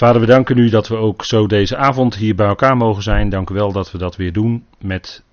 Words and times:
Vader, 0.00 0.20
we 0.20 0.26
danken 0.26 0.58
u 0.58 0.68
dat 0.68 0.88
we 0.88 0.96
ook 0.96 1.24
zo 1.24 1.46
deze 1.46 1.76
avond 1.76 2.16
hier 2.16 2.34
bij 2.34 2.46
elkaar 2.46 2.76
mogen 2.76 3.02
zijn. 3.02 3.28
Dank 3.28 3.50
u 3.50 3.54
wel 3.54 3.72
dat 3.72 3.90
we 3.92 3.98
dat 3.98 4.16
weer 4.16 4.32
doen 4.32 4.66
met 4.78 5.24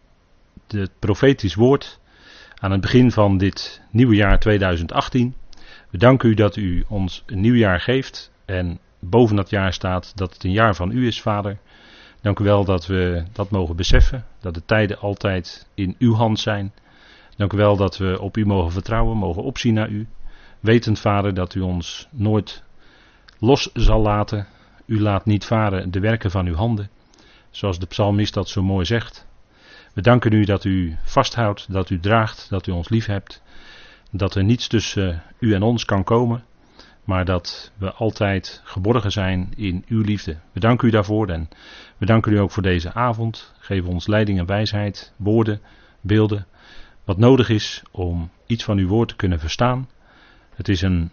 het 0.68 0.92
profetisch 1.00 1.56
woord 1.56 2.00
aan 2.56 2.72
het 2.72 2.82
begin 2.82 3.12
van 3.12 3.38
dit 3.38 3.82
nieuwe 3.92 4.16
jaar 4.16 4.40
2018. 4.40 5.36
We 5.90 5.98
danken 5.98 6.30
u 6.30 6.34
dat 6.34 6.56
u 6.56 6.84
ons 6.88 7.24
een 7.26 7.42
nieuw 7.42 7.56
jaar 7.56 7.80
geeft 7.80 8.32
en 8.46 8.80
boven 9.00 9.36
dat 9.36 9.50
jaar 9.50 9.74
staat 9.74 10.18
dat 10.18 10.34
het 10.34 10.44
een 10.44 10.52
jaar 10.52 10.76
van 10.76 10.92
u 10.92 11.08
is, 11.08 11.22
Vader. 11.22 11.58
Dank 12.22 12.40
u 12.40 12.44
wel 12.44 12.66
dat 12.66 12.88
we 12.88 13.24
dat 13.34 13.50
mogen 13.50 13.76
beseffen, 13.76 14.26
dat 14.40 14.54
de 14.54 14.66
tijden 14.66 15.00
altijd 15.00 15.68
in 15.74 15.96
uw 16.00 16.14
hand 16.14 16.40
zijn. 16.40 16.74
Dank 17.36 17.54
u 17.54 17.58
wel 17.58 17.76
dat 17.76 17.98
we 17.98 18.22
op 18.22 18.38
u 18.38 18.46
mogen 18.46 18.72
vertrouwen, 18.72 19.18
mogen 19.18 19.44
opzien 19.44 19.74
naar 19.74 19.90
u. 19.90 20.08
Wetend, 20.60 21.00
Vader, 21.00 21.34
dat 21.34 21.56
u 21.56 21.60
ons 21.60 22.08
nooit 22.12 22.64
los 23.40 23.70
zal 23.74 24.02
laten. 24.02 24.48
U 24.88 25.02
laat 25.02 25.26
niet 25.26 25.46
varen 25.46 25.92
de 25.92 26.00
werken 26.00 26.32
van 26.32 26.46
uw 26.46 26.56
handen. 26.56 26.90
Zoals 27.50 27.80
de 27.80 27.86
psalmist 27.86 28.34
dat 28.34 28.50
zo 28.50 28.64
mooi 28.64 28.86
zegt. 28.86 29.28
We 29.94 30.02
danken 30.02 30.34
u 30.34 30.44
dat 30.44 30.64
u 30.64 30.98
vasthoudt, 31.04 31.74
dat 31.74 31.90
u 31.90 32.00
draagt, 32.00 32.50
dat 32.50 32.68
u 32.68 32.72
ons 32.72 32.90
lief 32.90 33.06
hebt. 33.06 33.42
Dat 34.12 34.36
er 34.36 34.44
niets 34.44 34.68
tussen 34.68 35.24
u 35.40 35.54
en 35.54 35.62
ons 35.62 35.86
kan 35.86 36.04
komen. 36.04 36.44
Maar 37.04 37.26
dat 37.26 37.72
we 37.78 37.92
altijd 37.92 38.62
geborgen 38.64 39.12
zijn 39.12 39.54
in 39.56 39.84
uw 39.88 40.02
liefde. 40.02 40.38
We 40.52 40.60
danken 40.60 40.88
u 40.88 40.92
daarvoor 40.92 41.30
en 41.30 41.50
we 41.98 42.06
danken 42.06 42.32
u 42.32 42.40
ook 42.40 42.52
voor 42.52 42.64
deze 42.64 42.94
avond. 42.94 43.54
Geef 43.60 43.86
ons 43.86 44.08
leiding 44.08 44.40
en 44.40 44.46
wijsheid, 44.46 45.14
woorden, 45.16 45.62
beelden. 46.02 46.46
Wat 47.04 47.18
nodig 47.18 47.50
is 47.50 47.84
om 47.92 48.30
iets 48.46 48.64
van 48.64 48.78
uw 48.78 48.88
woord 48.88 49.08
te 49.08 49.16
kunnen 49.16 49.40
verstaan. 49.40 49.90
Het 50.56 50.70
is 50.70 50.82
een 50.82 51.12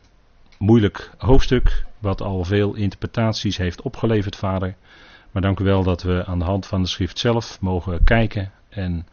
moeilijk 0.64 1.10
hoofdstuk, 1.18 1.84
wat 1.98 2.20
al 2.22 2.44
veel 2.44 2.74
interpretaties 2.74 3.56
heeft 3.56 3.82
opgeleverd, 3.82 4.36
vader. 4.36 4.76
Maar 5.30 5.42
dank 5.42 5.60
u 5.60 5.64
wel 5.64 5.82
dat 5.82 6.02
we 6.02 6.24
aan 6.26 6.38
de 6.38 6.44
hand 6.44 6.66
van 6.66 6.82
de 6.82 6.88
schrift 6.88 7.18
zelf 7.18 7.60
mogen 7.60 8.04
kijken 8.04 8.52
en 8.68 9.06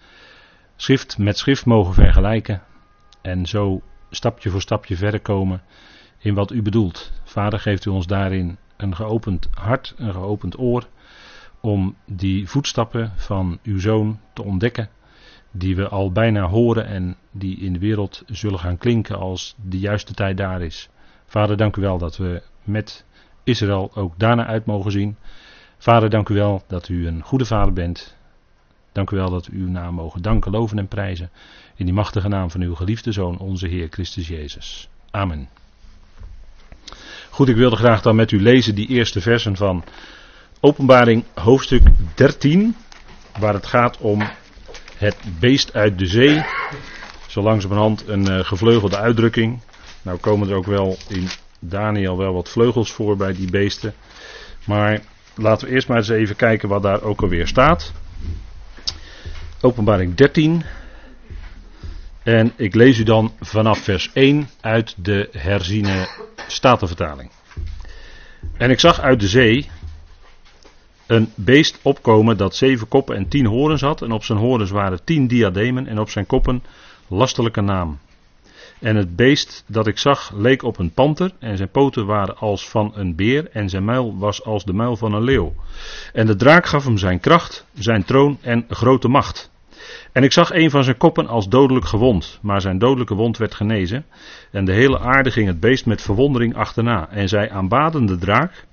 schrift 0.75 1.17
met 1.17 1.37
schrift 1.37 1.65
mogen 1.65 1.93
vergelijken. 1.93 2.61
En 3.21 3.45
zo 3.45 3.81
stapje 4.09 4.49
voor 4.49 4.61
stapje 4.61 4.95
verder 4.95 5.19
komen 5.19 5.61
in 6.17 6.33
wat 6.33 6.51
u 6.51 6.61
bedoelt. 6.61 7.11
Vader, 7.23 7.59
geeft 7.59 7.85
u 7.85 7.89
ons 7.89 8.07
daarin 8.07 8.57
een 8.77 8.95
geopend 8.95 9.47
hart, 9.53 9.93
een 9.97 10.13
geopend 10.13 10.59
oor, 10.59 10.87
om 11.59 11.95
die 12.05 12.49
voetstappen 12.49 13.13
van 13.15 13.59
uw 13.63 13.79
zoon 13.79 14.19
te 14.33 14.43
ontdekken, 14.43 14.89
die 15.51 15.75
we 15.75 15.87
al 15.87 16.11
bijna 16.11 16.47
horen 16.47 16.85
en 16.85 17.15
die 17.31 17.57
in 17.57 17.73
de 17.73 17.79
wereld 17.79 18.23
zullen 18.25 18.59
gaan 18.59 18.77
klinken 18.77 19.17
als 19.17 19.55
de 19.65 19.79
juiste 19.79 20.13
tijd 20.13 20.37
daar 20.37 20.61
is. 20.61 20.89
Vader, 21.31 21.57
dank 21.57 21.75
u 21.75 21.81
wel 21.81 21.97
dat 21.97 22.17
we 22.17 22.41
met 22.63 23.05
Israël 23.43 23.91
ook 23.95 24.13
daarna 24.17 24.45
uit 24.45 24.65
mogen 24.65 24.91
zien. 24.91 25.17
Vader, 25.77 26.09
dank 26.09 26.29
u 26.29 26.33
wel 26.33 26.63
dat 26.67 26.89
u 26.89 27.07
een 27.07 27.21
goede 27.21 27.45
vader 27.45 27.73
bent. 27.73 28.15
Dank 28.91 29.11
u 29.11 29.15
wel 29.15 29.29
dat 29.29 29.45
we 29.45 29.55
uw 29.55 29.67
naam 29.67 29.93
mogen 29.93 30.21
danken, 30.21 30.51
loven 30.51 30.77
en 30.77 30.87
prijzen. 30.87 31.29
In 31.75 31.85
die 31.85 31.93
machtige 31.93 32.27
naam 32.27 32.51
van 32.51 32.61
uw 32.61 32.75
geliefde 32.75 33.11
Zoon, 33.11 33.37
onze 33.37 33.67
Heer 33.67 33.87
Christus 33.89 34.27
Jezus. 34.27 34.89
Amen. 35.11 35.49
Goed, 37.29 37.49
ik 37.49 37.55
wilde 37.55 37.75
graag 37.75 38.01
dan 38.01 38.15
met 38.15 38.31
u 38.31 38.41
lezen 38.41 38.75
die 38.75 38.87
eerste 38.87 39.21
versen 39.21 39.55
van 39.55 39.83
Openbaring 40.59 41.23
hoofdstuk 41.33 41.83
13, 42.15 42.75
waar 43.39 43.53
het 43.53 43.65
gaat 43.65 43.97
om 43.97 44.21
het 44.97 45.17
beest 45.39 45.73
uit 45.73 45.97
de 45.97 46.05
zee. 46.05 46.43
Zo 47.27 47.41
langzamerhand 47.41 48.07
een 48.07 48.29
uh, 48.29 48.39
gevleugelde 48.39 48.97
uitdrukking. 48.97 49.61
Nou 50.01 50.17
komen 50.17 50.49
er 50.49 50.55
ook 50.55 50.65
wel 50.65 50.97
in 51.07 51.27
Daniel 51.59 52.17
wel 52.17 52.33
wat 52.33 52.49
vleugels 52.49 52.91
voor 52.91 53.17
bij 53.17 53.33
die 53.33 53.51
beesten. 53.51 53.93
Maar 54.65 55.01
laten 55.35 55.67
we 55.67 55.73
eerst 55.73 55.87
maar 55.87 55.97
eens 55.97 56.09
even 56.09 56.35
kijken 56.35 56.69
wat 56.69 56.83
daar 56.83 57.01
ook 57.01 57.21
alweer 57.21 57.47
staat. 57.47 57.91
Openbaring 59.61 60.15
13. 60.15 60.63
En 62.23 62.53
ik 62.55 62.75
lees 62.75 62.99
u 62.99 63.03
dan 63.03 63.33
vanaf 63.39 63.79
vers 63.79 64.09
1 64.13 64.49
uit 64.61 64.95
de 64.97 65.29
herziene 65.31 66.07
statenvertaling. 66.47 67.31
En 68.57 68.69
ik 68.69 68.79
zag 68.79 68.99
uit 68.99 69.19
de 69.19 69.27
zee 69.27 69.69
een 71.07 71.31
beest 71.35 71.79
opkomen 71.81 72.37
dat 72.37 72.55
zeven 72.55 72.87
koppen 72.87 73.15
en 73.15 73.27
tien 73.27 73.45
horens 73.45 73.81
had. 73.81 74.01
En 74.01 74.11
op 74.11 74.23
zijn 74.23 74.37
horens 74.37 74.71
waren 74.71 75.03
tien 75.03 75.27
diademen 75.27 75.87
en 75.87 75.99
op 75.99 76.09
zijn 76.09 76.25
koppen 76.25 76.63
lastelijke 77.07 77.61
naam. 77.61 77.99
En 78.81 78.95
het 78.95 79.15
beest 79.15 79.63
dat 79.67 79.87
ik 79.87 79.97
zag 79.97 80.31
leek 80.35 80.63
op 80.63 80.77
een 80.79 80.93
panter 80.93 81.31
en 81.39 81.57
zijn 81.57 81.69
poten 81.69 82.05
waren 82.05 82.37
als 82.37 82.69
van 82.69 82.91
een 82.95 83.15
beer 83.15 83.49
en 83.51 83.69
zijn 83.69 83.85
muil 83.85 84.17
was 84.17 84.43
als 84.43 84.65
de 84.65 84.73
muil 84.73 84.97
van 84.97 85.13
een 85.13 85.23
leeuw. 85.23 85.53
En 86.13 86.25
de 86.25 86.35
draak 86.35 86.65
gaf 86.65 86.83
hem 86.83 86.97
zijn 86.97 87.19
kracht, 87.19 87.65
zijn 87.73 88.03
troon 88.03 88.37
en 88.41 88.65
grote 88.69 89.07
macht. 89.07 89.51
En 90.11 90.23
ik 90.23 90.31
zag 90.31 90.53
een 90.53 90.69
van 90.69 90.83
zijn 90.83 90.97
koppen 90.97 91.27
als 91.27 91.49
dodelijk 91.49 91.85
gewond, 91.85 92.39
maar 92.41 92.61
zijn 92.61 92.77
dodelijke 92.77 93.13
wond 93.13 93.37
werd 93.37 93.55
genezen. 93.55 94.05
En 94.51 94.65
de 94.65 94.73
hele 94.73 94.99
aarde 94.99 95.31
ging 95.31 95.47
het 95.47 95.59
beest 95.59 95.85
met 95.85 96.01
verwondering 96.01 96.55
achterna. 96.55 97.09
En 97.09 97.29
zij 97.29 97.51
aanbaden 97.51 98.05
de 98.05 98.17
draak, 98.17 98.65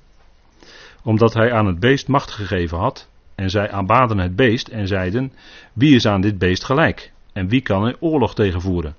omdat 1.03 1.35
hij 1.35 1.53
aan 1.53 1.67
het 1.67 1.81
beest 1.81 2.09
macht 2.09 2.31
gegeven 2.31 2.79
had. 2.79 3.09
En 3.35 3.51
zij 3.51 3.71
aanbaden 3.71 4.19
het 4.19 4.37
beest 4.37 4.69
en 4.69 4.87
zeiden: 4.87 5.33
Wie 5.73 5.95
is 5.95 6.07
aan 6.07 6.21
dit 6.21 6.39
beest 6.39 6.65
gelijk? 6.65 7.13
En 7.33 7.49
wie 7.49 7.61
kan 7.61 7.87
er 7.87 7.97
oorlog 8.01 8.35
tegen 8.35 8.61
voeren? 8.61 8.95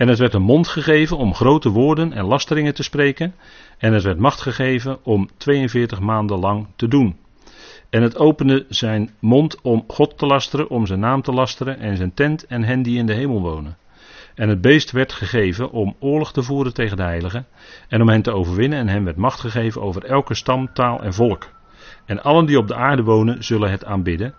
En 0.00 0.08
het 0.08 0.18
werd 0.18 0.34
een 0.34 0.42
mond 0.42 0.68
gegeven 0.68 1.16
om 1.16 1.34
grote 1.34 1.68
woorden 1.68 2.12
en 2.12 2.24
lasteringen 2.24 2.74
te 2.74 2.82
spreken. 2.82 3.34
En 3.78 3.92
het 3.92 4.02
werd 4.02 4.18
macht 4.18 4.40
gegeven 4.40 4.98
om 5.04 5.28
42 5.36 6.00
maanden 6.00 6.38
lang 6.38 6.66
te 6.76 6.88
doen. 6.88 7.16
En 7.90 8.02
het 8.02 8.18
opende 8.18 8.66
zijn 8.68 9.10
mond 9.18 9.60
om 9.62 9.84
God 9.88 10.18
te 10.18 10.26
lasteren, 10.26 10.70
om 10.70 10.86
zijn 10.86 11.00
naam 11.00 11.22
te 11.22 11.32
lasteren 11.32 11.78
en 11.78 11.96
zijn 11.96 12.14
tent 12.14 12.46
en 12.46 12.62
hen 12.62 12.82
die 12.82 12.98
in 12.98 13.06
de 13.06 13.14
hemel 13.14 13.40
wonen. 13.40 13.76
En 14.34 14.48
het 14.48 14.60
beest 14.60 14.90
werd 14.90 15.12
gegeven 15.12 15.70
om 15.70 15.96
oorlog 15.98 16.32
te 16.32 16.42
voeren 16.42 16.74
tegen 16.74 16.96
de 16.96 17.02
heiligen 17.02 17.46
en 17.88 18.00
om 18.00 18.08
hen 18.08 18.22
te 18.22 18.32
overwinnen 18.32 18.78
en 18.78 18.88
hem 18.88 19.04
werd 19.04 19.16
macht 19.16 19.40
gegeven 19.40 19.82
over 19.82 20.04
elke 20.04 20.34
stam, 20.34 20.72
taal 20.72 21.02
en 21.02 21.14
volk. 21.14 21.48
En 22.04 22.22
allen 22.22 22.46
die 22.46 22.58
op 22.58 22.68
de 22.68 22.74
aarde 22.74 23.02
wonen 23.02 23.44
zullen 23.44 23.70
het 23.70 23.84
aanbidden, 23.84 24.34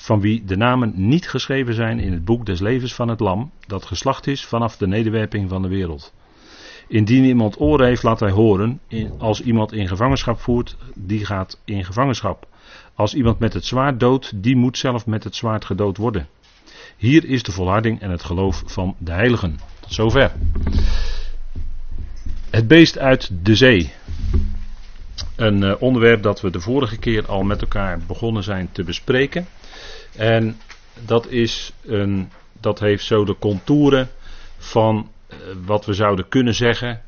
van 0.00 0.20
wie 0.20 0.44
de 0.44 0.56
namen 0.56 0.92
niet 0.94 1.28
geschreven 1.28 1.74
zijn 1.74 1.98
in 1.98 2.12
het 2.12 2.24
boek 2.24 2.46
des 2.46 2.60
levens 2.60 2.94
van 2.94 3.08
het 3.08 3.20
lam, 3.20 3.50
dat 3.66 3.84
geslacht 3.84 4.26
is 4.26 4.44
vanaf 4.44 4.76
de 4.76 4.86
nederwerping 4.86 5.48
van 5.48 5.62
de 5.62 5.68
wereld. 5.68 6.12
Indien 6.88 7.24
iemand 7.24 7.60
oren 7.60 7.86
heeft, 7.86 8.02
laat 8.02 8.20
hij 8.20 8.30
horen. 8.30 8.80
Als 9.18 9.42
iemand 9.42 9.72
in 9.72 9.88
gevangenschap 9.88 10.40
voert, 10.40 10.76
die 10.94 11.24
gaat 11.24 11.60
in 11.64 11.84
gevangenschap. 11.84 12.48
Als 12.94 13.14
iemand 13.14 13.38
met 13.38 13.52
het 13.52 13.64
zwaard 13.64 14.00
doodt, 14.00 14.42
die 14.42 14.56
moet 14.56 14.78
zelf 14.78 15.06
met 15.06 15.24
het 15.24 15.36
zwaard 15.36 15.64
gedood 15.64 15.96
worden. 15.96 16.28
Hier 16.96 17.24
is 17.24 17.42
de 17.42 17.52
volharding 17.52 18.00
en 18.00 18.10
het 18.10 18.22
geloof 18.22 18.62
van 18.66 18.94
de 18.98 19.12
heiligen. 19.12 19.58
Tot 19.80 19.92
zover. 19.92 20.32
Het 22.50 22.68
beest 22.68 22.98
uit 22.98 23.30
de 23.42 23.56
zee. 23.56 23.92
Een 25.36 25.62
uh, 25.62 25.74
onderwerp 25.78 26.22
dat 26.22 26.40
we 26.40 26.50
de 26.50 26.60
vorige 26.60 26.96
keer 26.98 27.26
al 27.26 27.42
met 27.42 27.60
elkaar 27.60 27.98
begonnen 28.06 28.42
zijn 28.42 28.68
te 28.72 28.84
bespreken. 28.84 29.46
En 30.16 30.60
dat, 31.04 31.28
is 31.28 31.72
een, 31.82 32.30
dat 32.60 32.78
heeft 32.78 33.04
zo 33.04 33.24
de 33.24 33.36
contouren 33.38 34.08
van 34.56 35.10
uh, 35.28 35.36
wat 35.64 35.84
we 35.84 35.92
zouden 35.92 36.28
kunnen 36.28 36.54
zeggen. 36.54 37.02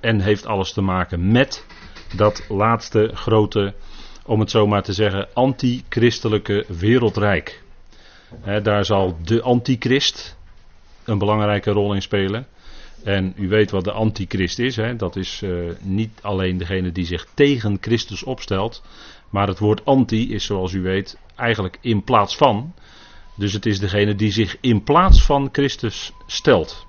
En 0.00 0.20
heeft 0.20 0.46
alles 0.46 0.72
te 0.72 0.80
maken 0.80 1.32
met 1.32 1.66
dat 2.16 2.44
laatste 2.48 3.10
grote 3.14 3.74
om 4.26 4.40
het 4.40 4.50
zo 4.50 4.66
maar 4.66 4.82
te 4.82 4.92
zeggen, 4.92 5.28
antichristelijke 5.32 6.64
wereldrijk. 6.68 7.62
daar 8.62 8.84
zal 8.84 9.18
de 9.24 9.42
antichrist 9.42 10.36
een 11.04 11.18
belangrijke 11.18 11.70
rol 11.70 11.94
in 11.94 12.02
spelen. 12.02 12.46
En 13.04 13.32
u 13.36 13.48
weet 13.48 13.70
wat 13.70 13.84
de 13.84 13.92
antichrist 13.92 14.58
is. 14.58 14.78
Dat 14.96 15.16
is 15.16 15.42
uh, 15.42 15.70
niet 15.80 16.18
alleen 16.22 16.58
degene 16.58 16.92
die 16.92 17.04
zich 17.04 17.26
tegen 17.34 17.78
Christus 17.80 18.22
opstelt. 18.22 18.82
Maar 19.30 19.48
het 19.48 19.58
woord 19.58 19.84
anti 19.84 20.34
is 20.34 20.44
zoals 20.44 20.72
u 20.72 20.82
weet 20.82 21.18
eigenlijk 21.36 21.78
in 21.80 22.04
plaats 22.04 22.36
van. 22.36 22.74
Dus 23.36 23.52
het 23.52 23.66
is 23.66 23.78
degene 23.78 24.14
die 24.14 24.32
zich 24.32 24.56
in 24.60 24.82
plaats 24.82 25.22
van 25.22 25.48
Christus 25.52 26.12
stelt. 26.26 26.86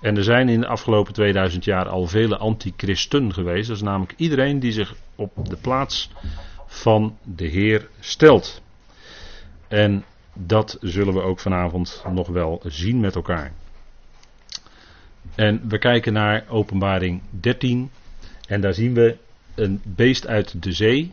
En 0.00 0.16
er 0.16 0.24
zijn 0.24 0.48
in 0.48 0.60
de 0.60 0.66
afgelopen 0.66 1.12
2000 1.12 1.64
jaar 1.64 1.88
al 1.88 2.06
vele 2.06 2.36
antichristen 2.36 3.32
geweest. 3.32 3.68
Dat 3.68 3.76
is 3.76 3.82
namelijk 3.82 4.14
iedereen 4.16 4.58
die 4.58 4.72
zich 4.72 4.94
op 5.14 5.48
de 5.48 5.56
plaats 5.56 6.10
van 6.66 7.18
de 7.22 7.46
Heer 7.46 7.88
stelt. 8.00 8.62
En 9.68 10.04
dat 10.32 10.76
zullen 10.80 11.14
we 11.14 11.20
ook 11.20 11.40
vanavond 11.40 12.04
nog 12.12 12.28
wel 12.28 12.62
zien 12.66 13.00
met 13.00 13.14
elkaar. 13.14 13.52
En 15.34 15.68
we 15.68 15.78
kijken 15.78 16.12
naar 16.12 16.44
Openbaring 16.48 17.22
13. 17.30 17.90
En 18.48 18.60
daar 18.60 18.74
zien 18.74 18.94
we 18.94 19.16
een 19.54 19.80
beest 19.84 20.26
uit 20.26 20.62
de 20.62 20.72
zee. 20.72 21.12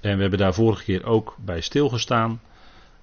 En 0.00 0.14
we 0.14 0.20
hebben 0.20 0.38
daar 0.38 0.54
vorige 0.54 0.84
keer 0.84 1.04
ook 1.04 1.36
bij 1.44 1.60
stilgestaan. 1.60 2.40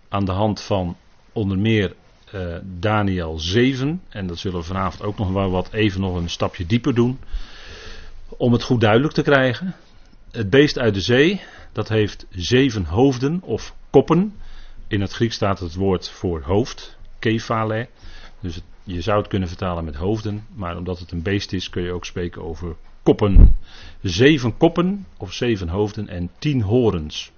Aan 0.09 0.25
de 0.25 0.31
hand 0.31 0.61
van 0.61 0.97
onder 1.31 1.57
meer 1.57 1.95
uh, 2.33 2.55
Daniel 2.63 3.39
7. 3.39 4.01
En 4.09 4.27
dat 4.27 4.37
zullen 4.37 4.59
we 4.59 4.65
vanavond 4.65 5.03
ook 5.03 5.17
nog 5.17 5.31
wel 5.31 5.51
wat 5.51 5.71
even 5.71 6.01
nog 6.01 6.15
een 6.15 6.29
stapje 6.29 6.65
dieper 6.65 6.95
doen. 6.95 7.19
Om 8.37 8.51
het 8.51 8.63
goed 8.63 8.81
duidelijk 8.81 9.13
te 9.13 9.21
krijgen. 9.21 9.75
het 10.31 10.49
beest 10.49 10.79
uit 10.79 10.93
de 10.93 11.01
zee, 11.01 11.41
dat 11.71 11.89
heeft 11.89 12.25
zeven 12.29 12.85
hoofden 12.85 13.41
of 13.41 13.75
koppen. 13.89 14.35
In 14.87 15.01
het 15.01 15.11
Grieks 15.11 15.35
staat 15.35 15.59
het 15.59 15.75
woord 15.75 16.09
voor 16.09 16.41
hoofd, 16.41 16.97
kephale. 17.19 17.87
Dus 18.39 18.61
je 18.83 19.01
zou 19.01 19.17
het 19.17 19.27
kunnen 19.27 19.47
vertalen 19.47 19.83
met 19.83 19.95
hoofden, 19.95 20.45
maar 20.53 20.77
omdat 20.77 20.99
het 20.99 21.11
een 21.11 21.21
beest 21.21 21.53
is, 21.53 21.69
kun 21.69 21.83
je 21.83 21.91
ook 21.91 22.05
spreken 22.05 22.43
over 22.43 22.75
koppen. 23.05 23.55
Zeven 24.01 24.57
koppen 24.57 25.05
of 25.17 25.33
zeven 25.33 25.69
hoofden 25.69 26.07
en 26.07 26.29
tien 26.39 26.61
horens. 26.61 27.31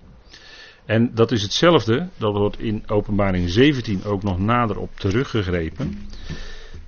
En 0.86 1.12
dat 1.14 1.32
is 1.32 1.42
hetzelfde, 1.42 2.08
dat 2.18 2.34
wordt 2.34 2.60
in 2.60 2.84
Openbaring 2.88 3.50
17 3.50 4.04
ook 4.04 4.24
nog 4.24 4.40
nader 4.40 4.80
op 4.80 4.90
teruggegrepen. 4.96 5.98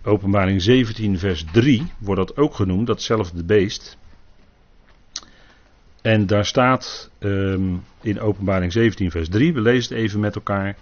Openbaring 0.04 0.62
17, 0.62 1.20
vers 1.20 1.46
3 1.52 1.92
wordt 1.98 2.28
dat 2.28 2.38
ook 2.38 2.56
genoemd, 2.56 2.88
datzelfde 2.88 3.44
beest. 3.44 3.98
En 6.02 6.26
daar 6.26 6.46
staat 6.46 7.12
um, 7.20 7.84
in 8.02 8.20
Openbaring 8.20 8.72
17, 8.72 9.12
vers 9.12 9.30
3, 9.30 9.54
we 9.54 9.62
lezen 9.62 9.96
het 9.96 10.04
even 10.04 10.20
met 10.20 10.36
elkaar. 10.36 10.78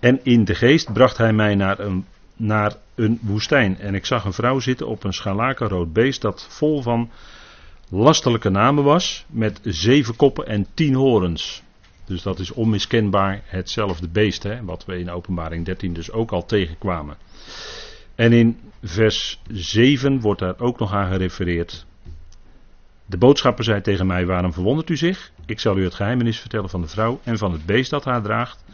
En 0.00 0.20
in 0.22 0.44
de 0.44 0.54
geest 0.54 0.92
bracht 0.92 1.16
hij 1.16 1.32
mij 1.32 1.54
naar 1.54 1.78
een, 1.78 2.06
naar 2.42 2.76
een 2.94 3.18
woestijn. 3.22 3.78
En 3.78 3.94
ik 3.94 4.06
zag 4.06 4.24
een 4.24 4.32
vrouw 4.32 4.58
zitten 4.58 4.86
op 4.86 5.04
een 5.04 5.12
scharlakenrood 5.12 5.92
beest 5.92 6.20
dat 6.20 6.46
vol 6.50 6.82
van 6.82 7.10
lastelijke 7.88 8.48
namen 8.48 8.84
was, 8.84 9.24
met 9.28 9.60
zeven 9.62 10.16
koppen 10.16 10.46
en 10.46 10.66
tien 10.74 10.94
horens. 10.94 11.62
Dus 12.04 12.22
dat 12.22 12.38
is 12.38 12.52
onmiskenbaar 12.52 13.42
hetzelfde 13.44 14.08
beest, 14.08 14.42
hè, 14.42 14.64
wat 14.64 14.84
we 14.84 14.98
in 14.98 15.10
Openbaring 15.10 15.64
13 15.64 15.92
dus 15.92 16.12
ook 16.12 16.32
al 16.32 16.46
tegenkwamen. 16.46 17.16
En 18.14 18.32
in 18.32 18.58
vers 18.82 19.40
7 19.50 20.20
wordt 20.20 20.40
daar 20.40 20.58
ook 20.58 20.78
nog 20.78 20.92
aan 20.92 21.10
gerefereerd. 21.12 21.86
De 23.06 23.18
boodschapper 23.18 23.64
zei 23.64 23.80
tegen 23.80 24.06
mij: 24.06 24.26
Waarom 24.26 24.52
verwondert 24.52 24.90
u 24.90 24.96
zich? 24.96 25.30
Ik 25.46 25.60
zal 25.60 25.78
u 25.78 25.84
het 25.84 25.94
geheimenis 25.94 26.38
vertellen 26.38 26.68
van 26.68 26.80
de 26.80 26.88
vrouw 26.88 27.20
en 27.24 27.38
van 27.38 27.52
het 27.52 27.66
beest 27.66 27.90
dat 27.90 28.04
haar 28.04 28.22
draagt. 28.22 28.64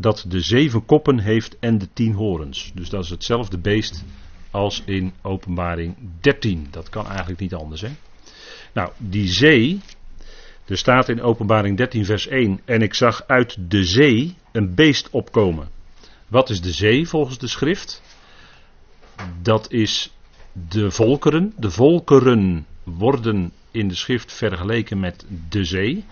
Dat 0.00 0.24
de 0.28 0.40
zeven 0.40 0.84
koppen 0.84 1.18
heeft 1.18 1.56
en 1.60 1.78
de 1.78 1.88
tien 1.92 2.12
horens. 2.12 2.72
Dus 2.74 2.88
dat 2.88 3.04
is 3.04 3.10
hetzelfde 3.10 3.58
beest 3.58 4.04
als 4.50 4.82
in 4.84 5.12
Openbaring 5.22 5.96
13. 6.20 6.66
Dat 6.70 6.88
kan 6.88 7.06
eigenlijk 7.06 7.40
niet 7.40 7.54
anders. 7.54 7.80
Hè? 7.80 7.88
Nou, 8.72 8.90
die 8.96 9.28
zee. 9.28 9.80
Er 10.66 10.78
staat 10.78 11.08
in 11.08 11.22
Openbaring 11.22 11.76
13, 11.76 12.04
vers 12.04 12.26
1. 12.26 12.60
En 12.64 12.82
ik 12.82 12.94
zag 12.94 13.24
uit 13.26 13.56
de 13.70 13.84
zee 13.84 14.36
een 14.52 14.74
beest 14.74 15.10
opkomen. 15.10 15.68
Wat 16.28 16.50
is 16.50 16.60
de 16.60 16.72
zee 16.72 17.08
volgens 17.08 17.38
de 17.38 17.48
schrift? 17.48 18.02
Dat 19.42 19.72
is 19.72 20.12
de 20.52 20.90
volkeren. 20.90 21.52
De 21.56 21.70
volkeren 21.70 22.66
worden 22.84 23.52
in 23.70 23.88
de 23.88 23.94
schrift 23.94 24.32
vergeleken 24.32 25.00
met 25.00 25.26
de 25.48 25.64
zee. 25.64 26.04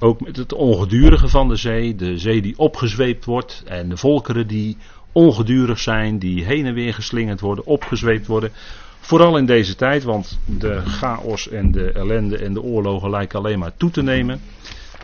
Ook 0.00 0.20
met 0.20 0.36
het 0.36 0.52
ongedurige 0.52 1.28
van 1.28 1.48
de 1.48 1.56
zee, 1.56 1.94
de 1.94 2.18
zee 2.18 2.42
die 2.42 2.58
opgezweept 2.58 3.24
wordt 3.24 3.62
en 3.66 3.88
de 3.88 3.96
volkeren 3.96 4.46
die 4.46 4.76
ongedurig 5.12 5.78
zijn, 5.78 6.18
die 6.18 6.44
heen 6.44 6.66
en 6.66 6.74
weer 6.74 6.94
geslingerd 6.94 7.40
worden, 7.40 7.66
opgezweept 7.66 8.26
worden. 8.26 8.50
Vooral 9.00 9.36
in 9.36 9.46
deze 9.46 9.74
tijd, 9.74 10.02
want 10.02 10.38
de 10.44 10.80
chaos 10.80 11.48
en 11.48 11.70
de 11.70 11.92
ellende 11.92 12.38
en 12.38 12.52
de 12.52 12.62
oorlogen 12.62 13.10
lijken 13.10 13.38
alleen 13.38 13.58
maar 13.58 13.76
toe 13.76 13.90
te 13.90 14.02
nemen. 14.02 14.40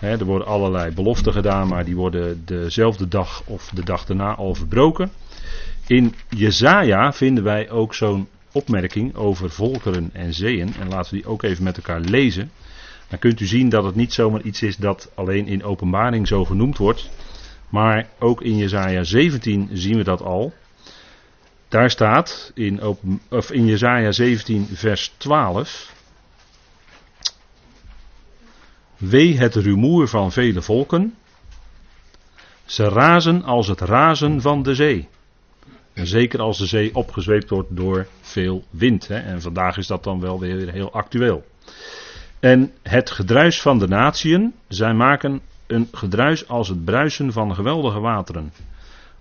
er 0.00 0.24
worden 0.24 0.46
allerlei 0.46 0.92
beloften 0.92 1.32
gedaan, 1.32 1.68
maar 1.68 1.84
die 1.84 1.96
worden 1.96 2.42
dezelfde 2.44 3.08
dag 3.08 3.42
of 3.46 3.70
de 3.74 3.84
dag 3.84 4.04
daarna 4.04 4.34
al 4.34 4.54
verbroken. 4.54 5.10
In 5.86 6.14
Jezaja 6.28 7.12
vinden 7.12 7.44
wij 7.44 7.70
ook 7.70 7.94
zo'n 7.94 8.28
opmerking 8.52 9.14
over 9.14 9.50
volkeren 9.50 10.10
en 10.12 10.34
zeeën. 10.34 10.74
En 10.80 10.88
laten 10.88 11.14
we 11.14 11.20
die 11.20 11.30
ook 11.30 11.42
even 11.42 11.64
met 11.64 11.76
elkaar 11.76 12.00
lezen. 12.00 12.50
Dan 13.14 13.22
kunt 13.22 13.40
u 13.40 13.46
zien 13.46 13.68
dat 13.68 13.84
het 13.84 13.94
niet 13.94 14.12
zomaar 14.12 14.42
iets 14.42 14.62
is 14.62 14.76
dat 14.76 15.10
alleen 15.14 15.46
in 15.46 15.64
openbaring 15.64 16.28
zo 16.28 16.44
genoemd 16.44 16.78
wordt. 16.78 17.10
Maar 17.68 18.08
ook 18.18 18.42
in 18.42 18.56
Jezaja 18.56 19.04
17 19.04 19.68
zien 19.72 19.96
we 19.96 20.04
dat 20.04 20.22
al. 20.22 20.52
Daar 21.68 21.90
staat 21.90 22.52
in, 22.54 22.80
open, 22.80 23.20
of 23.30 23.50
in 23.50 23.66
Jezaja 23.66 24.12
17 24.12 24.66
vers 24.72 25.12
12. 25.16 25.92
Wee 28.96 29.38
het 29.38 29.54
rumoer 29.54 30.08
van 30.08 30.32
vele 30.32 30.62
volken. 30.62 31.14
Ze 32.64 32.88
razen 32.88 33.42
als 33.42 33.68
het 33.68 33.80
razen 33.80 34.40
van 34.40 34.62
de 34.62 34.74
zee. 34.74 35.08
En 35.92 36.06
zeker 36.06 36.40
als 36.40 36.58
de 36.58 36.66
zee 36.66 36.94
opgezweept 36.94 37.50
wordt 37.50 37.76
door 37.76 38.06
veel 38.20 38.64
wind. 38.70 39.08
Hè. 39.08 39.18
En 39.18 39.42
vandaag 39.42 39.76
is 39.76 39.86
dat 39.86 40.04
dan 40.04 40.20
wel 40.20 40.40
weer 40.40 40.72
heel 40.72 40.92
actueel. 40.92 41.44
En 42.44 42.72
het 42.82 43.10
gedruis 43.10 43.60
van 43.60 43.78
de 43.78 43.88
natieën, 43.88 44.54
zij 44.68 44.94
maken 44.94 45.40
een 45.66 45.88
gedruis 45.92 46.48
als 46.48 46.68
het 46.68 46.84
bruisen 46.84 47.32
van 47.32 47.54
geweldige 47.54 48.00
wateren. 48.00 48.52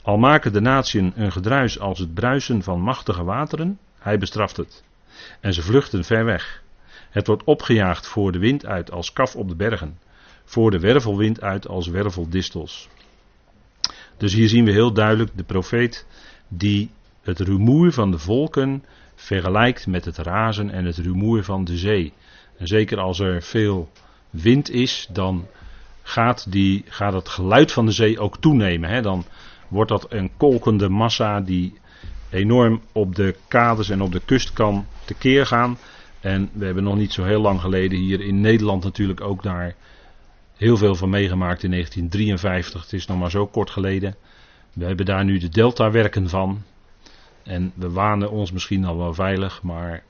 Al 0.01 0.17
maken 0.17 0.53
de 0.53 0.61
natieën 0.61 1.13
een 1.15 1.31
gedruis 1.31 1.79
als 1.79 1.99
het 1.99 2.13
bruisen 2.13 2.63
van 2.63 2.81
machtige 2.81 3.23
wateren, 3.23 3.79
hij 3.99 4.17
bestraft 4.17 4.57
het. 4.57 4.83
En 5.39 5.53
ze 5.53 5.61
vluchten 5.61 6.03
ver 6.03 6.25
weg. 6.25 6.63
Het 7.09 7.27
wordt 7.27 7.43
opgejaagd 7.43 8.07
voor 8.07 8.31
de 8.31 8.39
wind 8.39 8.65
uit 8.65 8.91
als 8.91 9.13
kaf 9.13 9.35
op 9.35 9.49
de 9.49 9.55
bergen, 9.55 9.99
voor 10.43 10.71
de 10.71 10.79
wervelwind 10.79 11.41
uit 11.41 11.67
als 11.67 11.87
werveldistels. 11.87 12.89
Dus 14.17 14.33
hier 14.33 14.49
zien 14.49 14.65
we 14.65 14.71
heel 14.71 14.93
duidelijk 14.93 15.31
de 15.35 15.43
profeet 15.43 16.05
die 16.47 16.89
het 17.21 17.39
rumoer 17.39 17.91
van 17.91 18.11
de 18.11 18.19
volken 18.19 18.83
vergelijkt 19.15 19.87
met 19.87 20.05
het 20.05 20.17
razen 20.17 20.69
en 20.69 20.85
het 20.85 20.97
rumoer 20.97 21.43
van 21.43 21.63
de 21.63 21.77
zee. 21.77 22.13
En 22.57 22.67
zeker 22.67 22.99
als 22.99 23.19
er 23.19 23.41
veel 23.41 23.89
wind 24.29 24.69
is, 24.69 25.07
dan 25.11 25.47
gaat, 26.01 26.51
die, 26.51 26.83
gaat 26.87 27.13
het 27.13 27.29
geluid 27.29 27.71
van 27.71 27.85
de 27.85 27.91
zee 27.91 28.19
ook 28.19 28.37
toenemen. 28.37 28.89
Hè? 28.89 29.01
Dan 29.01 29.25
wordt 29.67 29.89
dat 29.89 30.05
een 30.09 30.31
kolkende 30.37 30.89
massa 30.89 31.41
die 31.41 31.73
enorm 32.29 32.81
op 32.91 33.15
de 33.15 33.35
kades 33.47 33.89
en 33.89 34.01
op 34.01 34.11
de 34.11 34.21
kust 34.25 34.53
kan 34.53 34.85
tekeer 35.05 35.45
gaan. 35.45 35.77
En 36.19 36.49
we 36.53 36.65
hebben 36.65 36.83
nog 36.83 36.95
niet 36.95 37.13
zo 37.13 37.23
heel 37.23 37.41
lang 37.41 37.61
geleden 37.61 37.99
hier 37.99 38.21
in 38.21 38.41
Nederland 38.41 38.83
natuurlijk 38.83 39.21
ook 39.21 39.43
daar 39.43 39.75
heel 40.55 40.77
veel 40.77 40.95
van 40.95 41.09
meegemaakt 41.09 41.63
in 41.63 41.71
1953. 41.71 42.81
Het 42.81 42.93
is 42.93 43.05
nog 43.05 43.17
maar 43.19 43.31
zo 43.31 43.47
kort 43.47 43.69
geleden. 43.69 44.15
We 44.73 44.85
hebben 44.85 45.05
daar 45.05 45.23
nu 45.23 45.37
de 45.37 45.49
deltawerken 45.49 46.29
van. 46.29 46.63
En 47.43 47.71
we 47.75 47.89
wanen 47.89 48.31
ons 48.31 48.51
misschien 48.51 48.85
al 48.85 48.97
wel 48.97 49.13
veilig, 49.13 49.61
maar 49.61 50.03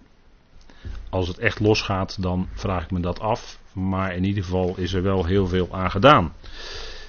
als 1.10 1.28
het 1.28 1.38
echt 1.38 1.60
losgaat, 1.60 2.22
dan 2.22 2.48
vraag 2.54 2.84
ik 2.84 2.92
me 2.92 3.00
dat 3.00 3.20
af. 3.20 3.58
Maar 3.74 4.16
in 4.16 4.24
ieder 4.24 4.44
geval 4.44 4.74
is 4.78 4.94
er 4.94 5.04
wel 5.04 5.26
heel 5.26 5.48
veel 5.48 5.68
aan 5.72 5.92
gedaan. 5.92 6.34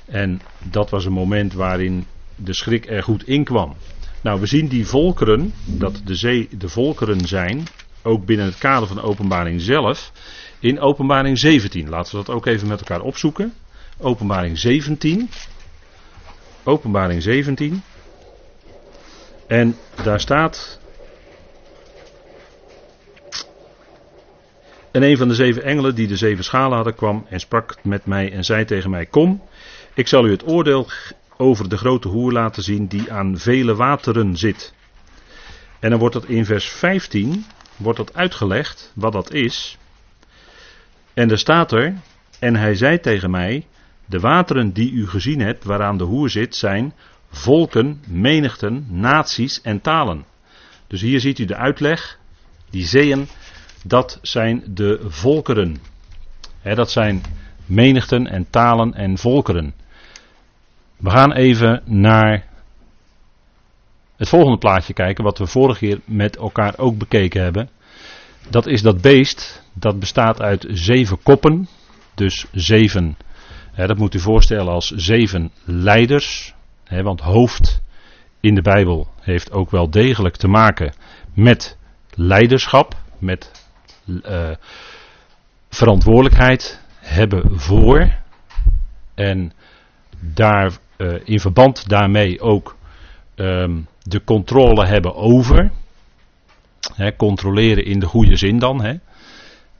En 0.04 0.40
dat 0.62 0.90
was 0.90 1.04
een 1.04 1.12
moment 1.12 1.52
waarin 1.52 2.07
de 2.37 2.52
schrik 2.52 2.90
er 2.90 3.02
goed 3.02 3.26
in 3.26 3.45
kwam. 3.45 3.75
Nou, 4.21 4.40
we 4.40 4.47
zien 4.47 4.69
die 4.69 4.87
volkeren, 4.87 5.52
dat 5.64 6.00
de 6.04 6.14
zee 6.14 6.49
de 6.59 6.69
volkeren 6.69 7.26
zijn, 7.26 7.66
ook 8.02 8.25
binnen 8.25 8.47
het 8.47 8.59
kader 8.59 8.87
van 8.88 8.97
de 8.97 9.02
openbaring 9.02 9.61
zelf, 9.61 10.12
in 10.59 10.81
openbaring 10.81 11.38
17. 11.38 11.88
Laten 11.88 12.19
we 12.19 12.25
dat 12.25 12.35
ook 12.35 12.47
even 12.47 12.69
met 12.69 12.78
elkaar 12.78 13.00
opzoeken. 13.00 13.54
Openbaring 13.99 14.59
17. 14.59 15.31
Openbaring 16.62 17.23
17. 17.23 17.83
En 19.47 19.76
daar 20.02 20.21
staat. 20.21 20.81
En 24.95 25.03
een 25.03 25.17
van 25.17 25.29
de 25.29 25.35
zeven 25.35 25.63
engelen 25.63 25.95
die 25.95 26.07
de 26.07 26.17
zeven 26.17 26.45
schalen 26.45 26.75
hadden 26.75 26.95
kwam 26.95 27.27
en 27.29 27.41
sprak 27.41 27.77
met 27.83 28.07
mij 28.07 28.33
en 28.33 28.45
zei 28.45 28.65
tegen 28.65 28.91
mij: 28.91 29.07
Kom, 29.07 29.43
ik 29.95 30.09
zal 30.09 30.27
u 30.27 30.31
het 30.31 30.49
oordeel 30.49 30.89
over 31.37 31.69
de 31.69 31.77
grote 31.77 32.09
hoer 32.09 32.33
laten 32.33 32.63
zien 32.63 32.87
die 32.87 33.13
aan 33.13 33.39
vele 33.39 33.75
wateren 33.75 34.37
zit. 34.37 34.75
En 35.81 35.91
dan 35.91 35.99
wordt 35.99 36.15
dat 36.15 36.25
in 36.25 36.45
vers 36.45 36.69
15 36.69 37.45
wordt 37.77 37.99
dat 37.99 38.15
uitgelegd 38.15 38.93
wat 38.95 39.13
dat 39.13 39.33
is. 39.33 39.79
En 41.15 41.31
er 41.31 41.39
staat 41.39 41.73
er: 41.73 41.95
En 42.39 42.57
hij 42.57 42.75
zei 42.75 43.01
tegen 43.01 43.31
mij: 43.31 43.67
de 44.07 44.21
wateren 44.21 44.73
die 44.73 44.93
u 44.93 45.09
gezien 45.09 45.41
hebt, 45.41 45.65
waaraan 45.65 45.99
de 45.99 46.05
hoer 46.05 46.31
zit, 46.31 46.57
zijn 46.57 46.95
volken, 47.31 48.03
menigten, 48.09 48.87
naties 48.89 49.61
en 49.61 49.81
talen. 49.81 50.25
Dus 50.87 51.01
hier 51.01 51.21
ziet 51.21 51.39
u 51.39 51.45
de 51.45 51.57
uitleg. 51.57 52.19
Die 52.71 52.87
zeeën, 52.87 53.29
dat 53.87 54.19
zijn 54.23 54.62
de 54.67 55.05
volkeren. 55.09 55.76
dat 56.62 56.91
zijn 56.91 57.23
menigten 57.67 58.26
en 58.26 58.47
talen 58.50 58.95
en 58.95 59.19
volkeren. 59.19 59.75
We 60.97 61.11
gaan 61.11 61.33
even 61.33 61.83
naar 61.85 62.47
het 64.17 64.29
volgende 64.29 64.59
plaatje 64.59 64.93
kijken, 64.93 65.25
wat 65.25 65.38
we 65.38 65.47
vorige 65.47 65.79
keer 65.79 66.00
met 66.05 66.37
elkaar 66.37 66.79
ook 66.79 66.99
bekeken 66.99 67.43
hebben. 67.43 67.71
Dat 68.50 68.67
is 68.67 68.83
dat 68.83 69.00
beest, 69.00 69.62
dat 69.73 69.99
bestaat 69.99 70.41
uit 70.41 70.67
zeven 70.69 71.23
koppen, 71.23 71.69
dus 72.14 72.47
zeven 72.53 73.17
dat 73.76 73.97
moet 73.97 74.14
u 74.14 74.21
voorstellen 74.21 74.73
als 74.73 74.91
zeven 74.91 75.50
leiders. 75.64 76.55
want 76.88 77.21
hoofd 77.21 77.83
in 78.41 78.55
de 78.55 78.62
Bijbel 78.62 79.09
heeft 79.21 79.53
ook 79.53 79.71
wel 79.71 79.91
degelijk 79.91 80.37
te 80.37 80.49
maken 80.49 80.95
met 81.35 81.76
leiderschap, 82.14 82.97
met 83.19 83.63
uh, 84.07 84.51
verantwoordelijkheid 85.69 86.81
hebben 86.99 87.61
voor 87.61 88.13
en 89.15 89.53
daar 90.21 90.73
uh, 90.97 91.15
in 91.25 91.41
verband 91.41 91.89
daarmee 91.89 92.41
ook 92.41 92.77
um, 93.35 93.87
de 94.03 94.25
controle 94.25 94.87
hebben 94.87 95.15
over. 95.15 95.71
Controleren 97.17 97.85
in 97.85 98.01
de 98.01 98.07
goede 98.07 98.37
zin 98.37 98.59
dan. 98.59 99.01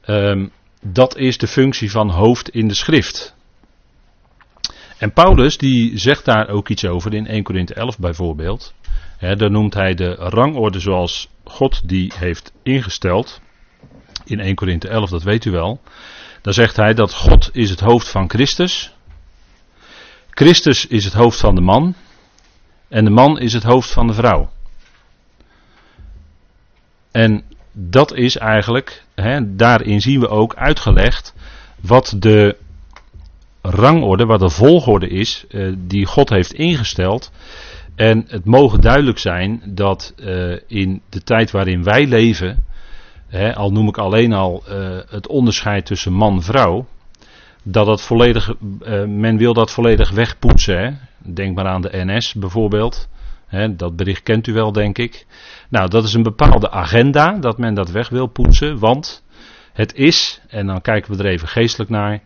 Um, 0.07 0.50
dat 0.81 1.16
is 1.16 1.38
de 1.38 1.47
functie 1.47 1.90
van 1.90 2.11
hoofd 2.11 2.49
in 2.49 2.69
de 2.69 2.75
schrift. 2.75 3.35
En 4.99 5.12
Paulus 5.12 5.59
die 5.59 5.99
zegt 5.99 6.25
daar 6.25 6.49
ook 6.49 6.69
iets 6.69 6.85
over 6.85 7.14
in 7.14 7.26
1 7.26 7.43
Corinthië 7.43 7.75
11 7.75 7.99
bijvoorbeeld. 7.99 8.75
Daar 9.21 9.50
noemt 9.50 9.75
hij 9.75 9.95
de 9.95 10.14
rangorde 10.14 10.81
zoals 10.81 11.28
God 11.45 11.88
die 11.88 12.12
heeft 12.16 12.52
ingesteld. 12.62 13.40
In 14.25 14.40
1 14.40 14.54
Corinthië 14.54 14.88
11, 14.88 15.11
dat 15.11 15.23
weet 15.23 15.45
u 15.45 15.50
wel. 15.50 15.81
Dan 16.43 16.52
zegt 16.52 16.76
hij 16.76 16.95
dat 16.95 17.14
God 17.14 17.50
is 17.52 17.71
het 17.71 17.81
hoofd 17.81 18.09
van 18.09 18.31
Christus. 18.31 18.95
Christus 20.31 20.87
is 20.87 21.04
het 21.04 21.14
hoofd 21.14 21.40
van 21.40 21.54
de 21.54 21.61
man. 21.61 21.95
En 22.88 23.04
de 23.04 23.11
man 23.11 23.38
is 23.38 23.52
het 23.52 23.62
hoofd 23.62 23.90
van 23.90 24.07
de 24.07 24.12
vrouw. 24.12 24.50
En 27.11 27.45
dat 27.73 28.14
is 28.14 28.37
eigenlijk, 28.37 29.04
hè, 29.14 29.57
daarin 29.57 30.00
zien 30.00 30.21
we 30.21 30.28
ook 30.28 30.54
uitgelegd 30.54 31.35
wat 31.81 32.14
de 32.19 32.57
rangorde, 33.62 34.25
wat 34.25 34.40
de 34.40 34.50
volgorde 34.50 35.09
is 35.09 35.45
eh, 35.49 35.73
die 35.78 36.07
God 36.07 36.28
heeft 36.28 36.52
ingesteld. 36.52 37.33
En 37.95 38.25
het 38.28 38.45
mogen 38.45 38.81
duidelijk 38.81 39.19
zijn 39.19 39.62
dat 39.66 40.14
uh, 40.16 40.59
in 40.66 41.02
de 41.09 41.23
tijd 41.23 41.50
waarin 41.50 41.83
wij 41.83 42.07
leven, 42.07 42.64
al 43.54 43.72
noem 43.72 43.88
ik 43.88 43.98
alleen 43.98 44.32
al 44.32 44.62
uh, 44.68 44.98
het 45.08 45.26
onderscheid 45.26 45.86
tussen 45.86 46.12
man-vrouw, 46.12 46.86
dat 47.62 47.86
dat 47.86 48.02
volledig, 48.02 48.54
uh, 48.82 49.04
men 49.04 49.36
wil 49.36 49.54
dat 49.54 49.70
volledig 49.70 50.10
wegpoetsen. 50.10 50.78
Hè. 50.78 50.90
Denk 51.32 51.56
maar 51.56 51.66
aan 51.66 51.80
de 51.80 52.04
NS 52.04 52.34
bijvoorbeeld. 52.34 53.08
Dat 53.76 53.96
bericht 53.96 54.22
kent 54.22 54.46
u 54.46 54.52
wel, 54.52 54.72
denk 54.72 54.98
ik. 54.98 55.26
Nou, 55.68 55.88
dat 55.88 56.04
is 56.04 56.14
een 56.14 56.22
bepaalde 56.22 56.70
agenda 56.70 57.38
dat 57.38 57.58
men 57.58 57.74
dat 57.74 57.90
weg 57.90 58.08
wil 58.08 58.26
poetsen, 58.26 58.78
want 58.78 59.24
het 59.72 59.94
is, 59.94 60.40
en 60.48 60.66
dan 60.66 60.80
kijken 60.80 61.16
we 61.16 61.22
er 61.22 61.30
even 61.30 61.48
geestelijk 61.48 61.90
naar, 61.90 62.22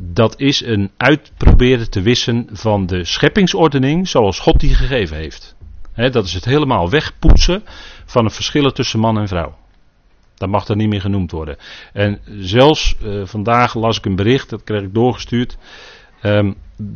dat 0.00 0.40
is 0.40 0.64
een 0.64 0.90
uitproberen 0.96 1.90
te 1.90 2.02
wissen 2.02 2.48
van 2.52 2.86
de 2.86 3.04
scheppingsordening 3.04 4.08
zoals 4.08 4.38
God 4.38 4.60
die 4.60 4.74
gegeven 4.74 5.16
heeft. 5.16 5.56
dat 5.94 6.24
is 6.24 6.34
het 6.34 6.44
helemaal 6.44 6.90
wegpoetsen 6.90 7.62
van 8.04 8.24
het 8.24 8.34
verschil 8.34 8.70
tussen 8.72 9.00
man 9.00 9.18
en 9.18 9.28
vrouw. 9.28 9.54
Dat 10.38 10.48
mag 10.48 10.68
er 10.68 10.76
niet 10.76 10.88
meer 10.88 11.00
genoemd 11.00 11.30
worden. 11.30 11.56
En 11.92 12.20
zelfs 12.38 12.96
uh, 13.02 13.26
vandaag 13.26 13.74
las 13.74 13.98
ik 13.98 14.04
een 14.04 14.16
bericht, 14.16 14.50
dat 14.50 14.64
kreeg 14.64 14.82
ik 14.82 14.94
doorgestuurd, 14.94 15.56
um, 16.22 16.54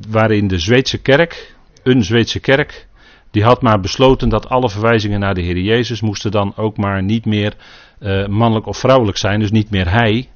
waarin 0.09 0.49
de 0.49 0.59
Zweedse 0.59 0.99
kerk, 0.99 1.55
een 1.83 2.05
Zweedse 2.05 2.41
kerk, 2.41 2.87
die 3.31 3.45
had 3.45 3.63
maar 3.63 3.81
besloten 3.81 4.29
dat 4.29 4.49
alle 4.49 4.71
verwijzingen 4.71 5.21
naar 5.21 5.35
de 5.35 5.43
Heer 5.43 5.59
Jezus 5.59 6.01
moesten 6.01 6.31
dan 6.31 6.57
ook 6.57 6.77
maar 6.77 7.03
niet 7.03 7.25
meer 7.25 7.55
uh, 8.01 8.27
mannelijk 8.27 8.67
of 8.67 8.79
vrouwelijk 8.79 9.19
zijn, 9.19 9.41
dus 9.41 9.51
niet 9.51 9.71
meer 9.71 9.91
hij, 9.91 10.29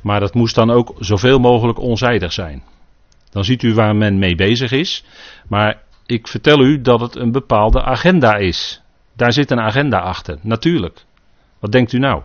maar 0.00 0.20
dat 0.20 0.34
moest 0.34 0.54
dan 0.54 0.70
ook 0.70 0.94
zoveel 0.98 1.38
mogelijk 1.38 1.78
onzijdig 1.78 2.32
zijn. 2.32 2.62
Dan 3.30 3.44
ziet 3.44 3.62
u 3.62 3.74
waar 3.74 3.96
men 3.96 4.18
mee 4.18 4.34
bezig 4.34 4.72
is. 4.72 5.04
Maar 5.48 5.82
ik 6.06 6.28
vertel 6.28 6.60
u 6.60 6.80
dat 6.80 7.00
het 7.00 7.16
een 7.16 7.32
bepaalde 7.32 7.82
agenda 7.82 8.34
is. 8.34 8.82
Daar 9.16 9.32
zit 9.32 9.50
een 9.50 9.60
agenda 9.60 9.98
achter, 9.98 10.38
natuurlijk. 10.42 11.04
Wat 11.58 11.72
denkt 11.72 11.92
u 11.92 11.98
nou? 11.98 12.22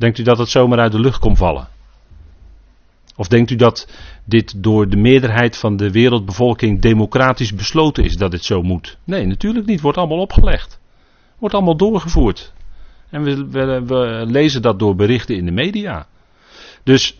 Denkt 0.00 0.18
u 0.18 0.22
dat 0.22 0.38
het 0.38 0.48
zomaar 0.48 0.78
uit 0.78 0.92
de 0.92 1.00
lucht 1.00 1.18
komt 1.18 1.38
vallen? 1.38 1.68
Of 3.16 3.28
denkt 3.28 3.50
u 3.50 3.56
dat 3.56 3.88
dit 4.24 4.62
door 4.62 4.88
de 4.88 4.96
meerderheid 4.96 5.56
van 5.56 5.76
de 5.76 5.90
wereldbevolking 5.90 6.80
democratisch 6.80 7.54
besloten 7.54 8.04
is 8.04 8.16
dat 8.16 8.30
dit 8.30 8.44
zo 8.44 8.62
moet? 8.62 8.98
Nee, 9.04 9.26
natuurlijk 9.26 9.66
niet. 9.66 9.80
Wordt 9.80 9.98
allemaal 9.98 10.18
opgelegd. 10.18 10.80
Wordt 11.38 11.54
allemaal 11.54 11.76
doorgevoerd. 11.76 12.52
En 13.10 13.22
we, 13.22 13.48
we, 13.48 13.84
we 13.86 14.24
lezen 14.26 14.62
dat 14.62 14.78
door 14.78 14.94
berichten 14.94 15.36
in 15.36 15.44
de 15.44 15.52
media. 15.52 16.06
Dus 16.82 17.18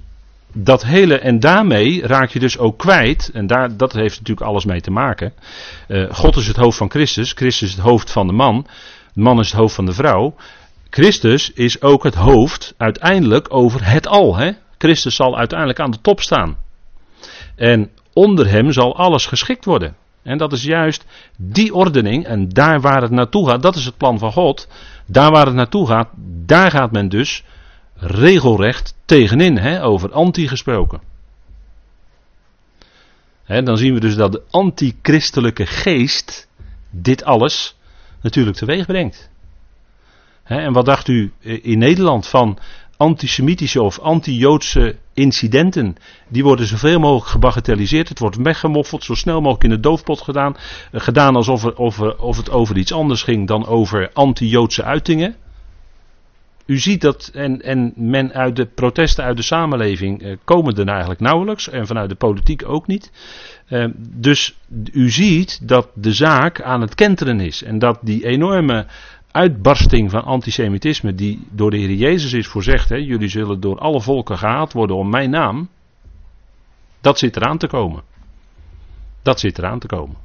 dat 0.52 0.84
hele, 0.84 1.18
en 1.18 1.40
daarmee 1.40 2.06
raak 2.06 2.30
je 2.30 2.38
dus 2.38 2.58
ook 2.58 2.78
kwijt, 2.78 3.30
en 3.34 3.46
daar, 3.46 3.76
dat 3.76 3.92
heeft 3.92 4.18
natuurlijk 4.18 4.46
alles 4.46 4.64
mee 4.64 4.80
te 4.80 4.90
maken. 4.90 5.32
Uh, 5.88 6.12
God 6.12 6.36
is 6.36 6.46
het 6.46 6.56
hoofd 6.56 6.78
van 6.78 6.90
Christus, 6.90 7.32
Christus 7.32 7.68
is 7.68 7.74
het 7.74 7.84
hoofd 7.84 8.10
van 8.10 8.26
de 8.26 8.32
man, 8.32 8.66
de 9.12 9.20
man 9.20 9.38
is 9.38 9.50
het 9.50 9.60
hoofd 9.60 9.74
van 9.74 9.86
de 9.86 9.92
vrouw. 9.92 10.34
Christus 10.90 11.52
is 11.52 11.82
ook 11.82 12.04
het 12.04 12.14
hoofd 12.14 12.74
uiteindelijk 12.76 13.54
over 13.54 13.86
het 13.86 14.06
al. 14.06 14.36
Hè? 14.36 14.50
Christus 14.78 15.14
zal 15.14 15.38
uiteindelijk 15.38 15.80
aan 15.80 15.90
de 15.90 16.00
top 16.00 16.20
staan. 16.20 16.56
En 17.56 17.90
onder 18.12 18.48
hem 18.48 18.72
zal 18.72 18.96
alles 18.96 19.26
geschikt 19.26 19.64
worden. 19.64 19.96
En 20.22 20.38
dat 20.38 20.52
is 20.52 20.62
juist 20.62 21.04
die 21.36 21.74
ordening, 21.74 22.24
en 22.24 22.48
daar 22.48 22.80
waar 22.80 23.02
het 23.02 23.10
naartoe 23.10 23.48
gaat, 23.48 23.62
dat 23.62 23.76
is 23.76 23.84
het 23.84 23.96
plan 23.96 24.18
van 24.18 24.32
God. 24.32 24.68
Daar 25.06 25.30
waar 25.30 25.46
het 25.46 25.54
naartoe 25.54 25.86
gaat, 25.86 26.08
daar 26.46 26.70
gaat 26.70 26.92
men 26.92 27.08
dus 27.08 27.44
regelrecht 27.94 28.94
tegenin, 29.04 29.58
hè, 29.58 29.84
over 29.84 30.12
anti 30.12 30.48
gesproken. 30.48 31.00
Dan 33.46 33.76
zien 33.76 33.94
we 33.94 34.00
dus 34.00 34.16
dat 34.16 34.32
de 34.32 34.42
antichristelijke 34.50 35.66
geest 35.66 36.48
dit 36.90 37.24
alles 37.24 37.76
natuurlijk 38.20 38.56
teweeg 38.56 38.86
brengt. 38.86 39.29
En 40.58 40.72
wat 40.72 40.84
dacht 40.84 41.08
u 41.08 41.32
in 41.42 41.78
Nederland 41.78 42.26
van 42.26 42.58
antisemitische 42.96 43.82
of 43.82 43.98
anti-Joodse 43.98 44.96
incidenten? 45.14 45.96
Die 46.28 46.42
worden 46.42 46.66
zoveel 46.66 46.98
mogelijk 46.98 47.30
gebagatelliseerd. 47.30 48.08
Het 48.08 48.18
wordt 48.18 48.36
weggemoffeld, 48.36 49.04
zo 49.04 49.14
snel 49.14 49.40
mogelijk 49.40 49.64
in 49.64 49.70
de 49.70 49.80
doofpot 49.80 50.20
gedaan. 50.20 50.56
Gedaan 50.92 51.36
alsof 51.36 51.64
of, 51.64 52.00
of 52.00 52.36
het 52.36 52.50
over 52.50 52.76
iets 52.76 52.92
anders 52.92 53.22
ging 53.22 53.46
dan 53.46 53.66
over 53.66 54.10
anti-Joodse 54.12 54.84
uitingen 54.84 55.36
u 56.70 56.78
ziet 56.78 57.00
dat, 57.00 57.30
en, 57.34 57.62
en 57.62 57.92
men 57.96 58.32
uit 58.32 58.56
de 58.56 58.66
protesten 58.66 59.24
uit 59.24 59.36
de 59.36 59.42
samenleving 59.42 60.22
eh, 60.22 60.36
komen 60.44 60.76
er 60.76 60.88
eigenlijk 60.88 61.20
nauwelijks, 61.20 61.68
en 61.68 61.86
vanuit 61.86 62.08
de 62.08 62.14
politiek 62.14 62.68
ook 62.68 62.86
niet. 62.86 63.12
Eh, 63.66 63.84
dus 63.98 64.58
u 64.92 65.10
ziet 65.10 65.68
dat 65.68 65.88
de 65.94 66.12
zaak 66.12 66.62
aan 66.62 66.80
het 66.80 66.94
kenteren 66.94 67.40
is. 67.40 67.62
En 67.62 67.78
dat 67.78 67.98
die 68.02 68.26
enorme 68.26 68.86
uitbarsting 69.30 70.10
van 70.10 70.24
antisemitisme, 70.24 71.14
die 71.14 71.46
door 71.50 71.70
de 71.70 71.76
Heer 71.76 71.94
Jezus 71.94 72.32
is 72.32 72.46
voorzegd, 72.46 72.88
hè, 72.88 72.96
jullie 72.96 73.28
zullen 73.28 73.60
door 73.60 73.78
alle 73.78 74.00
volken 74.00 74.38
gehaat 74.38 74.72
worden 74.72 74.96
om 74.96 75.10
mijn 75.10 75.30
naam, 75.30 75.68
dat 77.00 77.18
zit 77.18 77.36
eraan 77.36 77.58
te 77.58 77.66
komen. 77.66 78.02
Dat 79.22 79.40
zit 79.40 79.58
eraan 79.58 79.78
te 79.78 79.86
komen. 79.86 80.16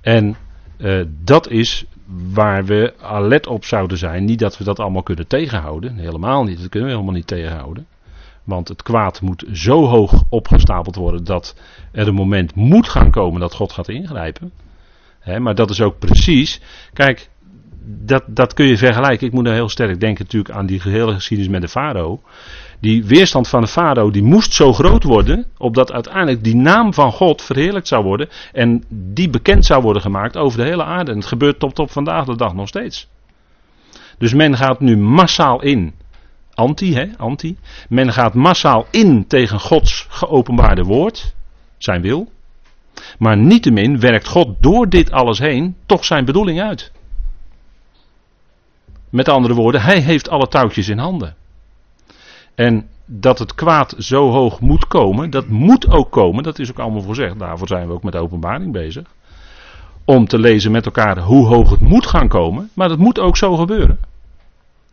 En 0.00 0.36
uh, 0.78 1.04
dat 1.24 1.48
is 1.48 1.84
waar 2.32 2.64
we 2.64 2.94
alert 3.00 3.46
op 3.46 3.64
zouden 3.64 3.98
zijn. 3.98 4.24
Niet 4.24 4.38
dat 4.38 4.58
we 4.58 4.64
dat 4.64 4.78
allemaal 4.78 5.02
kunnen 5.02 5.26
tegenhouden. 5.26 5.96
Helemaal 5.96 6.44
niet. 6.44 6.60
Dat 6.60 6.68
kunnen 6.68 6.88
we 6.88 6.94
helemaal 6.94 7.16
niet 7.16 7.26
tegenhouden. 7.26 7.86
Want 8.44 8.68
het 8.68 8.82
kwaad 8.82 9.20
moet 9.20 9.44
zo 9.52 9.86
hoog 9.86 10.22
opgestapeld 10.28 10.96
worden 10.96 11.24
dat 11.24 11.56
er 11.92 12.08
een 12.08 12.14
moment 12.14 12.54
moet 12.54 12.88
gaan 12.88 13.10
komen 13.10 13.40
dat 13.40 13.54
God 13.54 13.72
gaat 13.72 13.88
ingrijpen. 13.88 14.52
maar 15.38 15.54
dat 15.54 15.70
is 15.70 15.80
ook 15.80 15.98
precies. 15.98 16.60
Kijk, 16.92 17.28
dat, 17.98 18.22
dat 18.26 18.54
kun 18.54 18.66
je 18.66 18.76
vergelijken. 18.76 19.26
Ik 19.26 19.32
moet 19.32 19.46
er 19.46 19.52
heel 19.52 19.68
sterk 19.68 20.00
denken 20.00 20.24
natuurlijk 20.24 20.54
aan 20.54 20.66
die 20.66 20.80
gehele 20.80 21.14
geschiedenis 21.14 21.52
met 21.52 21.62
de 21.62 21.68
farao. 21.68 22.20
Die 22.80 23.04
weerstand 23.04 23.48
van 23.48 23.60
de 23.60 23.66
farao 23.66 24.10
die 24.10 24.22
moest 24.22 24.52
zo 24.52 24.72
groot 24.72 25.02
worden, 25.04 25.46
opdat 25.58 25.92
uiteindelijk 25.92 26.44
die 26.44 26.56
naam 26.56 26.94
van 26.94 27.12
God 27.12 27.42
verheerlijkt 27.42 27.88
zou 27.88 28.04
worden 28.04 28.28
en 28.52 28.84
die 28.88 29.30
bekend 29.30 29.66
zou 29.66 29.82
worden 29.82 30.02
gemaakt 30.02 30.36
over 30.36 30.58
de 30.58 30.64
hele 30.64 30.84
aarde. 30.84 31.10
En 31.10 31.16
het 31.16 31.26
gebeurt 31.26 31.58
tot 31.58 31.78
op 31.78 31.90
vandaag 31.90 32.24
de 32.24 32.36
dag 32.36 32.54
nog 32.54 32.68
steeds. 32.68 33.08
Dus 34.18 34.34
men 34.34 34.56
gaat 34.56 34.80
nu 34.80 34.96
massaal 34.96 35.62
in. 35.62 35.94
Anti, 36.54 36.94
hè, 36.94 37.06
anti. 37.16 37.56
Men 37.88 38.12
gaat 38.12 38.34
massaal 38.34 38.86
in 38.90 39.26
tegen 39.26 39.60
Gods 39.60 40.06
geopenbaarde 40.08 40.82
woord, 40.82 41.34
zijn 41.78 42.02
wil. 42.02 42.30
Maar 43.18 43.36
niettemin 43.36 44.00
werkt 44.00 44.28
God 44.28 44.56
door 44.60 44.88
dit 44.88 45.10
alles 45.10 45.38
heen 45.38 45.76
toch 45.86 46.04
zijn 46.04 46.24
bedoeling 46.24 46.60
uit. 46.60 46.92
Met 49.10 49.28
andere 49.28 49.54
woorden, 49.54 49.82
hij 49.82 50.00
heeft 50.00 50.28
alle 50.28 50.48
touwtjes 50.48 50.88
in 50.88 50.98
handen. 50.98 51.34
En 52.54 52.88
dat 53.04 53.38
het 53.38 53.54
kwaad 53.54 53.94
zo 53.98 54.30
hoog 54.30 54.60
moet 54.60 54.86
komen, 54.86 55.30
dat 55.30 55.48
moet 55.48 55.90
ook 55.90 56.10
komen, 56.10 56.42
dat 56.42 56.58
is 56.58 56.70
ook 56.70 56.78
allemaal 56.78 57.02
voorzegd. 57.02 57.38
Daarvoor 57.38 57.68
zijn 57.68 57.86
we 57.86 57.92
ook 57.92 58.02
met 58.02 58.12
de 58.12 58.18
openbaring 58.18 58.72
bezig. 58.72 59.04
Om 60.04 60.26
te 60.26 60.38
lezen 60.38 60.72
met 60.72 60.86
elkaar 60.86 61.18
hoe 61.18 61.46
hoog 61.46 61.70
het 61.70 61.80
moet 61.80 62.06
gaan 62.06 62.28
komen, 62.28 62.70
maar 62.74 62.88
dat 62.88 62.98
moet 62.98 63.18
ook 63.18 63.36
zo 63.36 63.56
gebeuren. 63.56 63.98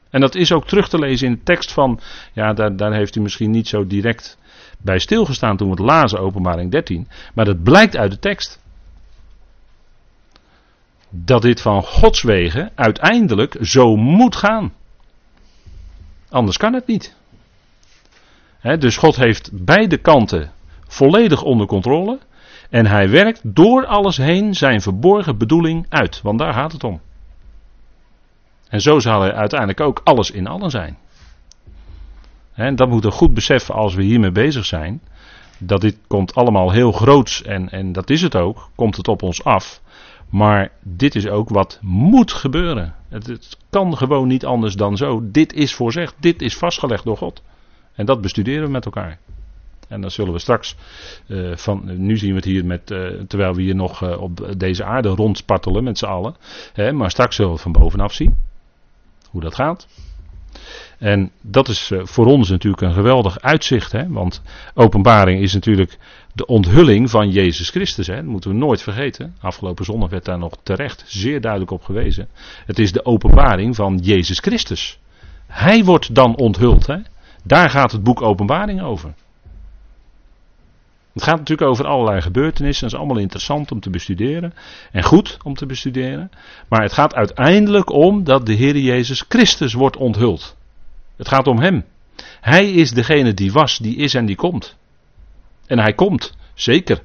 En 0.10 0.22
dat 0.22 0.36
is 0.36 0.52
ook 0.52 0.68
terug 0.68 0.90
te 0.90 1.00
lezen 1.00 1.28
in 1.28 1.34
de 1.34 1.44
tekst 1.44 1.72
van, 1.72 2.00
ja, 2.34 2.54
daar, 2.54 2.76
daar 2.76 2.94
heeft 2.94 3.16
u 3.16 3.22
misschien 3.22 3.52
niet 3.52 3.68
zo 3.68 3.88
direct 3.88 4.38
bij 4.78 5.00
stilgestaan 5.00 5.58
toen 5.58 5.68
we 5.68 5.74
het 5.74 5.92
lazen, 5.92 6.20
openbaring 6.20 6.72
13, 6.72 7.08
maar 7.34 7.46
dat 7.46 7.64
blijkt 7.64 7.98
uit 7.98 8.12
de 8.12 8.20
tekst. 8.20 8.60
Dat 11.10 11.42
dit 11.42 11.62
van 11.62 11.84
Gods 11.84 12.22
wegen 12.22 12.72
uiteindelijk 12.76 13.58
zo 13.62 13.96
moet 13.96 14.36
gaan. 14.36 14.74
Anders 16.30 16.58
kan 16.58 16.74
het 16.74 16.88
niet. 16.88 17.16
dus 18.62 18.98
God 18.98 19.16
heeft 19.16 19.50
beide 19.66 19.98
kanten 19.98 20.52
volledig 20.88 21.44
onder 21.44 21.68
controle. 21.68 22.20
En 22.70 22.86
hij 22.86 23.10
werkt 23.10 23.42
door 23.44 23.86
alles 23.86 24.18
heen 24.18 24.54
zijn 24.54 24.82
verborgen 24.82 25.38
bedoeling 25.38 25.86
uit. 25.90 26.22
Want 26.22 26.40
daar 26.40 26.54
gaat 26.54 26.72
het 26.72 26.84
om. 26.84 27.02
En 28.70 28.82
zo 28.82 29.00
zal 29.00 29.22
hij 29.22 29.34
uiteindelijk 29.34 29.82
ook 29.82 30.02
alles 30.04 30.32
in 30.32 30.48
allen 30.48 30.70
zijn. 30.70 30.98
Dat 32.76 32.90
moeten 32.90 33.10
we 33.10 33.16
goed 33.16 33.34
beseffen 33.34 33.76
als 33.76 33.96
we 33.96 34.04
hiermee 34.04 34.32
bezig 34.32 34.66
zijn. 34.66 35.02
Dat 35.58 35.82
dit 35.82 35.98
komt 36.08 36.36
allemaal 36.36 36.72
heel 36.72 36.92
groots 36.92 37.44
en, 37.44 37.70
en 37.70 37.92
dat 37.92 38.10
is 38.10 38.22
het 38.22 38.36
ook. 38.36 38.70
Komt 38.76 38.98
het 38.98 39.08
op 39.08 39.22
ons 39.22 39.44
af. 39.44 39.82
Maar 40.30 40.72
dit 40.84 41.16
is 41.16 41.28
ook 41.28 41.50
wat 41.50 41.80
moet 41.82 42.32
gebeuren. 42.32 42.96
Het, 43.10 43.58
kan 43.70 43.98
gewoon 43.98 44.28
niet 44.28 44.46
anders 44.46 44.76
dan 44.76 44.98
zo. 44.98 45.22
Dit 45.32 45.54
is 45.54 45.74
voorzegd. 45.74 46.16
Dit 46.20 46.42
is 46.42 46.58
vastgelegd 46.58 47.04
door 47.04 47.18
God. 47.18 47.44
En 47.94 48.06
dat 48.06 48.22
bestuderen 48.22 48.64
we 48.64 48.72
met 48.72 48.86
elkaar. 48.86 49.20
En 49.88 50.02
dan 50.02 50.12
zullen 50.12 50.34
we 50.34 50.40
straks, 50.40 50.76
uh, 51.28 51.56
van, 51.56 52.06
nu 52.06 52.18
zien 52.18 52.30
we 52.30 52.36
het 52.36 52.46
hier 52.46 52.66
met, 52.66 52.92
uh, 52.92 53.08
terwijl 53.28 53.54
we 53.54 53.62
hier 53.62 53.76
nog 53.76 54.04
uh, 54.04 54.22
op 54.22 54.54
deze 54.58 54.84
aarde 54.84 55.10
rondspartelen 55.10 55.84
met 55.84 55.98
z'n 55.98 56.06
allen. 56.06 56.36
Hè, 56.74 56.92
maar 56.92 57.12
straks 57.12 57.36
zullen 57.36 57.54
we 57.54 57.58
van 57.58 57.72
bovenaf 57.72 58.14
zien. 58.14 58.38
Hoe 59.30 59.42
dat 59.42 59.56
gaat. 59.56 59.88
En 60.98 61.32
dat 61.42 61.68
is 61.68 61.92
voor 61.96 62.26
ons 62.26 62.50
natuurlijk 62.50 62.82
een 62.82 62.94
geweldig 62.94 63.42
uitzicht. 63.42 63.92
Hè? 63.92 64.08
Want 64.08 64.42
openbaring 64.74 65.42
is 65.42 65.54
natuurlijk 65.54 65.98
de 66.38 66.46
onthulling 66.46 67.10
van 67.10 67.32
Jezus 67.32 67.70
Christus. 67.70 68.08
Hè? 68.08 68.16
Dat 68.16 68.26
moeten 68.26 68.50
we 68.50 68.56
nooit 68.56 68.82
vergeten. 68.82 69.36
Afgelopen 69.42 69.86
zondag 69.86 70.10
werd 70.10 70.26
daar 70.26 70.38
nog 70.38 70.54
terecht 70.64 71.04
zeer 71.08 71.42
duidelijk 71.42 71.72
op 71.72 71.84
gewezen. 71.84 72.28
Het 72.66 72.80
is 72.80 72.92
de 72.92 73.06
openbaring 73.06 73.76
van 73.76 73.98
Jezus 73.98 74.40
Christus. 74.40 75.00
Hij 75.48 75.84
wordt 75.84 76.16
dan 76.16 76.36
onthuld. 76.36 76.88
Hè? 76.88 76.98
Daar 77.44 77.70
gaat 77.70 77.92
het 77.92 78.04
boek 78.04 78.22
Openbaring 78.22 78.82
over. 78.82 79.14
Het 81.14 81.24
gaat 81.24 81.38
natuurlijk 81.38 81.70
over 81.70 81.86
allerlei 81.86 82.22
gebeurtenissen. 82.22 82.84
Dat 82.84 82.94
is 82.94 83.00
allemaal 83.00 83.22
interessant 83.22 83.72
om 83.72 83.80
te 83.80 83.90
bestuderen. 83.90 84.54
En 84.92 85.04
goed 85.04 85.38
om 85.44 85.54
te 85.54 85.66
bestuderen. 85.66 86.30
Maar 86.68 86.82
het 86.82 86.94
gaat 86.94 87.16
uiteindelijk 87.16 87.92
om 87.92 88.24
dat 88.24 88.46
de 88.46 88.54
Heer 88.54 88.78
Jezus 88.78 89.26
Christus 89.28 89.74
wordt 89.74 89.98
onthuld. 89.98 90.56
Het 91.16 91.28
gaat 91.28 91.48
om 91.48 91.60
Hem. 91.60 91.86
Hij 92.42 92.72
is 92.72 92.92
degene 92.92 93.34
die 93.34 93.52
was, 93.52 93.78
die 93.78 93.96
is 93.96 94.14
en 94.14 94.26
die 94.26 94.36
komt. 94.36 94.78
En 95.68 95.80
Hij 95.80 95.94
komt, 95.94 96.38
zeker. 96.54 97.02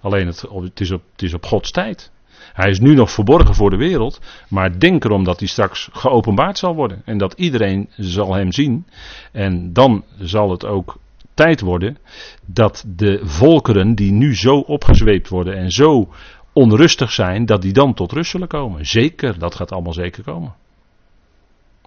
Alleen 0.00 0.26
het, 0.26 0.40
het, 0.40 0.80
is, 0.80 0.90
op, 0.90 1.02
het 1.12 1.22
is 1.22 1.34
op 1.34 1.46
Gods 1.46 1.70
tijd. 1.70 2.10
Hij 2.52 2.70
is 2.70 2.80
nu 2.80 2.94
nog 2.94 3.10
verborgen 3.10 3.54
voor 3.54 3.70
de 3.70 3.76
wereld, 3.76 4.20
maar 4.48 4.78
denk 4.78 5.04
erom 5.04 5.24
dat 5.24 5.38
hij 5.38 5.48
straks 5.48 5.88
geopenbaard 5.92 6.58
zal 6.58 6.74
worden. 6.74 7.02
En 7.04 7.18
dat 7.18 7.32
iedereen 7.32 7.88
zal 7.96 8.34
hem 8.34 8.52
zien. 8.52 8.86
En 9.32 9.72
dan 9.72 10.04
zal 10.18 10.50
het 10.50 10.66
ook 10.66 10.98
tijd 11.34 11.60
worden 11.60 11.98
dat 12.46 12.84
de 12.86 13.20
volkeren 13.22 13.94
die 13.94 14.12
nu 14.12 14.36
zo 14.36 14.58
opgezweept 14.58 15.28
worden 15.28 15.56
en 15.56 15.70
zo 15.70 16.08
onrustig 16.52 17.12
zijn, 17.12 17.46
dat 17.46 17.62
die 17.62 17.72
dan 17.72 17.94
tot 17.94 18.12
rust 18.12 18.30
zullen 18.30 18.48
komen. 18.48 18.86
Zeker, 18.86 19.38
dat 19.38 19.54
gaat 19.54 19.72
allemaal 19.72 19.92
zeker 19.92 20.22
komen. 20.22 20.54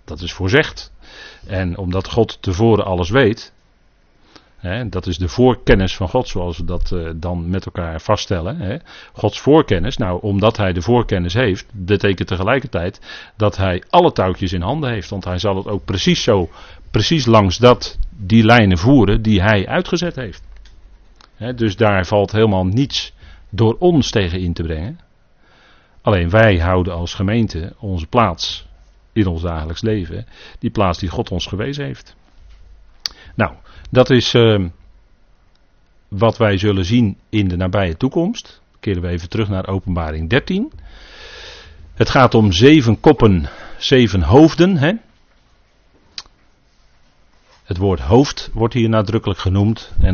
Dat 0.06 0.22
is 0.22 0.34
voorzegd. 0.34 0.94
En 1.48 1.78
omdat 1.78 2.10
God 2.10 2.42
tevoren 2.42 2.86
alles 2.86 3.10
weet, 3.10 3.54
dat 4.90 5.08
is 5.08 5.18
de 5.18 5.28
voorkennis 5.28 5.96
van 5.96 6.10
God, 6.10 6.28
zoals 6.28 6.58
we 6.58 6.66
dat 6.66 6.92
uh, 6.92 7.10
dan 7.16 7.50
met 7.50 7.66
elkaar 7.66 8.02
vaststellen. 8.02 8.82
Gods 9.14 9.40
voorkennis, 9.40 9.98
nou, 9.98 10.22
omdat 10.22 10.58
hij 10.58 10.74
de 10.74 10.82
voorkennis 10.82 11.34
heeft, 11.34 11.66
betekent 11.72 12.28
tegelijkertijd 12.28 13.02
dat 13.38 13.58
hij 13.58 13.84
alle 13.90 14.12
touwtjes 14.12 14.54
in 14.54 14.62
handen 14.62 14.90
heeft. 14.90 15.10
Want 15.10 15.24
hij 15.24 15.40
zal 15.40 15.56
het 15.56 15.68
ook 15.68 15.86
precies 15.86 16.24
zo, 16.24 16.50
precies 16.92 17.26
langs 17.26 17.58
dat, 17.58 17.98
die 18.18 18.44
lijnen 18.44 18.78
voeren 18.78 19.22
die 19.22 19.42
hij 19.42 19.68
uitgezet 19.68 20.16
heeft. 20.16 20.44
Dus 21.56 21.76
daar 21.76 22.06
valt 22.06 22.32
helemaal 22.32 22.66
niets 22.66 23.14
door 23.50 23.76
ons 23.80 24.10
tegen 24.10 24.40
in 24.40 24.54
te 24.54 24.64
brengen. 24.64 25.00
Alleen 26.02 26.30
wij 26.30 26.58
houden 26.58 26.94
als 26.94 27.14
gemeente 27.14 27.74
onze 27.80 28.08
plaats 28.08 28.68
in 29.14 29.28
ons 29.28 29.42
dagelijks 29.42 29.82
leven. 29.82 30.26
Die 30.60 30.70
plaats 30.70 31.00
die 31.00 31.10
God 31.10 31.32
ons 31.32 31.46
gewezen 31.46 31.86
heeft. 31.86 32.16
Nou, 33.36 33.54
dat 33.90 34.10
is 34.10 34.34
uh, 34.34 34.66
wat 36.08 36.38
wij 36.38 36.58
zullen 36.58 36.86
zien 36.86 37.18
in 37.30 37.48
de 37.48 37.56
nabije 37.56 37.98
toekomst. 37.98 38.62
Keren 38.80 39.02
we 39.02 39.08
even 39.08 39.30
terug 39.30 39.50
naar 39.50 39.68
openbaring 39.68 40.30
13. 40.30 40.72
Het 41.94 42.10
gaat 42.10 42.34
om 42.34 42.52
zeven 42.52 43.00
koppen, 43.00 43.50
zeven 43.78 44.22
hoofden. 44.22 44.78
Hè? 44.78 44.92
Het 47.64 47.78
woord 47.78 48.00
hoofd 48.00 48.50
wordt 48.54 48.74
hier 48.74 48.90
nadrukkelijk 48.90 49.40
genoemd. 49.40 49.92
En 50.02 50.14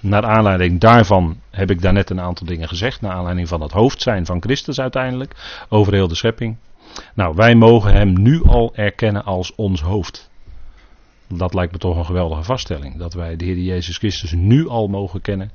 naar 0.00 0.24
aanleiding 0.24 0.80
daarvan 0.80 1.40
heb 1.50 1.70
ik 1.70 1.82
daarnet 1.82 2.10
een 2.10 2.20
aantal 2.20 2.46
dingen 2.46 2.68
gezegd. 2.68 3.00
Naar 3.00 3.12
aanleiding 3.12 3.48
van 3.48 3.60
het 3.60 3.72
hoofd 3.72 4.02
zijn 4.02 4.26
van 4.26 4.42
Christus 4.42 4.80
uiteindelijk. 4.80 5.64
Over 5.68 5.92
heel 5.92 6.08
de 6.08 6.14
schepping. 6.14 6.56
Nou, 7.14 7.34
wij 7.34 7.54
mogen 7.54 7.92
hem 7.92 8.22
nu 8.22 8.42
al 8.44 8.72
erkennen 8.74 9.24
als 9.24 9.54
ons 9.54 9.80
hoofd. 9.80 10.30
Dat 11.28 11.54
lijkt 11.54 11.72
me 11.72 11.78
toch 11.78 11.96
een 11.96 12.04
geweldige 12.04 12.42
vaststelling. 12.42 12.96
Dat 12.96 13.14
wij 13.14 13.36
de 13.36 13.44
Heer 13.44 13.58
Jezus 13.58 13.98
Christus 13.98 14.32
nu 14.32 14.68
al 14.68 14.86
mogen 14.86 15.20
kennen. 15.20 15.50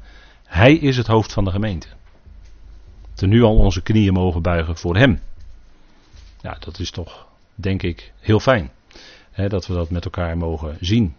Hij 0.46 0.74
is 0.74 0.98
het 0.98 1.08
hoofd 1.08 1.34
van 1.34 1.44
de 1.44 1.52
gemeente. 1.52 1.88
We 3.16 3.28
nu 3.28 3.42
al 3.44 3.56
onze 3.56 3.82
knieën 3.82 4.14
mogen 4.14 4.42
buigen 4.42 4.78
voor 4.78 4.98
hem. 4.98 5.20
Ja, 6.42 6.58
dat 6.60 6.80
is 6.80 6.92
toch, 6.92 7.28
denk 7.56 7.84
ik, 7.84 8.14
heel 8.20 8.40
fijn. 8.40 8.72
Hè, 9.32 9.48
dat 9.48 9.68
we 9.68 9.74
dat 9.74 9.90
met 9.90 10.06
elkaar 10.06 10.38
mogen 10.38 10.78
zien. 10.80 11.16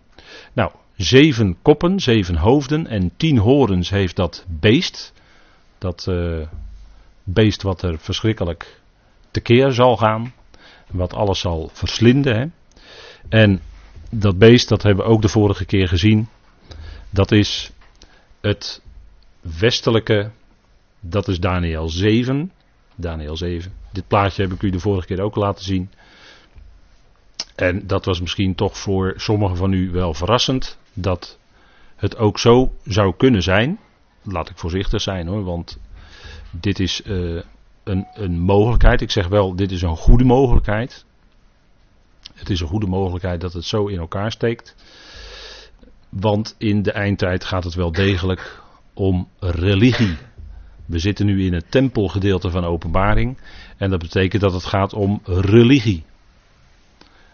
Nou, 0.52 0.72
zeven 0.96 1.56
koppen, 1.62 2.00
zeven 2.00 2.36
hoofden 2.36 2.86
en 2.86 3.16
tien 3.16 3.38
horens 3.38 3.90
heeft 3.90 4.16
dat 4.16 4.44
beest. 4.48 5.12
Dat 5.78 6.06
uh, 6.08 6.46
beest 7.24 7.62
wat 7.62 7.82
er 7.82 7.98
verschrikkelijk 7.98 8.80
tekeer 9.30 9.72
zal 9.72 9.96
gaan. 9.96 10.34
Wat 10.90 11.14
alles 11.14 11.40
zal 11.40 11.70
verslinden. 11.72 12.36
Hè? 12.36 12.46
En 13.28 13.60
dat 14.10 14.38
beest, 14.38 14.68
dat 14.68 14.82
hebben 14.82 15.04
we 15.04 15.10
ook 15.10 15.22
de 15.22 15.28
vorige 15.28 15.64
keer 15.64 15.88
gezien. 15.88 16.28
Dat 17.10 17.32
is 17.32 17.70
het 18.40 18.82
westelijke. 19.40 20.30
Dat 21.00 21.28
is 21.28 21.40
Daniel 21.40 21.88
7. 21.88 22.52
Daniel 22.94 23.36
7. 23.36 23.72
Dit 23.92 24.06
plaatje 24.06 24.42
heb 24.42 24.52
ik 24.52 24.62
u 24.62 24.70
de 24.70 24.78
vorige 24.78 25.06
keer 25.06 25.20
ook 25.20 25.36
laten 25.36 25.64
zien. 25.64 25.90
En 27.54 27.86
dat 27.86 28.04
was 28.04 28.20
misschien 28.20 28.54
toch 28.54 28.78
voor 28.78 29.14
sommigen 29.16 29.56
van 29.56 29.72
u 29.72 29.90
wel 29.90 30.14
verrassend. 30.14 30.78
Dat 30.92 31.38
het 31.96 32.16
ook 32.16 32.38
zo 32.38 32.72
zou 32.84 33.14
kunnen 33.16 33.42
zijn. 33.42 33.78
Laat 34.22 34.50
ik 34.50 34.58
voorzichtig 34.58 35.00
zijn 35.00 35.26
hoor, 35.26 35.44
want 35.44 35.78
dit 36.50 36.80
is 36.80 37.02
uh, 37.04 37.42
een, 37.84 38.06
een 38.14 38.38
mogelijkheid. 38.38 39.00
Ik 39.00 39.10
zeg 39.10 39.28
wel, 39.28 39.56
dit 39.56 39.70
is 39.70 39.82
een 39.82 39.96
goede 39.96 40.24
mogelijkheid. 40.24 41.04
Het 42.40 42.50
is 42.50 42.60
een 42.60 42.66
goede 42.66 42.86
mogelijkheid 42.86 43.40
dat 43.40 43.52
het 43.52 43.64
zo 43.64 43.86
in 43.86 43.98
elkaar 43.98 44.32
steekt. 44.32 44.74
Want 46.08 46.54
in 46.58 46.82
de 46.82 46.92
eindtijd 46.92 47.44
gaat 47.44 47.64
het 47.64 47.74
wel 47.74 47.92
degelijk 47.92 48.62
om 48.94 49.28
religie. 49.38 50.16
We 50.86 50.98
zitten 50.98 51.26
nu 51.26 51.44
in 51.44 51.52
het 51.52 51.70
tempelgedeelte 51.70 52.50
van 52.50 52.64
openbaring. 52.64 53.38
En 53.76 53.90
dat 53.90 53.98
betekent 53.98 54.42
dat 54.42 54.52
het 54.52 54.64
gaat 54.64 54.92
om 54.92 55.20
religie. 55.24 56.04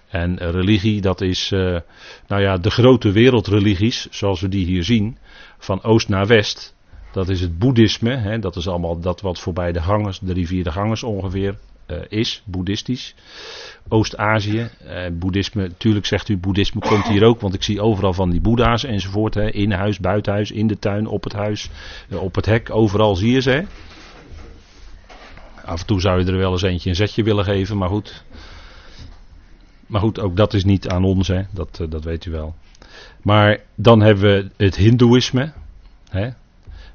En 0.08 0.36
religie, 0.36 1.00
dat 1.00 1.20
is, 1.20 1.50
uh, 1.50 1.78
nou 2.26 2.42
ja, 2.42 2.56
de 2.56 2.70
grote 2.70 3.10
wereldreligies, 3.10 4.06
zoals 4.10 4.40
we 4.40 4.48
die 4.48 4.64
hier 4.64 4.84
zien, 4.84 5.18
van 5.58 5.82
oost 5.82 6.08
naar 6.08 6.26
west. 6.26 6.74
Dat 7.12 7.28
is 7.28 7.40
het 7.40 7.58
boeddhisme. 7.58 8.16
Hè, 8.16 8.38
dat 8.38 8.56
is 8.56 8.68
allemaal 8.68 9.00
dat 9.00 9.20
wat 9.20 9.40
voorbij 9.40 9.72
de 9.72 9.80
gangers, 9.82 10.18
de 10.18 10.32
rivier 10.32 10.64
de 10.64 10.72
gangers 10.72 11.02
ongeveer 11.02 11.58
uh, 11.86 11.98
is, 12.08 12.42
boeddhistisch. 12.44 13.14
Oost-Azië, 13.88 14.70
uh, 14.86 15.06
boeddhisme, 15.12 15.62
natuurlijk 15.62 16.06
zegt 16.06 16.28
u 16.28 16.36
boeddhisme 16.36 16.80
komt 16.80 17.08
hier 17.08 17.24
ook, 17.24 17.40
want 17.40 17.54
ik 17.54 17.62
zie 17.62 17.80
overal 17.80 18.12
van 18.12 18.30
die 18.30 18.40
boeddha's 18.40 18.84
enzovoort. 18.84 19.34
Hè, 19.34 19.50
in 19.50 19.72
huis, 19.72 19.98
buiten 19.98 20.32
huis, 20.32 20.50
in 20.50 20.66
de 20.66 20.78
tuin, 20.78 21.06
op 21.06 21.24
het 21.24 21.32
huis, 21.32 21.70
uh, 22.08 22.22
op 22.22 22.34
het 22.34 22.46
hek, 22.46 22.70
overal 22.70 23.16
zie 23.16 23.32
je 23.32 23.40
ze. 23.40 23.64
Af 25.64 25.80
en 25.80 25.86
toe 25.86 26.00
zou 26.00 26.18
je 26.20 26.32
er 26.32 26.38
wel 26.38 26.52
eens 26.52 26.62
eentje 26.62 26.88
een 26.88 26.96
zetje 26.96 27.22
willen 27.22 27.44
geven, 27.44 27.76
maar 27.76 27.88
goed. 27.88 28.24
Maar 29.86 30.00
goed, 30.00 30.20
ook 30.20 30.36
dat 30.36 30.54
is 30.54 30.64
niet 30.64 30.88
aan 30.88 31.04
ons, 31.04 31.28
hè. 31.28 31.42
Dat, 31.50 31.86
dat 31.88 32.04
weet 32.04 32.24
u 32.24 32.30
wel. 32.30 32.54
Maar 33.22 33.60
dan 33.74 34.00
hebben 34.00 34.24
we 34.24 34.64
het 34.64 34.76
hindoeïsme. 34.76 35.52
Hè. 36.08 36.28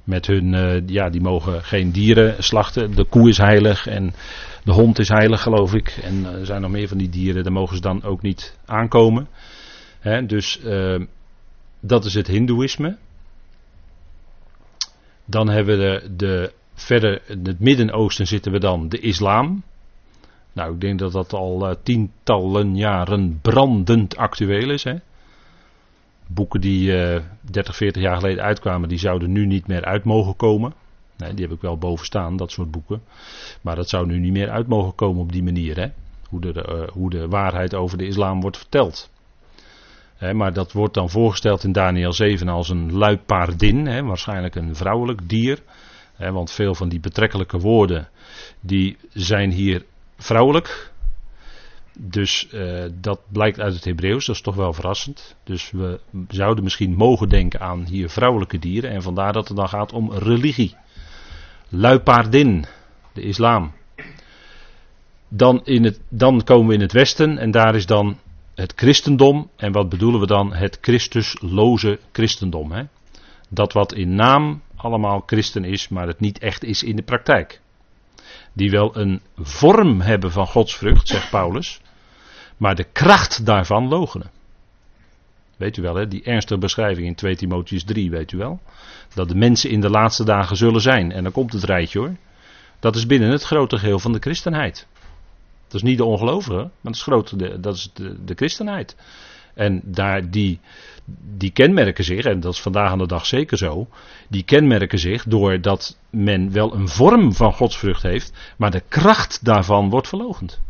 Met 0.03 0.27
hun, 0.27 0.53
uh, 0.53 0.87
ja, 0.87 1.09
die 1.09 1.21
mogen 1.21 1.63
geen 1.63 1.91
dieren 1.91 2.43
slachten. 2.43 2.95
De 2.95 3.05
koe 3.05 3.29
is 3.29 3.37
heilig 3.37 3.87
en 3.87 4.13
de 4.63 4.71
hond 4.71 4.99
is 4.99 5.07
heilig, 5.07 5.41
geloof 5.41 5.73
ik. 5.73 5.99
En 6.03 6.25
er 6.25 6.45
zijn 6.45 6.61
nog 6.61 6.71
meer 6.71 6.87
van 6.87 6.97
die 6.97 7.09
dieren, 7.09 7.43
daar 7.43 7.51
mogen 7.51 7.75
ze 7.75 7.81
dan 7.81 8.03
ook 8.03 8.21
niet 8.21 8.57
aankomen. 8.65 9.27
He, 9.99 10.25
dus 10.25 10.59
uh, 10.63 11.01
dat 11.79 12.05
is 12.05 12.13
het 12.13 12.27
Hindoeïsme. 12.27 12.97
Dan 15.25 15.49
hebben 15.49 15.77
we 15.77 15.83
de, 15.83 16.15
de 16.15 16.53
verder 16.73 17.21
in 17.27 17.45
het 17.45 17.59
Midden-Oosten 17.59 18.27
zitten 18.27 18.51
we 18.51 18.59
dan 18.59 18.89
de 18.89 18.99
islam. 18.99 19.63
Nou, 20.53 20.73
ik 20.73 20.81
denk 20.81 20.99
dat 20.99 21.11
dat 21.11 21.33
al 21.33 21.75
tientallen 21.83 22.75
jaren 22.75 23.39
brandend 23.41 24.17
actueel 24.17 24.69
is. 24.69 24.83
Hè? 24.83 24.95
Boeken 26.33 26.61
die 26.61 26.91
uh, 26.91 27.19
30, 27.41 27.75
40 27.75 28.01
jaar 28.01 28.15
geleden 28.15 28.43
uitkwamen, 28.43 28.89
die 28.89 28.99
zouden 28.99 29.31
nu 29.31 29.45
niet 29.45 29.67
meer 29.67 29.85
uit 29.85 30.03
mogen 30.03 30.35
komen. 30.35 30.73
Die 31.15 31.45
heb 31.45 31.51
ik 31.51 31.61
wel 31.61 31.77
boven 31.77 32.05
staan, 32.05 32.37
dat 32.37 32.51
soort 32.51 32.71
boeken. 32.71 33.01
Maar 33.61 33.75
dat 33.75 33.89
zou 33.89 34.05
nu 34.05 34.19
niet 34.19 34.31
meer 34.31 34.49
uit 34.49 34.67
mogen 34.67 34.95
komen 34.95 35.21
op 35.21 35.31
die 35.31 35.43
manier, 35.43 35.77
hè? 35.79 35.87
Hoe, 36.29 36.41
de, 36.41 36.65
uh, 36.69 36.87
hoe 36.93 37.09
de 37.09 37.27
waarheid 37.27 37.75
over 37.75 37.97
de 37.97 38.05
islam 38.05 38.41
wordt 38.41 38.57
verteld. 38.57 39.09
Maar 40.33 40.53
dat 40.53 40.71
wordt 40.71 40.93
dan 40.93 41.09
voorgesteld 41.09 41.63
in 41.63 41.71
Daniel 41.71 42.13
7 42.13 42.47
als 42.47 42.69
een 42.69 42.93
luipaardin, 42.93 44.05
waarschijnlijk 44.05 44.55
een 44.55 44.75
vrouwelijk 44.75 45.29
dier. 45.29 45.59
Want 46.17 46.51
veel 46.51 46.75
van 46.75 46.89
die 46.89 46.99
betrekkelijke 46.99 47.59
woorden 47.59 48.09
die 48.59 48.97
zijn 49.09 49.51
hier 49.51 49.85
vrouwelijk. 50.17 50.90
Dus 52.03 52.47
uh, 52.53 52.83
dat 52.93 53.19
blijkt 53.31 53.59
uit 53.59 53.73
het 53.73 53.83
Hebreeuws, 53.83 54.25
dat 54.25 54.35
is 54.35 54.41
toch 54.41 54.55
wel 54.55 54.73
verrassend. 54.73 55.35
Dus 55.43 55.71
we 55.71 55.99
zouden 56.27 56.63
misschien 56.63 56.95
mogen 56.95 57.29
denken 57.29 57.59
aan 57.59 57.85
hier 57.85 58.09
vrouwelijke 58.09 58.59
dieren. 58.59 58.91
En 58.91 59.01
vandaar 59.01 59.33
dat 59.33 59.47
het 59.47 59.57
dan 59.57 59.69
gaat 59.69 59.93
om 59.93 60.11
religie. 60.13 60.75
Luipaardin, 61.69 62.65
de 63.13 63.21
islam. 63.21 63.71
Dan, 65.27 65.61
in 65.65 65.83
het, 65.83 65.99
dan 66.09 66.43
komen 66.43 66.67
we 66.67 66.73
in 66.73 66.81
het 66.81 66.91
Westen 66.91 67.37
en 67.37 67.51
daar 67.51 67.75
is 67.75 67.85
dan 67.85 68.17
het 68.55 68.73
christendom. 68.75 69.49
En 69.55 69.71
wat 69.71 69.89
bedoelen 69.89 70.19
we 70.19 70.27
dan? 70.27 70.53
Het 70.53 70.77
Christusloze 70.81 71.99
christendom. 72.11 72.71
Hè? 72.71 72.83
Dat 73.49 73.73
wat 73.73 73.93
in 73.93 74.15
naam 74.15 74.61
allemaal 74.75 75.23
christen 75.25 75.63
is, 75.63 75.89
maar 75.89 76.07
het 76.07 76.19
niet 76.19 76.39
echt 76.39 76.63
is 76.63 76.83
in 76.83 76.95
de 76.95 77.03
praktijk 77.03 77.61
die 78.53 78.71
wel 78.71 78.97
een 78.97 79.21
vorm 79.37 80.01
hebben 80.01 80.31
van 80.31 80.47
godsvrucht, 80.47 81.07
zegt 81.07 81.29
Paulus, 81.29 81.81
maar 82.61 82.75
de 82.75 82.83
kracht 82.91 83.45
daarvan 83.45 83.87
logenen. 83.87 84.31
Weet 85.57 85.77
u 85.77 85.81
wel, 85.81 85.95
hè? 85.95 86.07
die 86.07 86.23
ernstige 86.23 86.59
beschrijving 86.59 87.07
in 87.07 87.15
2 87.15 87.35
Timotheus 87.35 87.83
3, 87.83 88.09
weet 88.09 88.31
u 88.31 88.37
wel. 88.37 88.59
Dat 89.13 89.29
de 89.29 89.35
mensen 89.35 89.69
in 89.69 89.81
de 89.81 89.89
laatste 89.89 90.23
dagen 90.23 90.57
zullen 90.57 90.81
zijn. 90.81 91.11
En 91.11 91.23
dan 91.23 91.31
komt 91.31 91.53
het 91.53 91.63
rijtje 91.63 91.99
hoor. 91.99 92.15
Dat 92.79 92.95
is 92.95 93.05
binnen 93.05 93.29
het 93.29 93.43
grote 93.43 93.77
geheel 93.77 93.99
van 93.99 94.11
de 94.11 94.19
christenheid. 94.19 94.87
Dat 95.67 95.73
is 95.73 95.81
niet 95.81 95.97
de 95.97 96.05
ongelovigen, 96.05 96.61
maar 96.61 96.71
dat 96.81 96.95
is, 96.95 97.01
grote, 97.01 97.59
dat 97.59 97.75
is 97.75 97.91
de, 97.93 98.23
de 98.25 98.33
christenheid. 98.33 98.95
En 99.53 99.81
daar 99.83 100.29
die, 100.29 100.59
die 101.37 101.51
kenmerken 101.51 102.03
zich, 102.03 102.25
en 102.25 102.39
dat 102.39 102.53
is 102.53 102.61
vandaag 102.61 102.91
aan 102.91 102.97
de 102.97 103.07
dag 103.07 103.25
zeker 103.25 103.57
zo, 103.57 103.87
die 104.29 104.43
kenmerken 104.43 104.99
zich 104.99 105.23
doordat 105.23 105.97
men 106.09 106.51
wel 106.51 106.73
een 106.73 106.87
vorm 106.87 107.33
van 107.33 107.53
godsvrucht 107.53 108.03
heeft, 108.03 108.53
maar 108.57 108.71
de 108.71 108.83
kracht 108.87 109.45
daarvan 109.45 109.89
wordt 109.89 110.07
verlogend. 110.07 110.61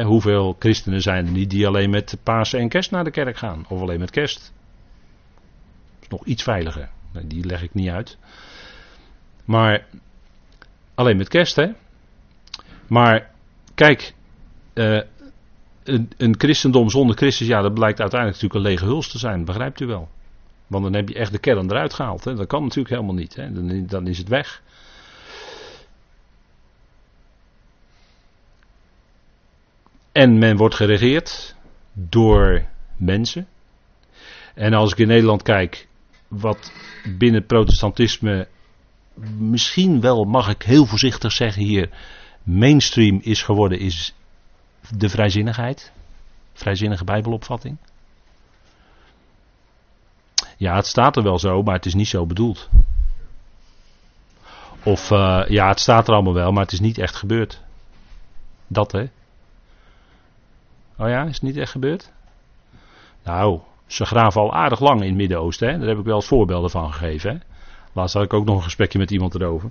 Hoeveel 0.00 0.56
christenen 0.58 1.02
zijn 1.02 1.26
er 1.26 1.32
niet 1.32 1.50
die 1.50 1.66
alleen 1.66 1.90
met 1.90 2.18
Pasen 2.22 2.60
en 2.60 2.68
Kerst 2.68 2.90
naar 2.90 3.04
de 3.04 3.10
kerk 3.10 3.36
gaan? 3.36 3.64
Of 3.68 3.80
alleen 3.80 3.98
met 3.98 4.10
Kerst? 4.10 4.52
Dat 5.94 6.02
is 6.02 6.08
nog 6.08 6.24
iets 6.24 6.42
veiliger. 6.42 6.88
Die 7.24 7.46
leg 7.46 7.62
ik 7.62 7.74
niet 7.74 7.88
uit. 7.88 8.18
Maar 9.44 9.86
alleen 10.94 11.16
met 11.16 11.28
Kerst, 11.28 11.56
hè? 11.56 11.66
Maar 12.86 13.30
kijk, 13.74 14.14
uh, 14.74 15.00
een, 15.84 16.10
een, 16.16 16.34
christendom 16.38 16.90
zonder 16.90 17.16
Christus, 17.16 17.46
ja, 17.46 17.62
dat 17.62 17.74
blijkt 17.74 18.00
uiteindelijk 18.00 18.40
natuurlijk 18.42 18.64
een 18.64 18.72
lege 18.72 18.94
huls 18.94 19.10
te 19.10 19.18
zijn, 19.18 19.44
begrijpt 19.44 19.80
u 19.80 19.86
wel. 19.86 20.08
Want 20.66 20.84
dan 20.84 20.94
heb 20.94 21.08
je 21.08 21.14
echt 21.14 21.32
de 21.32 21.38
kern 21.38 21.70
eruit 21.70 21.94
gehaald. 21.94 22.24
Hè. 22.24 22.34
Dat 22.34 22.46
kan 22.46 22.62
natuurlijk 22.62 22.94
helemaal 22.94 23.14
niet. 23.14 23.36
Hè. 23.36 23.52
Dan, 23.52 23.86
dan 23.86 24.06
is 24.06 24.18
het 24.18 24.28
weg. 24.28 24.62
En 30.12 30.38
men 30.38 30.56
wordt 30.56 30.74
geregeerd 30.74 31.54
door 31.92 32.66
mensen. 32.96 33.46
En 34.54 34.74
als 34.74 34.92
ik 34.92 34.98
in 34.98 35.08
Nederland 35.08 35.42
kijk, 35.42 35.88
wat 36.28 36.72
binnen 37.04 37.38
het 37.38 37.46
protestantisme 37.46 38.48
misschien 39.36 40.00
wel, 40.00 40.24
mag 40.24 40.48
ik 40.48 40.62
heel 40.62 40.86
voorzichtig 40.86 41.32
zeggen 41.32 41.62
hier, 41.62 41.90
mainstream 42.42 43.20
is 43.22 43.42
geworden, 43.42 43.78
is 43.78 44.14
de 44.96 45.08
vrijzinnigheid. 45.08 45.92
Vrijzinnige 46.52 47.04
Bijbelopvatting. 47.04 47.76
Ja, 50.56 50.76
het 50.76 50.86
staat 50.86 51.16
er 51.16 51.22
wel 51.22 51.38
zo, 51.38 51.62
maar 51.62 51.74
het 51.74 51.86
is 51.86 51.94
niet 51.94 52.08
zo 52.08 52.26
bedoeld. 52.26 52.68
Of 54.82 55.10
uh, 55.10 55.42
ja, 55.48 55.68
het 55.68 55.80
staat 55.80 56.08
er 56.08 56.14
allemaal 56.14 56.34
wel, 56.34 56.52
maar 56.52 56.62
het 56.62 56.72
is 56.72 56.80
niet 56.80 56.98
echt 56.98 57.16
gebeurd. 57.16 57.60
Dat 58.66 58.92
hè. 58.92 59.06
Oh 61.02 61.08
ja, 61.08 61.22
is 61.22 61.34
het 61.34 61.42
niet 61.42 61.56
echt 61.56 61.70
gebeurd? 61.70 62.12
Nou, 63.24 63.60
ze 63.86 64.04
graven 64.04 64.40
al 64.40 64.54
aardig 64.54 64.80
lang 64.80 65.00
in 65.00 65.06
het 65.06 65.16
Midden-Oosten. 65.16 65.68
Hè? 65.68 65.78
Daar 65.78 65.88
heb 65.88 65.98
ik 65.98 66.04
wel 66.04 66.14
eens 66.14 66.26
voorbeelden 66.26 66.70
van 66.70 66.92
gegeven. 66.92 67.30
Hè? 67.30 67.36
Laatst 67.92 68.14
had 68.14 68.24
ik 68.24 68.32
ook 68.32 68.44
nog 68.44 68.56
een 68.56 68.62
gesprekje 68.62 68.98
met 68.98 69.10
iemand 69.10 69.34
erover. 69.34 69.70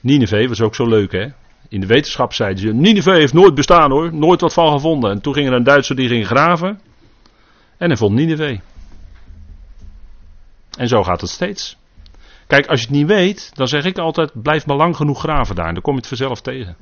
Nineveh 0.00 0.48
was 0.48 0.60
ook 0.60 0.74
zo 0.74 0.88
leuk 0.88 1.12
hè. 1.12 1.28
In 1.68 1.80
de 1.80 1.86
wetenschap 1.86 2.32
zeiden 2.32 2.62
ze, 2.62 2.72
Nineveh 2.72 3.14
heeft 3.14 3.32
nooit 3.32 3.54
bestaan 3.54 3.90
hoor, 3.90 4.14
nooit 4.14 4.40
wat 4.40 4.52
van 4.52 4.72
gevonden. 4.72 5.10
En 5.10 5.20
toen 5.20 5.34
ging 5.34 5.46
er 5.46 5.52
een 5.52 5.64
Duitser 5.64 5.96
die 5.96 6.08
ging 6.08 6.26
graven 6.26 6.80
en 7.76 7.88
hij 7.88 7.96
vond 7.96 8.14
Nineveh. 8.14 8.60
En 10.78 10.88
zo 10.88 11.02
gaat 11.02 11.20
het 11.20 11.30
steeds. 11.30 11.76
Kijk, 12.46 12.66
als 12.66 12.80
je 12.80 12.86
het 12.86 12.96
niet 12.96 13.06
weet, 13.06 13.50
dan 13.54 13.68
zeg 13.68 13.84
ik 13.84 13.98
altijd, 13.98 14.42
blijf 14.42 14.66
maar 14.66 14.76
lang 14.76 14.96
genoeg 14.96 15.20
graven 15.20 15.54
daar. 15.54 15.66
En 15.66 15.74
dan 15.74 15.82
kom 15.82 15.92
je 15.92 15.98
het 15.98 16.08
vanzelf 16.08 16.40
tegen. 16.40 16.76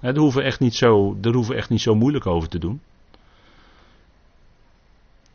Daar, 0.00 0.16
hoeven 0.16 0.44
echt 0.44 0.60
niet 0.60 0.74
zo, 0.74 1.16
daar 1.20 1.32
hoeven 1.32 1.56
echt 1.56 1.68
niet 1.68 1.80
zo 1.80 1.94
moeilijk 1.94 2.26
over 2.26 2.48
te 2.48 2.58
doen. 2.58 2.80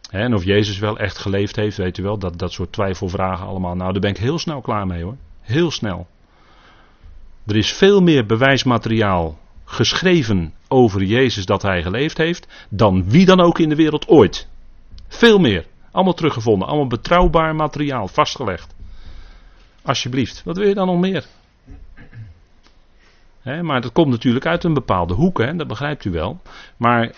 en 0.10 0.34
of 0.34 0.44
Jezus 0.44 0.80
wel 0.80 0.98
echt 0.98 1.18
geleefd 1.18 1.56
heeft, 1.56 1.78
weet 1.78 1.98
u 1.98 2.04
wel, 2.04 2.18
dat, 2.18 2.40
dat 2.40 2.52
soort 2.52 2.72
twijfelvragen 2.72 3.48
allemaal. 3.48 3.76
Nou, 3.76 3.92
daar 3.92 4.02
ben 4.02 4.10
ik 4.10 4.18
heel 4.18 4.40
snel 4.40 4.62
klaar 4.62 4.88
mee 4.88 5.04
hoor. 5.04 5.18
Heel 5.42 5.72
snel. 5.72 6.08
Er 7.46 7.56
is 7.56 7.74
veel 7.74 8.02
meer 8.02 8.26
bewijsmateriaal 8.26 9.38
geschreven 9.66 10.54
over 10.68 11.04
Jezus 11.04 11.46
dat 11.46 11.62
hij 11.62 11.84
geleefd 11.84 12.18
heeft, 12.18 12.66
dan 12.70 13.10
wie 13.10 13.26
dan 13.26 13.40
ook 13.40 13.60
in 13.60 13.70
de 13.70 13.76
wereld 13.76 14.08
ooit. 14.08 14.48
Veel 15.08 15.40
meer. 15.40 15.66
Allemaal 15.92 16.14
teruggevonden, 16.14 16.68
allemaal 16.68 16.88
betrouwbaar 16.88 17.56
materiaal, 17.56 18.08
vastgelegd. 18.08 18.76
Alsjeblieft, 19.82 20.44
wat 20.44 20.58
wil 20.58 20.68
je 20.68 20.74
dan 20.74 20.88
nog 20.88 21.00
meer? 21.00 21.26
Maar 23.62 23.82
dat 23.82 23.92
komt 23.92 24.10
natuurlijk 24.10 24.46
uit 24.46 24.64
een 24.64 24.74
bepaalde 24.74 25.14
hoek, 25.14 25.38
hè, 25.38 25.56
dat 25.56 25.68
begrijpt 25.68 26.06
u 26.06 26.12
wel. 26.12 26.42
Maar 26.78 27.12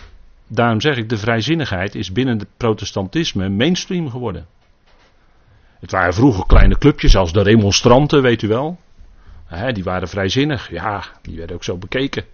daarom 0.47 0.81
zeg 0.81 0.97
ik, 0.97 1.09
de 1.09 1.17
vrijzinnigheid 1.17 1.95
is 1.95 2.11
binnen 2.11 2.39
het 2.39 2.47
protestantisme 2.57 3.49
mainstream 3.49 4.09
geworden. 4.09 4.47
Het 5.79 5.91
waren 5.91 6.13
vroeger 6.13 6.45
kleine 6.45 6.77
clubjes 6.77 7.15
als 7.15 7.33
de 7.33 7.41
remonstranten, 7.41 8.21
weet 8.21 8.41
u 8.41 8.47
wel 8.47 8.77
die 9.73 9.83
waren 9.83 10.07
vrijzinnig. 10.07 10.71
Ja, 10.71 11.03
die 11.21 11.37
werden 11.37 11.55
ook 11.55 11.63
zo 11.63 11.77
bekeken. 11.77 12.25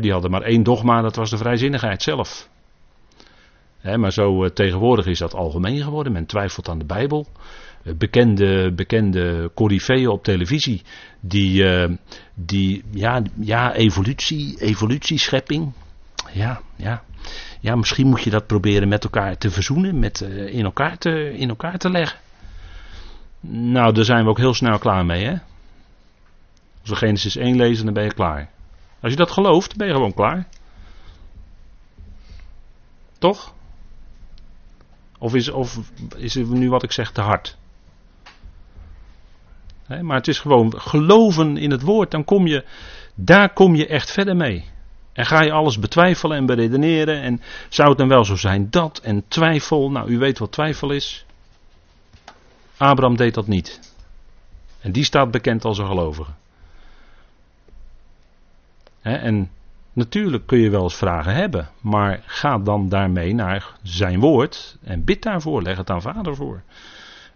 die 0.00 0.12
hadden 0.12 0.30
maar 0.30 0.42
één 0.42 0.62
dogma, 0.62 1.00
dat 1.00 1.16
was 1.16 1.30
de 1.30 1.36
vrijzinnigheid 1.36 2.02
zelf. 2.02 2.48
maar 3.96 4.12
zo 4.12 4.44
uh, 4.44 4.50
tegenwoordig 4.50 5.06
is 5.06 5.18
dat 5.18 5.34
algemeen 5.34 5.82
geworden. 5.82 6.12
Men 6.12 6.26
twijfelt 6.26 6.68
aan 6.68 6.78
de 6.78 6.84
Bijbel. 6.84 7.26
Bekende, 7.96 8.72
bekende 8.72 9.50
coryfeeën 9.54 10.08
op 10.08 10.24
televisie. 10.24 10.82
Die, 11.20 11.62
uh, 11.62 11.96
die 12.34 12.84
ja, 12.90 13.22
ja, 13.40 13.74
evolutie, 13.74 14.60
evolutieschepping. 14.60 15.72
Ja, 16.32 16.60
ja. 16.76 17.02
Ja, 17.60 17.76
misschien 17.76 18.06
moet 18.06 18.22
je 18.22 18.30
dat 18.30 18.46
proberen 18.46 18.88
met 18.88 19.04
elkaar 19.04 19.38
te 19.38 19.50
verzoenen. 19.50 19.98
Met, 19.98 20.20
in, 20.20 20.64
elkaar 20.64 20.98
te, 20.98 21.32
in 21.32 21.48
elkaar 21.48 21.78
te 21.78 21.90
leggen. 21.90 22.18
Nou, 23.50 23.92
daar 23.92 24.04
zijn 24.04 24.24
we 24.24 24.30
ook 24.30 24.38
heel 24.38 24.54
snel 24.54 24.78
klaar 24.78 25.06
mee, 25.06 25.24
hè. 25.24 25.36
Als 26.80 26.90
we 26.90 26.96
Genesis 26.96 27.36
1 27.36 27.56
lezen, 27.56 27.84
dan 27.84 27.94
ben 27.94 28.04
je 28.04 28.14
klaar. 28.14 28.50
Als 29.00 29.10
je 29.12 29.18
dat 29.18 29.30
gelooft, 29.30 29.76
ben 29.76 29.86
je 29.86 29.92
gewoon 29.92 30.14
klaar. 30.14 30.46
Toch? 33.18 33.54
Of 35.18 35.34
is, 35.34 35.48
of 35.48 35.78
is 36.16 36.34
het 36.34 36.48
nu 36.48 36.70
wat 36.70 36.82
ik 36.82 36.92
zeg 36.92 37.10
te 37.10 37.20
hard? 37.20 37.57
Maar 40.02 40.16
het 40.16 40.28
is 40.28 40.38
gewoon 40.38 40.80
geloven 40.80 41.56
in 41.56 41.70
het 41.70 41.82
woord. 41.82 42.10
Dan 42.10 42.24
kom 42.24 42.46
je, 42.46 42.64
daar 43.14 43.52
kom 43.52 43.74
je 43.74 43.86
echt 43.86 44.10
verder 44.10 44.36
mee. 44.36 44.64
En 45.12 45.26
ga 45.26 45.42
je 45.42 45.52
alles 45.52 45.78
betwijfelen 45.78 46.36
en 46.36 46.46
beredeneren. 46.46 47.22
En 47.22 47.40
zou 47.68 47.88
het 47.88 47.98
dan 47.98 48.08
wel 48.08 48.24
zo 48.24 48.36
zijn 48.36 48.70
dat 48.70 48.98
en 48.98 49.24
twijfel. 49.28 49.90
Nou, 49.90 50.10
u 50.10 50.18
weet 50.18 50.38
wat 50.38 50.52
twijfel 50.52 50.90
is. 50.90 51.24
Abraham 52.76 53.16
deed 53.16 53.34
dat 53.34 53.46
niet. 53.46 53.94
En 54.80 54.92
die 54.92 55.04
staat 55.04 55.30
bekend 55.30 55.64
als 55.64 55.78
een 55.78 55.86
gelovige 55.86 56.32
en 59.16 59.50
natuurlijk 59.92 60.46
kun 60.46 60.58
je 60.58 60.70
wel 60.70 60.82
eens 60.82 60.96
vragen 60.96 61.34
hebben, 61.34 61.68
maar 61.80 62.22
ga 62.26 62.58
dan 62.58 62.88
daarmee 62.88 63.34
naar 63.34 63.66
zijn 63.82 64.20
woord 64.20 64.76
en 64.82 65.04
bid 65.04 65.22
daarvoor, 65.22 65.62
leg 65.62 65.76
het 65.76 65.90
aan 65.90 66.02
vader 66.02 66.36
voor. 66.36 66.62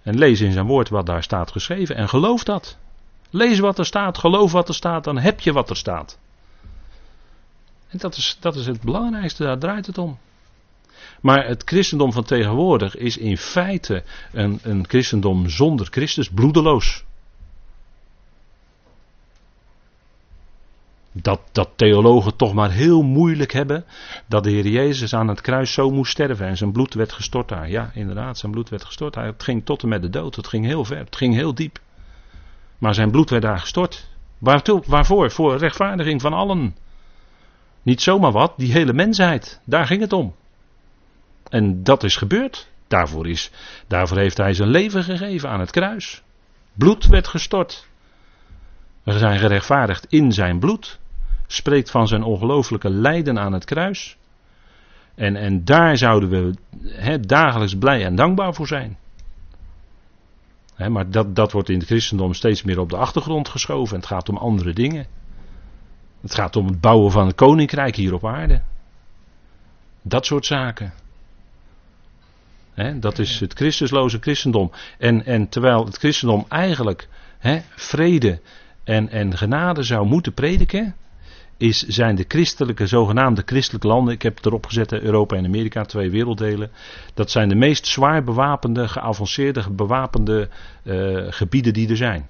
En 0.03 0.19
lees 0.19 0.41
in 0.41 0.53
zijn 0.53 0.67
woord 0.67 0.89
wat 0.89 1.07
daar 1.07 1.23
staat 1.23 1.51
geschreven 1.51 1.97
en 1.97 2.09
geloof 2.09 2.45
dat. 2.45 2.77
Lees 3.31 3.59
wat 3.59 3.79
er 3.79 3.87
staat, 3.87 4.19
geloof 4.19 4.53
wat 4.53 4.69
er 4.69 4.75
staat, 4.75 5.05
dan 5.05 5.19
heb 5.19 5.41
je 5.41 5.53
wat 5.53 5.71
er 5.71 5.77
staat. 5.77 6.19
En 7.89 7.99
dat 7.99 8.17
is, 8.17 8.37
dat 8.41 8.57
is 8.57 8.67
het 8.67 8.81
belangrijkste, 8.81 9.45
daar 9.45 9.59
draait 9.59 9.87
het 9.87 9.99
om. 9.99 10.19
Maar 11.21 11.47
het 11.47 11.63
christendom 11.65 12.13
van 12.13 12.25
tegenwoordig 12.25 12.97
is 12.97 13.17
in 13.17 13.37
feite 13.37 14.05
een, 14.33 14.59
een 14.63 14.85
christendom 14.89 15.49
zonder 15.49 15.87
Christus, 15.91 16.29
bloedeloos. 16.31 17.05
Dat, 21.13 21.41
dat 21.53 21.69
theologen 21.77 22.37
toch 22.37 22.55
maar 22.55 22.71
heel 22.71 23.03
moeilijk 23.03 23.53
hebben 23.53 23.85
dat 24.27 24.45
de 24.45 24.51
Heer 24.51 24.67
Jezus 24.67 25.15
aan 25.15 25.29
het 25.29 25.41
kruis 25.41 25.73
zo 25.73 25.91
moest 25.91 26.13
sterven 26.13 26.47
en 26.47 26.57
zijn 26.57 26.73
bloed 26.73 26.95
werd 26.95 27.13
gestort 27.13 27.49
daar. 27.49 27.71
Ja, 27.71 27.91
inderdaad, 27.95 28.39
zijn 28.39 28.53
bloed 28.53 28.69
werd 28.69 28.85
gestort. 28.85 29.15
Het 29.15 29.43
ging 29.43 29.65
tot 29.65 29.83
en 29.83 29.89
met 29.89 30.03
de 30.03 30.11
dood, 30.11 30.37
het 30.37 30.47
ging 30.47 30.65
heel 30.65 30.85
ver, 30.85 30.99
het 30.99 31.17
ging 31.17 31.35
heel 31.35 31.55
diep. 31.55 31.79
Maar 32.79 32.95
zijn 32.95 33.11
bloed 33.11 33.31
werd 33.31 33.43
daar 33.43 33.59
gestort. 33.59 34.09
Waartoe, 34.39 34.83
waarvoor? 34.87 35.31
Voor 35.31 35.57
rechtvaardiging 35.57 36.21
van 36.21 36.33
allen. 36.33 36.77
Niet 37.83 38.03
zomaar 38.03 38.33
wat, 38.33 38.53
die 38.57 38.73
hele 38.73 38.93
mensheid. 38.93 39.61
Daar 39.65 39.87
ging 39.87 40.01
het 40.01 40.13
om. 40.13 40.35
En 41.49 41.83
dat 41.83 42.03
is 42.03 42.17
gebeurd. 42.17 42.71
Daarvoor, 42.89 43.29
is, 43.29 43.51
daarvoor 43.87 44.19
heeft 44.19 44.37
hij 44.37 44.55
zijn 44.55 44.69
leven 44.69 45.05
gegeven 45.05 45.49
aan 45.49 45.61
het 45.61 45.71
kruis. 45.71 46.23
Bloed 46.73 47.07
werd 47.07 47.29
gestort. 47.29 47.87
We 49.03 49.19
zijn 49.19 49.39
gerechtvaardigd 49.39 50.07
in 50.09 50.33
zijn 50.33 50.59
bloed. 50.59 51.01
Spreekt 51.53 51.91
van 51.91 52.09
zijn 52.09 52.23
ongelooflijke 52.23 52.91
lijden 52.91 53.39
aan 53.39 53.53
het 53.53 53.65
kruis. 53.65 54.17
En, 55.15 55.37
en 55.37 55.65
daar 55.65 55.97
zouden 55.97 56.29
we 56.29 56.55
dagelijks 57.21 57.77
blij 57.77 58.05
en 58.05 58.15
dankbaar 58.15 58.55
voor 58.55 58.67
zijn. 58.67 58.99
maar 60.89 61.11
dat, 61.11 61.37
dat 61.37 61.53
wordt 61.53 61.69
in 61.69 61.79
het 61.79 61.87
christendom 61.87 62.35
steeds 62.35 62.63
meer 62.63 62.79
op 62.79 62.91
de 62.91 62.97
achtergrond 62.97 63.49
geschoven. 63.49 63.95
En 63.95 64.01
het 64.01 64.09
gaat 64.09 64.29
om 64.29 64.37
andere 64.37 64.73
dingen. 64.73 65.07
Het 66.21 66.35
gaat 66.35 66.57
om 66.57 66.67
het 66.67 66.81
bouwen 66.81 67.11
van 67.11 67.27
het 67.27 67.35
koninkrijk 67.35 67.97
hier 67.97 68.15
op 68.15 68.27
aarde. 68.27 68.63
Dat 70.03 70.27
soort 70.27 70.47
zaken. 70.47 70.93
dat 73.01 73.19
is 73.19 73.41
het 73.41 73.53
Christusloze 73.53 74.19
christendom. 74.21 74.71
En, 74.99 75.25
en 75.25 75.49
terwijl 75.49 75.85
het 75.85 75.97
christendom 75.97 76.45
eigenlijk 76.49 77.09
vrede 77.77 78.41
en, 78.85 79.09
en 79.09 79.37
genade 79.37 79.83
zou 79.83 80.07
moeten 80.07 80.35
prediken, 80.35 80.95
is, 81.57 81.83
zijn 81.83 82.15
de 82.15 82.25
christelijke, 82.29 82.87
zogenaamde 82.87 83.43
christelijke 83.47 83.87
landen, 83.87 84.15
ik 84.15 84.23
heb 84.23 84.37
het 84.37 84.47
erop 84.47 84.67
gezet, 84.67 84.93
Europa 84.93 85.37
en 85.37 85.45
Amerika, 85.45 85.85
twee 85.85 86.11
werelddelen, 86.11 86.71
dat 87.15 87.31
zijn 87.31 87.49
de 87.49 87.55
meest 87.55 87.87
zwaar 87.87 88.25
bewapende, 88.25 88.89
geavanceerde, 88.89 89.71
bewapende 89.71 90.49
uh, 90.85 91.27
gebieden 91.29 91.73
die 91.73 91.89
er 91.89 91.97
zijn 91.97 92.29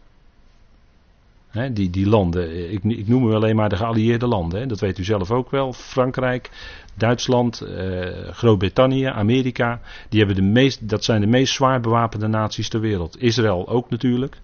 die, 1.72 1.90
die 1.90 2.06
landen, 2.06 2.72
ik, 2.72 2.84
ik 2.84 3.08
noem 3.08 3.28
u 3.28 3.34
alleen 3.34 3.56
maar 3.56 3.68
de 3.68 3.76
geallieerde 3.76 4.26
landen, 4.26 4.68
dat 4.68 4.80
weet 4.80 4.98
u 4.98 5.04
zelf 5.04 5.30
ook 5.30 5.50
wel. 5.50 5.72
Frankrijk, 5.72 6.50
Duitsland, 6.94 7.60
eh, 7.60 8.28
Groot-Brittannië, 8.30 9.04
Amerika, 9.04 9.80
die 10.08 10.18
hebben 10.18 10.36
de 10.36 10.50
meest, 10.50 10.88
dat 10.88 11.04
zijn 11.04 11.20
de 11.20 11.26
meest 11.26 11.54
zwaar 11.54 11.80
bewapende 11.80 12.26
naties 12.26 12.68
ter 12.68 12.80
wereld. 12.80 13.22
Israël 13.22 13.68
ook 13.68 13.90
natuurlijk. 13.90 14.40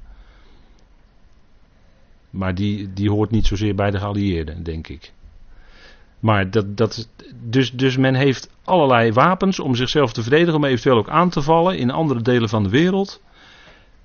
Maar 2.30 2.54
die, 2.54 2.92
die 2.92 3.10
hoort 3.10 3.30
niet 3.30 3.46
zozeer 3.46 3.74
bij 3.74 3.90
de 3.90 3.98
geallieerden, 3.98 4.62
denk 4.62 4.88
ik. 4.88 5.12
Maar 6.20 6.50
dat, 6.50 6.76
dat, 6.76 7.08
dus, 7.44 7.72
dus 7.72 7.96
men 7.96 8.14
heeft 8.14 8.50
allerlei 8.64 9.12
wapens 9.12 9.60
om 9.60 9.74
zichzelf 9.74 10.12
te 10.12 10.22
verdedigen, 10.22 10.54
om 10.54 10.64
eventueel 10.64 10.96
ook 10.96 11.08
aan 11.08 11.30
te 11.30 11.42
vallen 11.42 11.78
in 11.78 11.90
andere 11.90 12.22
delen 12.22 12.48
van 12.48 12.62
de 12.62 12.68
wereld. 12.68 13.22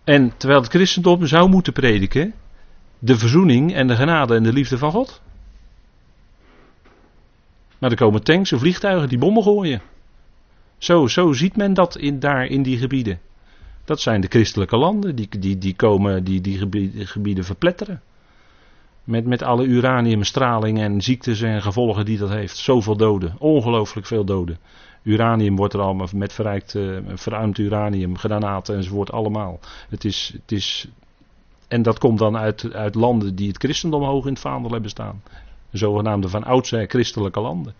En 0.03 0.33
terwijl 0.37 0.61
het 0.61 0.69
christendom 0.69 1.25
zou 1.25 1.49
moeten 1.49 1.73
prediken, 1.73 2.33
de 2.99 3.17
verzoening 3.17 3.73
en 3.73 3.87
de 3.87 3.95
genade 3.95 4.35
en 4.35 4.43
de 4.43 4.53
liefde 4.53 4.77
van 4.77 4.91
God. 4.91 5.21
Maar 7.79 7.91
er 7.91 7.97
komen 7.97 8.23
tanks 8.23 8.51
en 8.51 8.59
vliegtuigen 8.59 9.09
die 9.09 9.17
bommen 9.17 9.43
gooien. 9.43 9.81
Zo, 10.77 11.07
zo 11.07 11.33
ziet 11.33 11.55
men 11.55 11.73
dat 11.73 11.97
in, 11.97 12.19
daar 12.19 12.45
in 12.45 12.63
die 12.63 12.77
gebieden. 12.77 13.19
Dat 13.85 14.01
zijn 14.01 14.21
de 14.21 14.27
christelijke 14.27 14.77
landen, 14.77 15.15
die, 15.15 15.29
die, 15.39 15.57
die 15.57 15.75
komen 15.75 16.23
die, 16.23 16.41
die 16.41 16.57
gebieden, 16.57 17.07
gebieden 17.07 17.43
verpletteren. 17.43 18.01
Met, 19.03 19.25
met 19.25 19.43
alle 19.43 19.63
uraniumstraling 19.63 20.79
en 20.79 21.01
ziektes 21.01 21.41
en 21.41 21.61
gevolgen 21.61 22.05
die 22.05 22.17
dat 22.17 22.29
heeft. 22.29 22.57
Zoveel 22.57 22.97
doden, 22.97 23.35
ongelooflijk 23.39 24.07
veel 24.07 24.25
doden. 24.25 24.57
Uranium 25.03 25.55
wordt 25.55 25.73
er 25.73 25.81
allemaal 25.81 26.07
met 26.13 26.33
verrijkt, 26.33 26.73
uh, 26.73 26.97
verruimd 27.13 27.57
uranium, 27.57 28.17
granaten 28.17 28.75
enzovoort 28.75 29.11
allemaal. 29.11 29.59
Het 29.89 30.05
is, 30.05 30.31
het 30.33 30.51
is 30.51 30.87
en 31.73 31.81
dat 31.81 31.99
komt 31.99 32.19
dan 32.19 32.37
uit, 32.37 32.73
uit 32.73 32.95
landen 32.95 33.35
die 33.35 33.47
het 33.47 33.57
christendom 33.57 34.03
hoog 34.03 34.25
in 34.25 34.31
het 34.31 34.41
vaandel 34.41 34.71
hebben 34.71 34.89
staan. 34.89 35.23
De 35.69 35.77
zogenaamde 35.77 36.29
van 36.29 36.43
oudsher 36.43 36.87
christelijke 36.87 37.39
landen. 37.39 37.73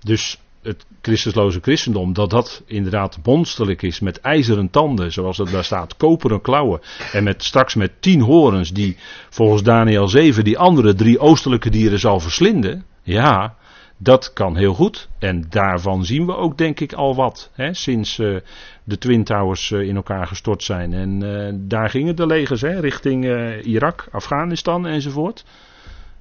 Dus 0.00 0.38
het 0.68 0.86
christusloze 1.02 1.58
christendom, 1.60 2.12
dat 2.12 2.30
dat 2.30 2.62
inderdaad 2.66 3.18
monsterlijk 3.24 3.82
is 3.82 4.00
met 4.00 4.20
ijzeren 4.20 4.70
tanden, 4.70 5.12
zoals 5.12 5.38
het 5.38 5.50
daar 5.50 5.64
staat, 5.64 5.96
koperen 5.96 6.40
klauwen. 6.40 6.80
En 7.12 7.24
met, 7.24 7.44
straks 7.44 7.74
met 7.74 8.02
tien 8.02 8.20
horens 8.20 8.72
die 8.72 8.96
volgens 9.30 9.62
Daniel 9.62 10.08
7 10.08 10.44
die 10.44 10.58
andere 10.58 10.94
drie 10.94 11.18
oostelijke 11.18 11.70
dieren 11.70 11.98
zal 11.98 12.20
verslinden. 12.20 12.84
Ja, 13.02 13.56
dat 13.96 14.32
kan 14.32 14.56
heel 14.56 14.74
goed. 14.74 15.08
En 15.18 15.44
daarvan 15.48 16.04
zien 16.04 16.26
we 16.26 16.36
ook 16.36 16.58
denk 16.58 16.80
ik 16.80 16.92
al 16.92 17.14
wat. 17.14 17.50
Hè, 17.52 17.74
sinds 17.74 18.18
uh, 18.18 18.36
de 18.84 18.98
Twin 18.98 19.24
Towers 19.24 19.70
uh, 19.70 19.88
in 19.88 19.96
elkaar 19.96 20.26
gestort 20.26 20.62
zijn. 20.62 20.92
En 20.92 21.24
uh, 21.24 21.52
daar 21.54 21.90
gingen 21.90 22.16
de 22.16 22.26
legers 22.26 22.60
hè, 22.60 22.80
richting 22.80 23.24
Irak, 23.62 24.08
Afghanistan 24.10 24.86
enzovoort. 24.86 25.44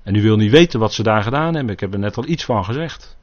En 0.03 0.15
u 0.15 0.21
wil 0.21 0.35
niet 0.35 0.51
weten 0.51 0.79
wat 0.79 0.93
ze 0.93 1.03
daar 1.03 1.23
gedaan 1.23 1.55
hebben. 1.55 1.73
Ik 1.73 1.79
heb 1.79 1.93
er 1.93 1.99
net 1.99 2.17
al 2.17 2.27
iets 2.27 2.45
van 2.45 2.65
gezegd. 2.65 3.17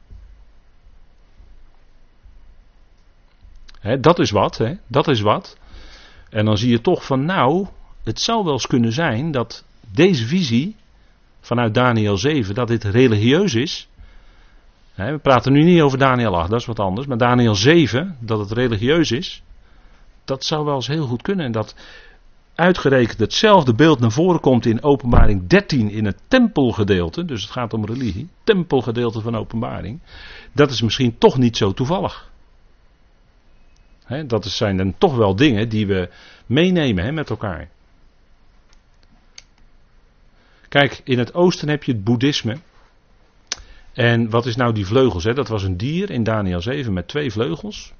Dat 3.99 4.19
is 4.19 4.31
wat, 4.31 4.57
hè, 4.57 4.73
dat 4.87 5.07
is 5.07 5.21
wat. 5.21 5.57
En 6.29 6.45
dan 6.45 6.57
zie 6.57 6.69
je 6.69 6.81
toch 6.81 7.05
van 7.05 7.25
nou, 7.25 7.67
het 8.03 8.19
zou 8.19 8.43
wel 8.43 8.53
eens 8.53 8.67
kunnen 8.67 8.91
zijn 8.91 9.31
dat 9.31 9.65
deze 9.91 10.25
visie 10.25 10.75
vanuit 11.39 11.73
Daniel 11.73 12.17
7, 12.17 12.55
dat 12.55 12.67
dit 12.67 12.83
religieus 12.83 13.53
is 13.53 13.87
we 14.95 15.19
praten 15.21 15.53
nu 15.53 15.63
niet 15.63 15.81
over 15.81 15.97
Daniel 15.97 16.37
8, 16.37 16.49
dat 16.49 16.59
is 16.59 16.65
wat 16.65 16.79
anders. 16.79 17.07
Maar 17.07 17.17
Daniel 17.17 17.55
7, 17.55 18.17
dat 18.19 18.39
het 18.39 18.51
religieus 18.51 19.11
is, 19.11 19.43
dat 20.25 20.43
zou 20.43 20.65
wel 20.65 20.75
eens 20.75 20.87
heel 20.87 21.05
goed 21.05 21.21
kunnen. 21.21 21.45
En 21.45 21.51
dat 21.51 21.75
uitgerekend 22.55 23.19
hetzelfde 23.19 23.73
beeld 23.73 23.99
naar 23.99 24.11
voren 24.11 24.39
komt 24.39 24.65
in 24.65 24.83
openbaring 24.83 25.47
13 25.47 25.89
in 25.89 26.05
het 26.05 26.21
tempelgedeelte. 26.27 27.25
Dus 27.25 27.41
het 27.41 27.51
gaat 27.51 27.73
om 27.73 27.85
religie. 27.85 28.29
Tempelgedeelte 28.43 29.21
van 29.21 29.35
openbaring. 29.35 29.99
Dat 30.51 30.71
is 30.71 30.81
misschien 30.81 31.17
toch 31.17 31.37
niet 31.37 31.57
zo 31.57 31.73
toevallig. 31.73 32.31
Dat 34.27 34.45
zijn 34.45 34.77
dan 34.77 34.97
toch 34.97 35.15
wel 35.15 35.35
dingen 35.35 35.69
die 35.69 35.87
we 35.87 36.09
meenemen 36.45 37.13
met 37.13 37.29
elkaar. 37.29 37.69
Kijk, 40.69 41.01
in 41.03 41.19
het 41.19 41.33
oosten 41.33 41.69
heb 41.69 41.83
je 41.83 41.91
het 41.91 42.03
boeddhisme. 42.03 42.57
En 43.93 44.29
wat 44.29 44.45
is 44.45 44.55
nou 44.55 44.73
die 44.73 44.85
vleugels? 44.85 45.23
Dat 45.23 45.47
was 45.47 45.63
een 45.63 45.77
dier 45.77 46.09
in 46.09 46.23
Daniel 46.23 46.61
7 46.61 46.93
met 46.93 47.07
twee 47.07 47.31
vleugels. 47.31 47.93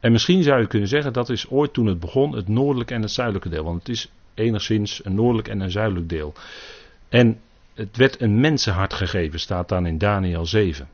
En 0.00 0.12
misschien 0.12 0.42
zou 0.42 0.60
je 0.60 0.66
kunnen 0.66 0.88
zeggen 0.88 1.12
dat 1.12 1.28
is 1.28 1.48
ooit 1.48 1.72
toen 1.72 1.86
het 1.86 2.00
begon 2.00 2.36
het 2.36 2.48
noordelijke 2.48 2.94
en 2.94 3.02
het 3.02 3.10
zuidelijke 3.10 3.48
deel. 3.48 3.64
Want 3.64 3.78
het 3.78 3.88
is 3.88 4.10
enigszins 4.34 5.04
een 5.04 5.14
noordelijk 5.14 5.48
en 5.48 5.60
een 5.60 5.70
zuidelijk 5.70 6.08
deel. 6.08 6.34
En 7.08 7.40
het 7.74 7.96
werd 7.96 8.20
een 8.20 8.40
mensenhart 8.40 8.94
gegeven, 8.94 9.40
staat 9.40 9.68
dan 9.68 9.86
in 9.86 9.98
Daniel 9.98 10.46
7. 10.46 10.88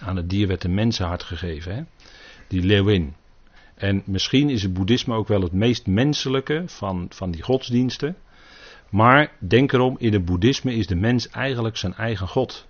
Aan 0.00 0.16
het 0.16 0.30
dier 0.30 0.46
werd 0.46 0.64
een 0.64 0.74
mensenhart 0.74 1.22
gegeven? 1.22 1.88
Die 2.48 2.62
leeuwin. 2.62 3.14
En 3.74 4.02
misschien 4.04 4.50
is 4.50 4.62
het 4.62 4.72
boeddhisme 4.72 5.14
ook 5.14 5.28
wel 5.28 5.40
het 5.40 5.52
meest 5.52 5.86
menselijke 5.86 6.62
van, 6.66 7.06
van 7.10 7.30
die 7.30 7.42
godsdiensten. 7.42 8.16
Maar 8.90 9.32
denk 9.38 9.72
erom, 9.72 9.96
in 9.98 10.12
het 10.12 10.24
boeddhisme 10.24 10.74
is 10.74 10.86
de 10.86 10.96
mens 10.96 11.28
eigenlijk 11.28 11.76
zijn 11.76 11.94
eigen 11.94 12.28
god. 12.28 12.66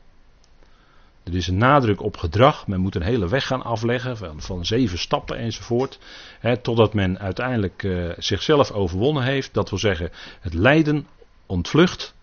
Er 1.26 1.34
is 1.34 1.46
een 1.46 1.56
nadruk 1.56 2.02
op 2.02 2.16
gedrag. 2.16 2.66
Men 2.66 2.80
moet 2.80 2.94
een 2.94 3.02
hele 3.02 3.28
weg 3.28 3.46
gaan 3.46 3.62
afleggen 3.62 4.16
van, 4.16 4.40
van 4.40 4.64
zeven 4.64 4.98
stappen 4.98 5.38
enzovoort. 5.38 5.98
Hè, 6.40 6.56
totdat 6.56 6.94
men 6.94 7.18
uiteindelijk 7.18 7.82
uh, 7.82 8.12
zichzelf 8.18 8.70
overwonnen 8.70 9.22
heeft. 9.22 9.54
Dat 9.54 9.70
wil 9.70 9.78
zeggen 9.78 10.10
het 10.40 10.54
lijden 10.54 11.06
ontvlucht. 11.46 12.14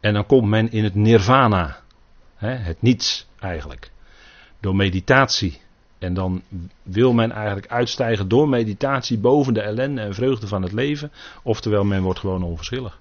En 0.00 0.12
dan 0.12 0.26
komt 0.26 0.48
men 0.48 0.70
in 0.70 0.84
het 0.84 0.94
nirvana. 0.94 1.80
Hè, 2.34 2.50
het 2.50 2.82
niets 2.82 3.26
eigenlijk. 3.38 3.90
Door 4.60 4.76
meditatie. 4.76 5.60
En 5.98 6.14
dan 6.14 6.42
wil 6.82 7.12
men 7.12 7.30
eigenlijk 7.30 7.66
uitstijgen 7.66 8.28
door 8.28 8.48
meditatie 8.48 9.18
boven 9.18 9.54
de 9.54 9.60
ellende 9.60 10.00
en 10.00 10.14
vreugde 10.14 10.46
van 10.46 10.62
het 10.62 10.72
leven. 10.72 11.12
Oftewel 11.42 11.84
men 11.84 12.02
wordt 12.02 12.18
gewoon 12.18 12.42
onverschillig. 12.42 12.98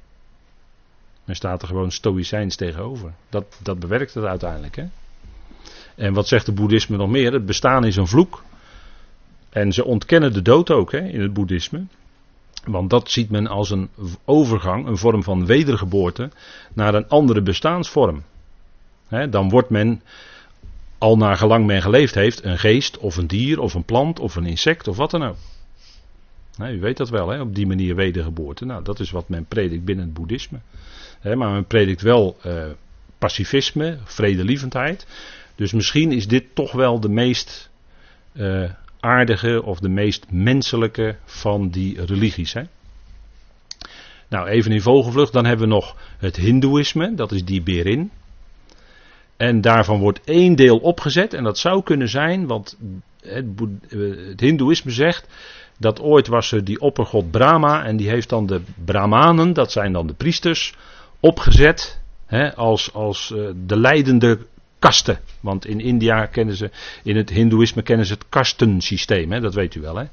Men 1.24 1.36
staat 1.36 1.62
er 1.62 1.68
gewoon 1.68 1.92
stoïcijns 1.92 2.56
tegenover. 2.56 3.14
Dat, 3.30 3.60
dat 3.64 3.80
bewerkt 3.80 4.14
het 4.14 4.24
uiteindelijk. 4.24 4.76
Hè? 4.76 4.86
En 5.96 6.14
wat 6.14 6.28
zegt 6.28 6.46
de 6.46 6.52
boeddhisme 6.52 6.98
nog 6.98 7.10
meer? 7.10 7.34
Het 7.34 7.46
bestaan 7.46 7.86
is 7.86 7.96
een 7.96 8.08
vloek. 8.08 8.44
En 9.50 9.72
ze 9.72 9.86
ontkennen 9.86 10.34
de 10.34 10.42
dood 10.42 10.72
ook 10.72 10.92
hè, 10.92 11.00
in 11.00 11.22
het 11.22 11.34
boeddhisme. 11.34 11.86
Want 12.66 12.90
dat 12.90 13.12
ziet 13.12 13.30
men 13.30 13.48
als 13.48 13.70
een 13.70 13.90
overgang, 14.26 14.88
een 14.88 14.98
vorm 14.98 15.24
van 15.24 15.46
wedergeboorte, 15.46 16.30
naar 16.74 16.94
een 16.94 17.08
andere 17.08 17.42
bestaansvorm. 17.42 18.24
dan 19.30 19.50
wordt 19.50 19.70
men 19.70 20.02
al 20.98 21.18
naar 21.18 21.38
gelang 21.38 21.66
men 21.66 21.82
geleefd 21.82 22.16
heeft, 22.16 22.44
een 22.44 22.60
geest 22.60 22.98
of 22.98 23.18
een 23.18 23.28
dier 23.28 23.60
of 23.60 23.74
een 23.74 23.84
plant 23.84 24.20
of 24.20 24.36
een 24.36 24.46
insect 24.46 24.88
of 24.88 24.98
wat 24.98 25.12
dan 25.12 25.24
ook. 25.24 25.38
Nou, 26.58 26.74
u 26.74 26.80
weet 26.80 26.98
dat 26.98 27.10
wel, 27.10 27.30
hè? 27.30 27.42
op 27.42 27.56
die 27.56 27.68
manier 27.68 27.96
wedergeboorte. 27.96 28.66
Nou, 28.66 28.84
dat 28.84 29.00
is 29.00 29.12
wat 29.12 29.30
men 29.30 29.46
predikt 29.46 29.86
binnen 29.86 30.06
het 30.06 30.14
boeddhisme. 30.14 30.60
maar 31.22 31.52
men 31.52 31.66
predikt 31.66 32.02
wel 32.02 32.38
uh, 32.46 32.66
pacifisme, 33.18 33.98
vredelievendheid. 34.04 35.08
Dus 35.56 35.74
misschien 35.74 36.12
is 36.12 36.28
dit 36.28 36.44
toch 36.54 36.72
wel 36.72 37.00
de 37.00 37.10
meest 37.10 37.70
uh, 38.34 38.72
aardige 39.00 39.64
of 39.64 39.80
de 39.80 39.90
meest 39.90 40.26
menselijke 40.30 41.16
van 41.26 41.70
die 41.70 42.06
religies. 42.06 42.54
Hè? 42.54 42.62
Nou, 44.28 44.48
even 44.48 44.72
in 44.72 44.82
vogelvlucht, 44.82 45.34
dan 45.34 45.46
hebben 45.46 45.68
we 45.68 45.74
nog 45.74 45.96
het 46.18 46.36
Hindoeïsme, 46.36 47.16
dat 47.16 47.32
is 47.32 47.46
die 47.46 47.62
Berin. 47.62 48.12
En 49.38 49.62
daarvan 49.62 50.00
wordt 50.00 50.22
één 50.24 50.56
deel 50.56 50.78
opgezet, 50.78 51.34
en 51.34 51.44
dat 51.44 51.58
zou 51.58 51.84
kunnen 51.84 52.10
zijn, 52.10 52.48
want 52.48 52.78
het, 53.22 53.46
eh, 53.90 54.00
het 54.28 54.40
Hindoeïsme 54.40 54.92
zegt 54.92 55.28
dat 55.80 56.02
ooit 56.02 56.28
was 56.28 56.52
er 56.52 56.64
die 56.64 56.80
oppergod 56.80 57.32
Brahma, 57.32 57.84
en 57.86 57.98
die 57.98 58.10
heeft 58.10 58.30
dan 58.30 58.46
de 58.46 58.62
Brahmanen, 58.86 59.54
dat 59.54 59.72
zijn 59.72 59.94
dan 59.94 60.08
de 60.08 60.14
priesters, 60.14 60.74
opgezet 61.20 62.02
hè, 62.26 62.56
als, 62.56 62.94
als 62.94 63.32
uh, 63.36 63.50
de 63.66 63.80
leidende 63.80 64.40
kasten. 64.80 65.20
Want 65.40 65.66
in 65.66 65.80
India 65.80 66.26
kennen 66.26 66.56
ze, 66.56 66.72
in 67.04 67.16
het 67.16 67.30
Hindoeïsme 67.30 67.82
kennen 67.82 68.06
ze 68.06 68.14
het 68.14 68.30
kastensysteem, 68.30 69.32
hè, 69.32 69.40
dat 69.40 69.54
weet 69.54 69.76
u 69.76 69.82
wel. 69.82 69.96
Hè? 69.96 70.06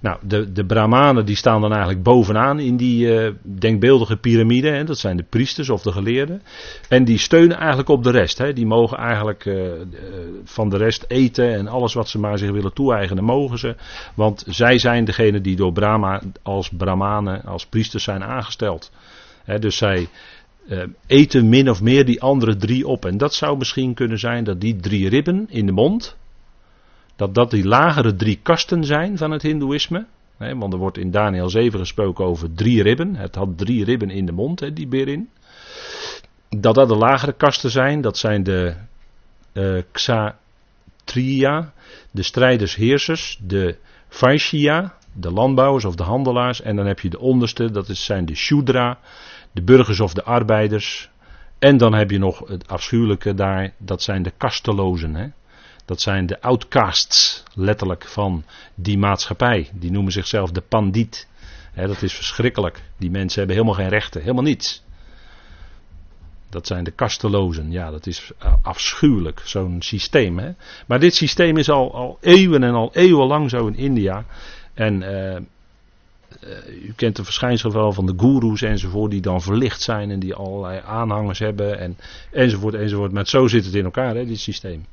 Nou, 0.00 0.18
de, 0.22 0.52
de 0.52 0.64
Brahmanen 0.64 1.26
die 1.26 1.36
staan 1.36 1.60
dan 1.60 1.72
eigenlijk 1.72 2.02
bovenaan 2.02 2.60
in 2.60 2.76
die 2.76 3.06
uh, 3.06 3.30
denkbeeldige 3.42 4.16
piramide. 4.16 4.68
Hè, 4.68 4.84
dat 4.84 4.98
zijn 4.98 5.16
de 5.16 5.22
priesters 5.22 5.70
of 5.70 5.82
de 5.82 5.92
geleerden. 5.92 6.42
En 6.88 7.04
die 7.04 7.18
steunen 7.18 7.56
eigenlijk 7.56 7.88
op 7.88 8.02
de 8.02 8.10
rest. 8.10 8.38
Hè. 8.38 8.52
Die 8.52 8.66
mogen 8.66 8.98
eigenlijk 8.98 9.44
uh, 9.44 9.72
van 10.44 10.68
de 10.68 10.76
rest 10.76 11.04
eten 11.08 11.54
en 11.54 11.68
alles 11.68 11.94
wat 11.94 12.08
ze 12.08 12.18
maar 12.18 12.38
zich 12.38 12.50
willen 12.50 12.72
toe-eigenen, 12.72 13.24
mogen 13.24 13.58
ze. 13.58 13.76
Want 14.14 14.44
zij 14.48 14.78
zijn 14.78 15.04
degene 15.04 15.40
die 15.40 15.56
door 15.56 15.72
Brahma 15.72 16.22
als 16.42 16.70
Brahmanen, 16.76 17.44
als 17.44 17.66
priesters 17.66 18.04
zijn 18.04 18.24
aangesteld. 18.24 18.90
Hè, 19.44 19.58
dus 19.58 19.76
zij 19.76 20.08
eten 21.06 21.48
min 21.48 21.70
of 21.70 21.82
meer 21.82 22.04
die 22.04 22.20
andere 22.22 22.56
drie 22.56 22.86
op. 22.86 23.04
En 23.04 23.18
dat 23.18 23.34
zou 23.34 23.58
misschien 23.58 23.94
kunnen 23.94 24.18
zijn 24.18 24.44
dat 24.44 24.60
die 24.60 24.76
drie 24.76 25.08
ribben 25.08 25.46
in 25.50 25.66
de 25.66 25.72
mond, 25.72 26.16
dat 27.18 27.34
dat 27.34 27.50
die 27.50 27.66
lagere 27.66 28.14
drie 28.14 28.38
kasten 28.42 28.84
zijn 28.84 29.16
van 29.16 29.30
het 29.30 29.42
Hindoeïsme. 29.42 30.06
want 30.36 30.72
er 30.72 30.78
wordt 30.78 30.98
in 30.98 31.10
Daniel 31.10 31.48
7 31.48 31.78
gesproken 31.78 32.24
over 32.24 32.52
drie 32.52 32.82
ribben. 32.82 33.16
Het 33.16 33.34
had 33.34 33.58
drie 33.58 33.84
ribben 33.84 34.10
in 34.10 34.26
de 34.26 34.32
mond, 34.32 34.76
die 34.76 34.86
berin. 34.86 35.28
Dat 36.48 36.74
dat 36.74 36.88
de 36.88 36.96
lagere 36.96 37.32
kasten 37.32 37.70
zijn, 37.70 38.00
dat 38.00 38.18
zijn 38.18 38.42
de 38.42 38.74
uh, 39.52 39.82
de 42.10 42.22
strijders-heersers, 42.22 43.40
de 43.42 43.76
Vaishya, 44.08 44.94
de 45.12 45.30
landbouwers 45.30 45.84
of 45.84 45.94
de 45.94 46.02
handelaars. 46.02 46.60
En 46.60 46.76
dan 46.76 46.86
heb 46.86 47.00
je 47.00 47.10
de 47.10 47.18
onderste, 47.18 47.70
dat 47.70 47.88
zijn 47.88 48.24
de 48.24 48.34
Shudra, 48.34 48.98
de 49.52 49.62
burgers 49.62 50.00
of 50.00 50.14
de 50.14 50.24
arbeiders. 50.24 51.10
En 51.58 51.76
dan 51.76 51.94
heb 51.94 52.10
je 52.10 52.18
nog 52.18 52.48
het 52.48 52.68
afschuwelijke 52.68 53.34
daar, 53.34 53.72
dat 53.78 54.02
zijn 54.02 54.22
de 54.22 54.32
kastelozen. 54.36 55.14
Hè? 55.14 55.26
Dat 55.88 56.00
zijn 56.00 56.26
de 56.26 56.40
outcasts, 56.40 57.42
letterlijk, 57.54 58.04
van 58.04 58.44
die 58.74 58.98
maatschappij. 58.98 59.70
Die 59.72 59.90
noemen 59.90 60.12
zichzelf 60.12 60.50
de 60.50 60.60
pandiet. 60.60 61.28
dat 61.74 62.02
is 62.02 62.12
verschrikkelijk. 62.12 62.82
Die 62.96 63.10
mensen 63.10 63.38
hebben 63.38 63.56
helemaal 63.56 63.78
geen 63.78 63.88
rechten, 63.88 64.20
helemaal 64.20 64.42
niets. 64.42 64.82
Dat 66.50 66.66
zijn 66.66 66.84
de 66.84 66.90
kastelozen. 66.90 67.70
Ja, 67.70 67.90
dat 67.90 68.06
is 68.06 68.30
afschuwelijk, 68.62 69.40
zo'n 69.44 69.82
systeem. 69.82 70.38
Hè? 70.38 70.50
Maar 70.86 71.00
dit 71.00 71.14
systeem 71.14 71.56
is 71.56 71.70
al, 71.70 71.94
al 71.94 72.18
eeuwen 72.20 72.62
en 72.62 72.74
al 72.74 72.90
eeuwenlang 72.92 73.50
zo 73.50 73.66
in 73.66 73.76
India. 73.76 74.24
En 74.74 75.02
uh, 75.02 75.36
u 76.84 76.92
kent 76.96 77.16
de 77.16 77.24
verschijnsel 77.24 77.92
van 77.92 78.06
de 78.06 78.14
goeroes 78.16 78.62
enzovoort, 78.62 79.10
die 79.10 79.20
dan 79.20 79.42
verlicht 79.42 79.80
zijn 79.80 80.10
en 80.10 80.18
die 80.18 80.34
allerlei 80.34 80.80
aanhangers 80.84 81.38
hebben 81.38 81.78
en, 81.78 81.96
enzovoort 82.30 82.74
enzovoort. 82.74 83.12
Maar 83.12 83.26
zo 83.26 83.46
zit 83.46 83.64
het 83.64 83.74
in 83.74 83.84
elkaar, 83.84 84.14
hè, 84.14 84.26
dit 84.26 84.40
systeem. 84.40 84.86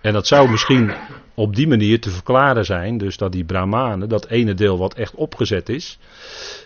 En 0.00 0.12
dat 0.12 0.26
zou 0.26 0.50
misschien 0.50 0.92
op 1.34 1.56
die 1.56 1.68
manier 1.68 2.00
te 2.00 2.10
verklaren 2.10 2.64
zijn, 2.64 2.98
dus 2.98 3.16
dat 3.16 3.32
die 3.32 3.44
Brahmanen, 3.44 4.08
dat 4.08 4.26
ene 4.26 4.54
deel 4.54 4.78
wat 4.78 4.94
echt 4.94 5.14
opgezet 5.14 5.68
is, 5.68 5.98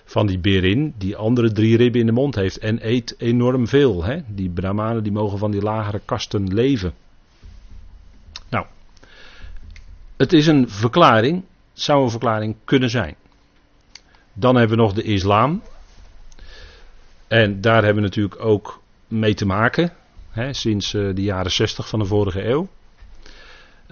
van 0.05 0.27
die 0.27 0.39
berin, 0.39 0.95
die 0.99 1.17
andere 1.17 1.53
drie 1.53 1.77
ribben 1.77 2.01
in 2.01 2.07
de 2.07 2.13
mond 2.13 2.35
heeft 2.35 2.59
en 2.59 2.87
eet 2.89 3.15
enorm 3.19 3.69
veel. 3.69 4.05
Hè? 4.05 4.21
Die 4.27 4.51
Brahmanen 4.51 5.03
die 5.03 5.13
mogen 5.13 5.39
van 5.39 5.51
die 5.51 5.63
lagere 5.63 6.01
kasten 6.05 6.55
leven. 6.55 6.95
Nou, 8.49 8.67
het 10.17 10.33
is 10.33 10.47
een 10.47 10.69
verklaring, 10.69 11.45
zou 11.73 12.03
een 12.03 12.11
verklaring 12.11 12.57
kunnen 12.65 12.91
zijn. 12.91 13.15
Dan 14.33 14.57
hebben 14.57 14.77
we 14.77 14.83
nog 14.83 14.93
de 14.93 15.03
islam. 15.03 15.63
En 17.29 17.61
daar 17.61 17.85
hebben 17.85 18.03
we 18.03 18.09
natuurlijk 18.09 18.45
ook 18.45 18.83
mee 19.09 19.35
te 19.35 19.47
maken, 19.47 19.93
hè, 20.31 20.53
sinds 20.53 20.95
uh, 20.95 21.15
de 21.15 21.23
jaren 21.23 21.51
60 21.51 21.89
van 21.89 21.99
de 21.99 22.05
vorige 22.05 22.45
eeuw. 22.45 22.69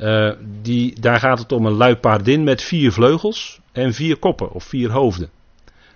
Uh, 0.00 0.32
die, 0.62 1.00
daar 1.00 1.20
gaat 1.20 1.38
het 1.38 1.52
om 1.52 1.66
een 1.66 1.72
luipaardin 1.72 2.44
met 2.44 2.62
vier 2.62 2.92
vleugels 2.92 3.60
en 3.72 3.94
vier 3.94 4.16
koppen 4.16 4.52
of 4.52 4.64
vier 4.64 4.90
hoofden. 4.90 5.30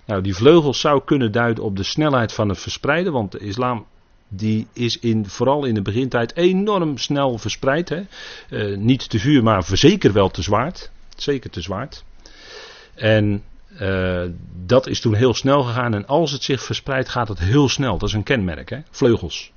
Nou, 0.07 0.23
die 0.23 0.35
vleugels 0.35 0.81
zou 0.81 1.03
kunnen 1.05 1.33
duiden 1.33 1.64
op 1.64 1.77
de 1.77 1.83
snelheid 1.83 2.33
van 2.33 2.49
het 2.49 2.59
verspreiden, 2.59 3.12
want 3.12 3.33
de 3.33 3.38
islam 3.38 3.87
die 4.29 4.67
is 4.73 4.99
in, 4.99 5.27
vooral 5.27 5.64
in 5.64 5.75
de 5.75 5.83
begintijd 5.83 6.37
enorm 6.37 6.99
snel 6.99 7.38
verspreid. 7.38 7.88
Hè. 7.88 8.03
Uh, 8.51 8.77
niet 8.77 9.09
te 9.09 9.19
vuur, 9.19 9.43
maar 9.43 9.64
zeker 9.73 10.12
wel 10.12 10.29
te 10.29 10.43
zwaard. 10.43 10.90
Zeker 11.17 11.51
te 11.51 11.61
zwaard. 11.61 12.05
En 12.95 13.43
uh, 13.81 14.25
dat 14.67 14.87
is 14.87 15.01
toen 15.01 15.14
heel 15.14 15.35
snel 15.35 15.62
gegaan 15.62 15.95
en 15.95 16.07
als 16.07 16.33
het 16.33 16.43
zich 16.43 16.62
verspreidt 16.62 17.09
gaat 17.09 17.29
het 17.29 17.38
heel 17.38 17.69
snel. 17.69 17.99
Dat 17.99 18.09
is 18.09 18.14
een 18.14 18.23
kenmerk, 18.23 18.71
hè? 18.71 18.79
vleugels. 18.90 19.53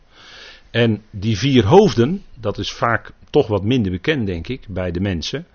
En 0.71 1.01
die 1.11 1.37
vier 1.37 1.65
hoofden, 1.65 2.23
dat 2.39 2.57
is 2.57 2.71
vaak 2.71 3.11
toch 3.29 3.47
wat 3.47 3.63
minder 3.63 3.91
bekend, 3.91 4.27
denk 4.27 4.47
ik, 4.47 4.65
bij 4.67 4.91
de 4.91 4.99
mensen. 4.99 5.45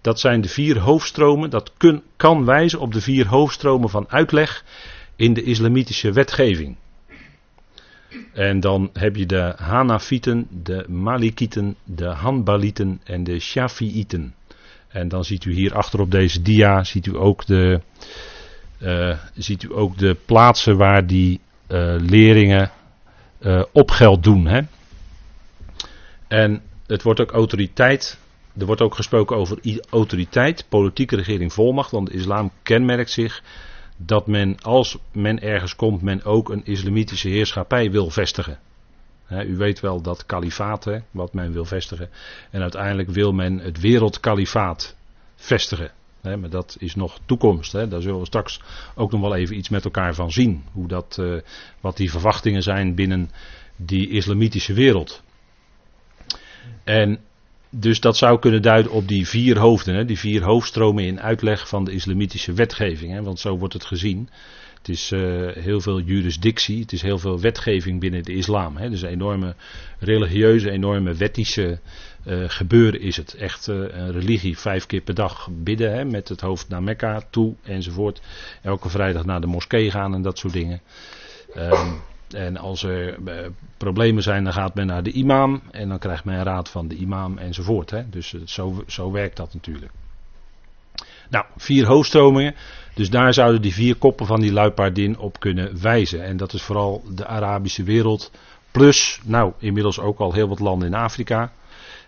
Dat 0.00 0.20
zijn 0.20 0.40
de 0.40 0.48
vier 0.48 0.78
hoofdstromen, 0.78 1.50
dat 1.50 1.72
kun, 1.76 2.02
kan 2.16 2.44
wijzen 2.44 2.80
op 2.80 2.92
de 2.92 3.00
vier 3.00 3.26
hoofdstromen 3.26 3.88
van 3.88 4.08
uitleg 4.08 4.64
in 5.16 5.34
de 5.34 5.42
islamitische 5.42 6.12
wetgeving. 6.12 6.76
En 8.32 8.60
dan 8.60 8.90
heb 8.92 9.16
je 9.16 9.26
de 9.26 9.52
Hanafieten, 9.56 10.46
de 10.62 10.84
Malikieten, 10.88 11.76
de 11.84 12.06
Hanbalieten 12.06 13.00
en 13.04 13.24
de 13.24 13.38
Shafiiten. 13.38 14.34
En 14.88 15.08
dan 15.08 15.24
ziet 15.24 15.44
u 15.44 15.52
hier 15.52 15.74
achter 15.74 16.00
op 16.00 16.10
deze 16.10 16.42
dia 16.42 16.84
ziet 16.84 17.06
u 17.06 17.16
ook 17.16 17.46
de, 17.46 17.80
uh, 18.82 19.18
ziet 19.34 19.62
u 19.62 19.74
ook 19.74 19.98
de 19.98 20.16
plaatsen 20.24 20.76
waar 20.76 21.06
die 21.06 21.40
uh, 21.68 21.94
leerlingen 21.98 22.70
uh, 23.40 23.62
opgeld 23.72 24.22
doen. 24.22 24.46
Hè? 24.46 24.60
En 26.28 26.62
het 26.86 27.02
wordt 27.02 27.20
ook 27.20 27.30
autoriteit. 27.30 28.18
Er 28.58 28.66
wordt 28.66 28.80
ook 28.80 28.94
gesproken 28.94 29.36
over 29.36 29.58
autoriteit, 29.90 30.66
politieke 30.68 31.16
regering, 31.16 31.52
volmacht. 31.52 31.90
Want 31.90 32.06
de 32.06 32.14
islam 32.14 32.50
kenmerkt 32.62 33.10
zich 33.10 33.42
dat 33.96 34.26
men, 34.26 34.60
als 34.60 34.98
men 35.12 35.40
ergens 35.40 35.76
komt, 35.76 36.02
men 36.02 36.24
ook 36.24 36.48
een 36.48 36.64
islamitische 36.64 37.28
heerschappij 37.28 37.90
wil 37.90 38.10
vestigen. 38.10 38.58
u 39.30 39.56
weet 39.56 39.80
wel 39.80 40.02
dat 40.02 40.26
kalifaat, 40.26 40.90
wat 41.10 41.32
men 41.32 41.52
wil 41.52 41.64
vestigen. 41.64 42.10
En 42.50 42.62
uiteindelijk 42.62 43.10
wil 43.10 43.32
men 43.32 43.58
het 43.58 43.80
wereldkalifaat 43.80 44.96
vestigen. 45.36 45.90
Maar 46.34 46.50
dat 46.50 46.76
is 46.78 46.94
nog 46.94 47.18
toekomst. 47.26 47.72
Daar 47.72 48.02
zullen 48.02 48.18
we 48.18 48.26
straks 48.26 48.60
ook 48.94 49.12
nog 49.12 49.20
wel 49.20 49.34
even 49.34 49.56
iets 49.56 49.68
met 49.68 49.84
elkaar 49.84 50.14
van 50.14 50.30
zien. 50.30 50.64
Hoe 50.72 50.88
dat, 50.88 51.16
uh, 51.20 51.40
wat 51.80 51.96
die 51.96 52.10
verwachtingen 52.10 52.62
zijn 52.62 52.94
binnen 52.94 53.30
die 53.76 54.08
islamitische 54.08 54.72
wereld. 54.72 55.22
En 56.84 57.20
dus 57.70 58.00
dat 58.00 58.16
zou 58.16 58.38
kunnen 58.38 58.62
duiden 58.62 58.92
op 58.92 59.08
die 59.08 59.28
vier 59.28 59.58
hoofden, 59.58 59.94
hè, 59.94 60.04
die 60.04 60.18
vier 60.18 60.42
hoofdstromen 60.42 61.04
in 61.04 61.20
uitleg 61.20 61.68
van 61.68 61.84
de 61.84 61.92
islamitische 61.92 62.52
wetgeving. 62.52 63.12
Hè, 63.12 63.22
want 63.22 63.40
zo 63.40 63.58
wordt 63.58 63.74
het 63.74 63.84
gezien. 63.84 64.28
Het 64.78 64.88
is 64.88 65.10
uh, 65.10 65.52
heel 65.52 65.80
veel 65.80 66.00
jurisdictie, 66.00 66.80
het 66.80 66.92
is 66.92 67.02
heel 67.02 67.18
veel 67.18 67.40
wetgeving 67.40 68.00
binnen 68.00 68.22
de 68.22 68.32
islam. 68.32 68.76
Hè. 68.76 68.90
Dus 68.90 69.02
enorme 69.02 69.54
religieuze, 69.98 70.70
enorme 70.70 71.14
wettische 71.14 71.78
uh, 72.26 72.44
gebeuren 72.46 73.00
is 73.00 73.16
het. 73.16 73.34
Echt 73.34 73.68
uh, 73.68 73.76
een 73.76 74.12
religie, 74.12 74.58
vijf 74.58 74.86
keer 74.86 75.00
per 75.00 75.14
dag 75.14 75.48
bidden 75.50 75.92
hè, 75.92 76.04
met 76.04 76.28
het 76.28 76.40
hoofd 76.40 76.68
naar 76.68 76.82
Mekka 76.82 77.22
toe 77.30 77.54
enzovoort. 77.62 78.20
Elke 78.62 78.88
vrijdag 78.88 79.24
naar 79.24 79.40
de 79.40 79.46
moskee 79.46 79.90
gaan 79.90 80.14
en 80.14 80.22
dat 80.22 80.38
soort 80.38 80.52
dingen. 80.52 80.80
Um, 81.56 82.00
en 82.30 82.56
als 82.56 82.82
er 82.82 83.18
uh, 83.18 83.34
problemen 83.76 84.22
zijn, 84.22 84.44
dan 84.44 84.52
gaat 84.52 84.74
men 84.74 84.86
naar 84.86 85.02
de 85.02 85.12
imam 85.12 85.62
en 85.70 85.88
dan 85.88 85.98
krijgt 85.98 86.24
men 86.24 86.42
raad 86.42 86.68
van 86.68 86.88
de 86.88 86.94
imam 86.94 87.38
enzovoort. 87.38 87.90
Hè. 87.90 88.08
Dus 88.08 88.34
zo, 88.44 88.84
zo 88.86 89.10
werkt 89.10 89.36
dat 89.36 89.54
natuurlijk. 89.54 89.92
Nou, 91.30 91.44
vier 91.56 91.86
hoofdstromingen. 91.86 92.54
Dus 92.94 93.10
daar 93.10 93.34
zouden 93.34 93.62
die 93.62 93.74
vier 93.74 93.96
koppen 93.96 94.26
van 94.26 94.40
die 94.40 94.52
luipaardin 94.52 95.18
op 95.18 95.40
kunnen 95.40 95.82
wijzen. 95.82 96.24
En 96.24 96.36
dat 96.36 96.52
is 96.52 96.62
vooral 96.62 97.02
de 97.14 97.26
Arabische 97.26 97.82
wereld. 97.82 98.30
Plus, 98.70 99.20
nou, 99.24 99.52
inmiddels 99.58 99.98
ook 99.98 100.18
al 100.18 100.32
heel 100.32 100.48
wat 100.48 100.60
landen 100.60 100.88
in 100.88 100.94
Afrika. 100.94 101.52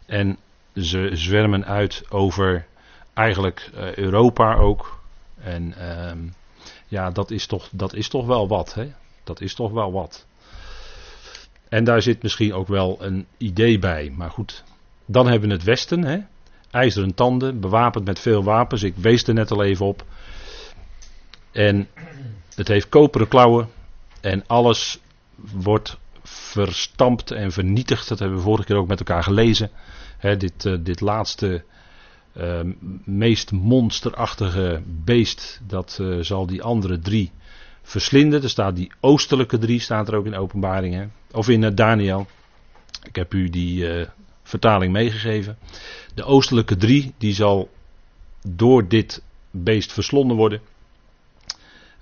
En 0.09 0.39
ze 0.75 1.11
zwermen 1.13 1.65
uit 1.65 2.05
over 2.09 2.67
eigenlijk 3.15 3.71
uh, 3.75 3.95
Europa 3.95 4.55
ook. 4.55 5.01
En 5.41 5.75
ehm, 5.79 6.19
ja, 6.87 7.11
dat 7.11 7.31
is, 7.31 7.47
toch, 7.47 7.69
dat 7.73 7.95
is 7.95 8.09
toch 8.09 8.27
wel 8.27 8.49
wat. 8.49 8.75
Hè? 8.75 8.93
Dat 9.25 9.41
is 9.41 9.55
toch 9.55 9.71
wel 9.71 9.93
wat. 9.93 10.27
En 11.69 11.85
daar 11.85 12.03
zit 12.03 12.23
misschien 12.23 12.55
ook 12.55 12.69
wel 12.69 12.97
een 13.01 13.27
idee 13.37 13.79
bij. 13.79 14.13
Maar 14.17 14.31
goed, 14.31 14.65
dan 15.07 15.27
hebben 15.29 15.49
we 15.49 15.55
het 15.55 15.65
Westen. 15.65 16.05
Hè? 16.05 16.19
IJzeren 16.71 17.15
tanden, 17.15 17.61
bewapend 17.61 18.05
met 18.05 18.19
veel 18.19 18.45
wapens. 18.45 18.83
Ik 18.83 18.97
wees 18.97 19.27
er 19.27 19.35
net 19.35 19.51
al 19.51 19.63
even 19.63 19.87
op. 19.87 20.05
En 21.53 21.89
het 22.55 22.69
heeft 22.69 22.89
koperen 22.89 23.29
klauwen. 23.29 23.69
En 24.21 24.47
alles 24.47 25.01
wordt 25.35 25.99
verstampt 26.29 27.31
en 27.31 27.53
vernietigd. 27.53 28.09
Dat 28.09 28.19
hebben 28.19 28.39
we 28.39 28.45
vorige 28.45 28.65
keer 28.65 28.77
ook 28.77 28.89
met 28.89 28.99
elkaar 28.99 29.23
gelezen. 29.23 29.71
dit, 30.21 30.65
uh, 30.65 30.77
dit 30.81 31.01
laatste, 31.01 31.65
uh, 32.37 32.61
meest 33.05 33.53
monsterachtige 33.53 34.83
beest, 35.05 35.61
dat 35.67 35.99
uh, 36.01 36.23
zal 36.23 36.47
die 36.47 36.63
andere 36.63 36.99
drie 36.99 37.31
verslinden. 37.83 38.43
Er 38.43 38.49
staat 38.49 38.77
die 38.77 38.93
oostelijke 39.01 39.59
drie, 39.59 39.81
staat 39.81 40.09
er 40.09 40.15
ook 40.15 40.27
in 40.27 40.37
openbaringen. 40.37 41.13
Of 41.33 41.49
in 41.49 41.75
Daniel. 41.75 42.27
Ik 43.03 43.17
heb 43.17 43.35
u 43.35 43.49
die 43.49 44.07
vertaling 44.43 44.93
meegegeven. 44.93 45.59
De 46.15 46.25
oostelijke 46.25 46.77
drie, 46.77 47.15
die 47.19 47.35
zal 47.35 47.71
door 48.49 48.89
dit 48.89 49.23
beest 49.51 49.93
verslonden 49.93 50.37
worden. 50.37 50.61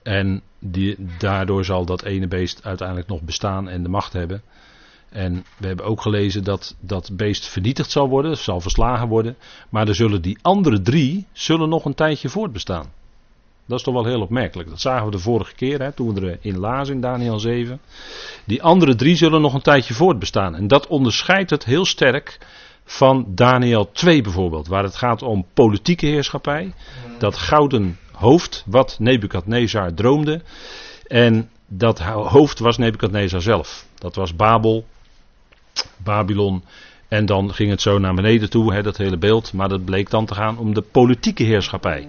En 0.07 0.43
die, 0.59 0.97
daardoor 1.19 1.65
zal 1.65 1.85
dat 1.85 2.03
ene 2.03 2.29
beest 2.29 2.65
uiteindelijk 2.65 3.09
nog 3.09 3.23
bestaan 3.23 3.69
en 3.69 3.83
de 3.83 3.89
macht 3.89 4.13
hebben. 4.13 4.43
En 5.09 5.45
we 5.57 5.67
hebben 5.67 5.87
ook 5.87 6.01
gelezen 6.01 6.45
dat 6.45 6.77
dat 6.81 7.11
beest 7.13 7.47
vernietigd 7.47 7.91
zal 7.91 8.09
worden, 8.09 8.37
zal 8.37 8.61
verslagen 8.61 9.09
worden. 9.09 9.37
Maar 9.69 9.89
er 9.89 9.95
zullen 9.95 10.23
die 10.23 10.39
andere 10.43 10.81
drie 10.81 11.27
zullen 11.33 11.69
nog 11.69 11.85
een 11.85 11.95
tijdje 11.95 12.29
voortbestaan. 12.29 12.93
Dat 13.67 13.79
is 13.79 13.85
toch 13.85 13.95
wel 13.95 14.05
heel 14.05 14.21
opmerkelijk. 14.21 14.69
Dat 14.69 14.81
zagen 14.81 15.05
we 15.05 15.11
de 15.11 15.19
vorige 15.19 15.55
keer, 15.55 15.83
hè, 15.83 15.93
toen 15.93 16.15
we 16.15 16.39
erin 16.41 16.59
lazen 16.59 16.95
in 16.95 17.01
Daniel 17.01 17.39
7. 17.39 17.81
Die 18.45 18.63
andere 18.63 18.95
drie 18.95 19.17
zullen 19.17 19.41
nog 19.41 19.55
een 19.55 19.63
tijdje 19.63 19.95
voortbestaan. 19.95 20.55
En 20.55 20.69
dat 20.69 20.87
onderscheidt 20.87 21.51
het 21.51 21.65
heel 21.65 21.85
sterk 21.85 22.39
van 22.85 23.27
Daniel 23.29 23.91
2 23.93 24.23
bijvoorbeeld, 24.23 24.69
waar 24.69 24.83
het 24.83 24.97
gaat 24.97 25.23
om 25.23 25.47
politieke 25.55 26.07
heerschappij. 26.07 26.75
Dat 27.19 27.39
gouden 27.39 27.99
hoofd 28.17 28.65
wat 28.67 28.97
Nebukadnezar 28.99 29.95
droomde. 29.95 30.43
En 31.07 31.51
dat 31.67 32.01
hoofd 32.01 32.59
was 32.59 32.79
Nebukadnezar 32.79 33.43
zelf. 33.43 33.87
Dat 33.99 34.15
was 34.15 34.37
Babel, 34.37 34.87
Babylon. 35.97 36.65
En 37.09 37.27
dan 37.27 37.55
ging 37.55 37.71
het 37.71 37.81
zo 37.81 37.99
naar 37.99 38.15
beneden 38.15 38.51
toe, 38.51 38.75
hè, 38.75 38.83
dat 38.83 38.97
hele 38.97 39.19
beeld. 39.19 39.53
Maar 39.53 39.69
dat 39.69 39.85
bleek 39.85 40.11
dan 40.11 40.27
te 40.27 40.35
gaan 40.35 40.59
om 40.59 40.75
de 40.75 40.83
politieke 40.83 41.43
heerschappij. 41.43 42.09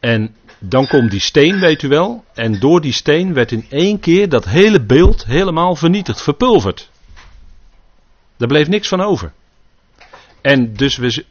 En 0.00 0.34
dan 0.58 0.86
komt 0.86 1.10
die 1.10 1.20
steen, 1.20 1.58
weet 1.58 1.82
u 1.82 1.88
wel. 1.88 2.24
En 2.34 2.58
door 2.60 2.80
die 2.80 2.92
steen 2.92 3.34
werd 3.34 3.52
in 3.52 3.66
één 3.68 4.00
keer 4.00 4.28
dat 4.28 4.44
hele 4.44 4.80
beeld 4.80 5.24
helemaal 5.24 5.76
vernietigd, 5.76 6.22
verpulverd. 6.22 6.90
Daar 8.36 8.48
bleef 8.48 8.68
niks 8.68 8.88
van 8.88 9.00
over. 9.00 9.32
En 10.40 10.74
dus 10.74 10.96
we, 10.96 11.24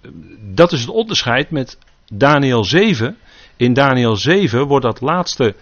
dat 0.54 0.72
is 0.72 0.80
het 0.80 0.90
onderscheid 0.90 1.52
met 1.52 1.78
Daniel 2.18 2.64
7. 2.64 3.18
In 3.58 3.74
Daniel 3.74 4.16
7 4.16 4.68
wordt 4.68 4.86
dat 4.86 5.02
laatste 5.02 5.56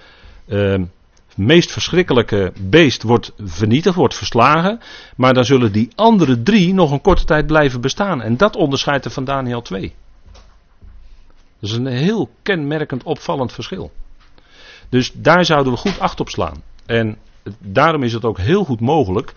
uh, 0.48 0.82
meest 1.36 1.72
verschrikkelijke 1.72 2.52
beest 2.62 3.04
wordt 3.04 3.34
vernietigd, 3.38 3.96
wordt 3.96 4.16
verslagen. 4.16 4.80
Maar 5.16 5.34
dan 5.34 5.46
zullen 5.46 5.72
die 5.72 5.90
andere 5.96 6.42
drie 6.42 6.74
nog 6.74 6.92
een 6.92 7.02
korte 7.02 7.24
tijd 7.24 7.48
blijven 7.48 7.82
bestaan. 7.82 8.22
En 8.22 8.38
dat 8.38 8.56
onderscheidt 8.56 9.06
er 9.06 9.12
van 9.12 9.24
Daniel 9.24 9.62
2. 9.62 9.94
Dat 11.60 11.70
is 11.70 11.76
een 11.76 11.86
heel 11.86 12.30
kenmerkend 12.42 13.04
opvallend 13.04 13.54
verschil. 13.54 13.92
Dus 14.90 15.12
daar 15.16 15.46
zouden 15.46 15.74
we 15.74 15.80
goed 15.80 16.00
acht 16.00 16.20
op 16.20 16.30
slaan. 16.30 16.64
En 16.86 17.18
daarom 17.60 18.04
is 18.04 18.14
het 18.14 18.26
ook 18.26 18.38
heel 18.38 18.64
goed 18.64 18.80
mogelijk 18.80 19.34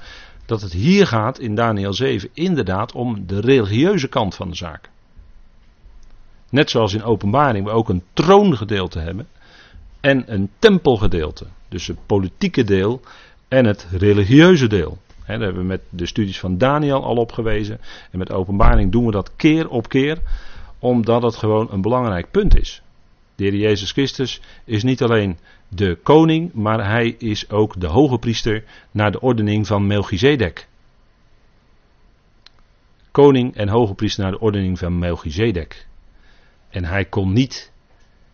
dat 0.47 0.61
het 0.61 0.73
hier 0.73 1.07
gaat 1.07 1.39
in 1.39 1.55
Daniel 1.55 1.95
7 1.95 2.29
inderdaad 2.33 2.93
om 2.93 3.27
de 3.27 3.41
religieuze 3.41 4.09
kant 4.09 4.35
van 4.35 4.49
de 4.49 4.57
zaak. 4.57 4.91
Net 6.55 6.71
zoals 6.71 6.95
in 6.95 7.03
openbaring 7.03 7.65
we 7.65 7.71
ook 7.71 7.89
een 7.89 8.03
troongedeelte 8.13 8.99
hebben 8.99 9.29
en 10.01 10.33
een 10.33 10.51
tempelgedeelte. 10.59 11.47
Dus 11.69 11.87
het 11.87 12.07
politieke 12.07 12.65
deel 12.65 13.01
en 13.49 13.65
het 13.65 13.87
religieuze 13.91 14.67
deel. 14.67 14.99
Daar 15.27 15.39
hebben 15.41 15.57
we 15.57 15.69
met 15.69 15.81
de 15.89 16.07
studies 16.07 16.41
van 16.41 16.59
Daniel 16.59 17.05
al 17.05 17.17
op 17.17 17.33
gewezen. 17.33 17.81
En 18.11 18.19
met 18.19 18.33
openbaring 18.33 18.93
doen 18.93 19.07
we 19.07 19.11
dat 19.11 19.37
keer 19.37 19.69
op 19.69 19.89
keer, 19.89 20.19
omdat 20.79 21.23
het 21.23 21.37
gewoon 21.37 21.69
een 21.71 21.81
belangrijk 21.81 22.31
punt 22.31 22.59
is. 22.59 22.83
De 23.35 23.45
Heer 23.45 23.55
Jezus 23.55 23.93
Christus 23.93 24.41
is 24.65 24.83
niet 24.83 25.03
alleen 25.03 25.39
de 25.69 25.99
koning, 26.03 26.53
maar 26.53 26.89
hij 26.91 27.09
is 27.19 27.51
ook 27.51 27.81
de 27.81 27.87
hoge 27.87 28.19
priester 28.19 28.65
naar 28.91 29.13
de 29.13 29.21
ordening 29.21 29.67
van 29.67 29.87
Melchizedek. 29.87 30.69
Koning 33.11 33.57
en 33.57 33.69
hoge 33.69 33.95
priester 33.95 34.23
naar 34.23 34.33
de 34.33 34.41
ordening 34.41 34.79
van 34.79 34.99
Melchizedek. 34.99 35.87
En 36.75 36.85
hij 36.85 37.05
kon 37.05 37.33
niet 37.33 37.73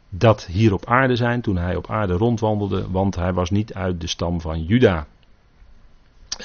dat 0.09 0.47
hier 0.47 0.73
op 0.73 0.87
aarde 0.87 1.17
zijn 1.17 1.41
toen 1.41 1.57
hij 1.57 1.77
op 1.77 1.91
aarde 1.91 2.13
rondwandelde, 2.13 2.91
want 2.91 3.15
hij 3.15 3.33
was 3.33 3.51
niet 3.51 3.75
uit 3.75 4.01
de 4.01 4.07
stam 4.07 4.41
van 4.41 4.65
Juda. 4.65 5.07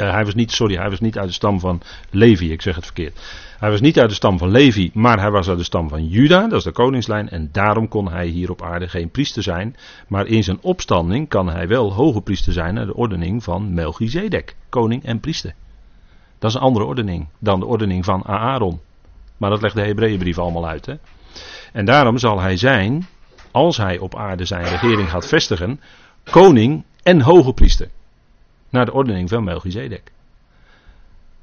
Uh, 0.02 0.12
hij 0.12 0.26
was 0.26 0.34
niet, 0.34 0.52
sorry, 0.52 0.76
hij 0.76 0.90
was 0.90 1.00
niet 1.00 1.18
uit 1.18 1.28
de 1.28 1.34
stam 1.34 1.60
van 1.60 1.82
Levi, 2.10 2.52
ik 2.52 2.62
zeg 2.62 2.76
het 2.76 2.86
verkeerd. 2.86 3.20
Hij 3.60 3.70
was 3.70 3.82
niet 3.82 4.00
uit 4.00 4.10
de 4.10 4.16
stam 4.16 4.38
van 4.38 4.52
Levi, 4.52 4.92
maar 4.94 5.20
hij 5.20 5.32
was 5.32 5.50
uit 5.50 5.58
de 5.58 5.64
stam 5.64 5.90
van 5.90 6.08
Juda, 6.08 6.48
dat 6.48 6.58
is 6.58 6.64
de 6.64 6.72
koningslijn, 6.72 7.30
en 7.30 7.50
daarom 7.52 7.88
kon 7.88 8.12
hij 8.12 8.28
hier 8.28 8.52
op 8.52 8.62
aarde 8.62 8.88
geen 8.88 9.10
priester 9.10 9.44
zijn. 9.44 9.76
Maar 10.08 10.26
in 10.26 10.44
zijn 10.44 10.62
opstanding 10.62 11.30
kan 11.30 11.50
hij 11.50 11.68
wel 11.68 11.94
hoge 11.94 12.22
priester 12.22 12.54
zijn 12.54 12.74
naar 12.74 12.86
de 12.86 12.96
ordening 12.96 13.44
van 13.44 13.74
Melchizedek, 13.74 14.56
koning 14.70 15.04
en 15.04 15.20
priester. 15.20 15.54
Dat 16.40 16.50
is 16.50 16.56
een 16.56 16.64
andere 16.64 16.86
ordening 16.86 17.28
dan 17.40 17.60
de 17.60 17.66
ordening 17.66 18.06
van 18.06 18.26
Aaron. 18.26 18.80
Maar 19.38 19.50
dat 19.50 19.62
legt 19.62 19.76
de 19.76 19.82
Hebreeënbrief 19.82 20.38
allemaal 20.38 20.68
uit. 20.68 20.86
Hè? 20.86 20.96
En 21.76 21.86
daarom 21.86 22.18
zal 22.18 22.42
hij 22.42 22.58
zijn, 22.58 23.08
als 23.52 23.78
hij 23.78 23.98
op 23.98 24.16
aarde 24.16 24.46
zijn 24.46 24.64
regering 24.64 25.10
gaat 25.10 25.28
vestigen, 25.28 25.82
koning 26.24 26.84
en 27.04 27.22
hoge 27.22 27.54
priester. 27.54 27.90
Naar 28.70 28.86
de 28.86 28.94
ordening 28.94 29.30
van 29.30 29.44
Melchizedek. 29.44 30.12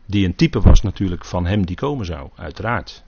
Die 0.07 0.27
een 0.27 0.35
type 0.35 0.61
was 0.61 0.83
natuurlijk 0.83 1.25
van 1.25 1.47
hem 1.47 1.67
die 1.67 1.77
komen 1.77 2.07
zou, 2.07 2.31
uiteraard. 2.37 3.03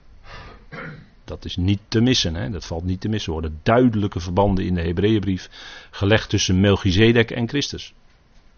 Dat 1.23 1.45
is 1.45 1.55
niet 1.55 1.79
te 1.87 2.01
missen, 2.01 2.35
hè? 2.35 2.49
dat 2.49 2.65
valt 2.65 2.83
niet 2.83 3.01
te 3.01 3.09
missen. 3.09 3.33
Er 3.33 3.39
worden 3.39 3.59
duidelijke 3.63 4.19
verbanden 4.19 4.65
in 4.65 4.75
de 4.75 4.81
Hebreeënbrief 4.81 5.49
gelegd 5.91 6.29
tussen 6.29 6.59
Melchizedek 6.59 7.31
en 7.31 7.47
Christus. 7.47 7.93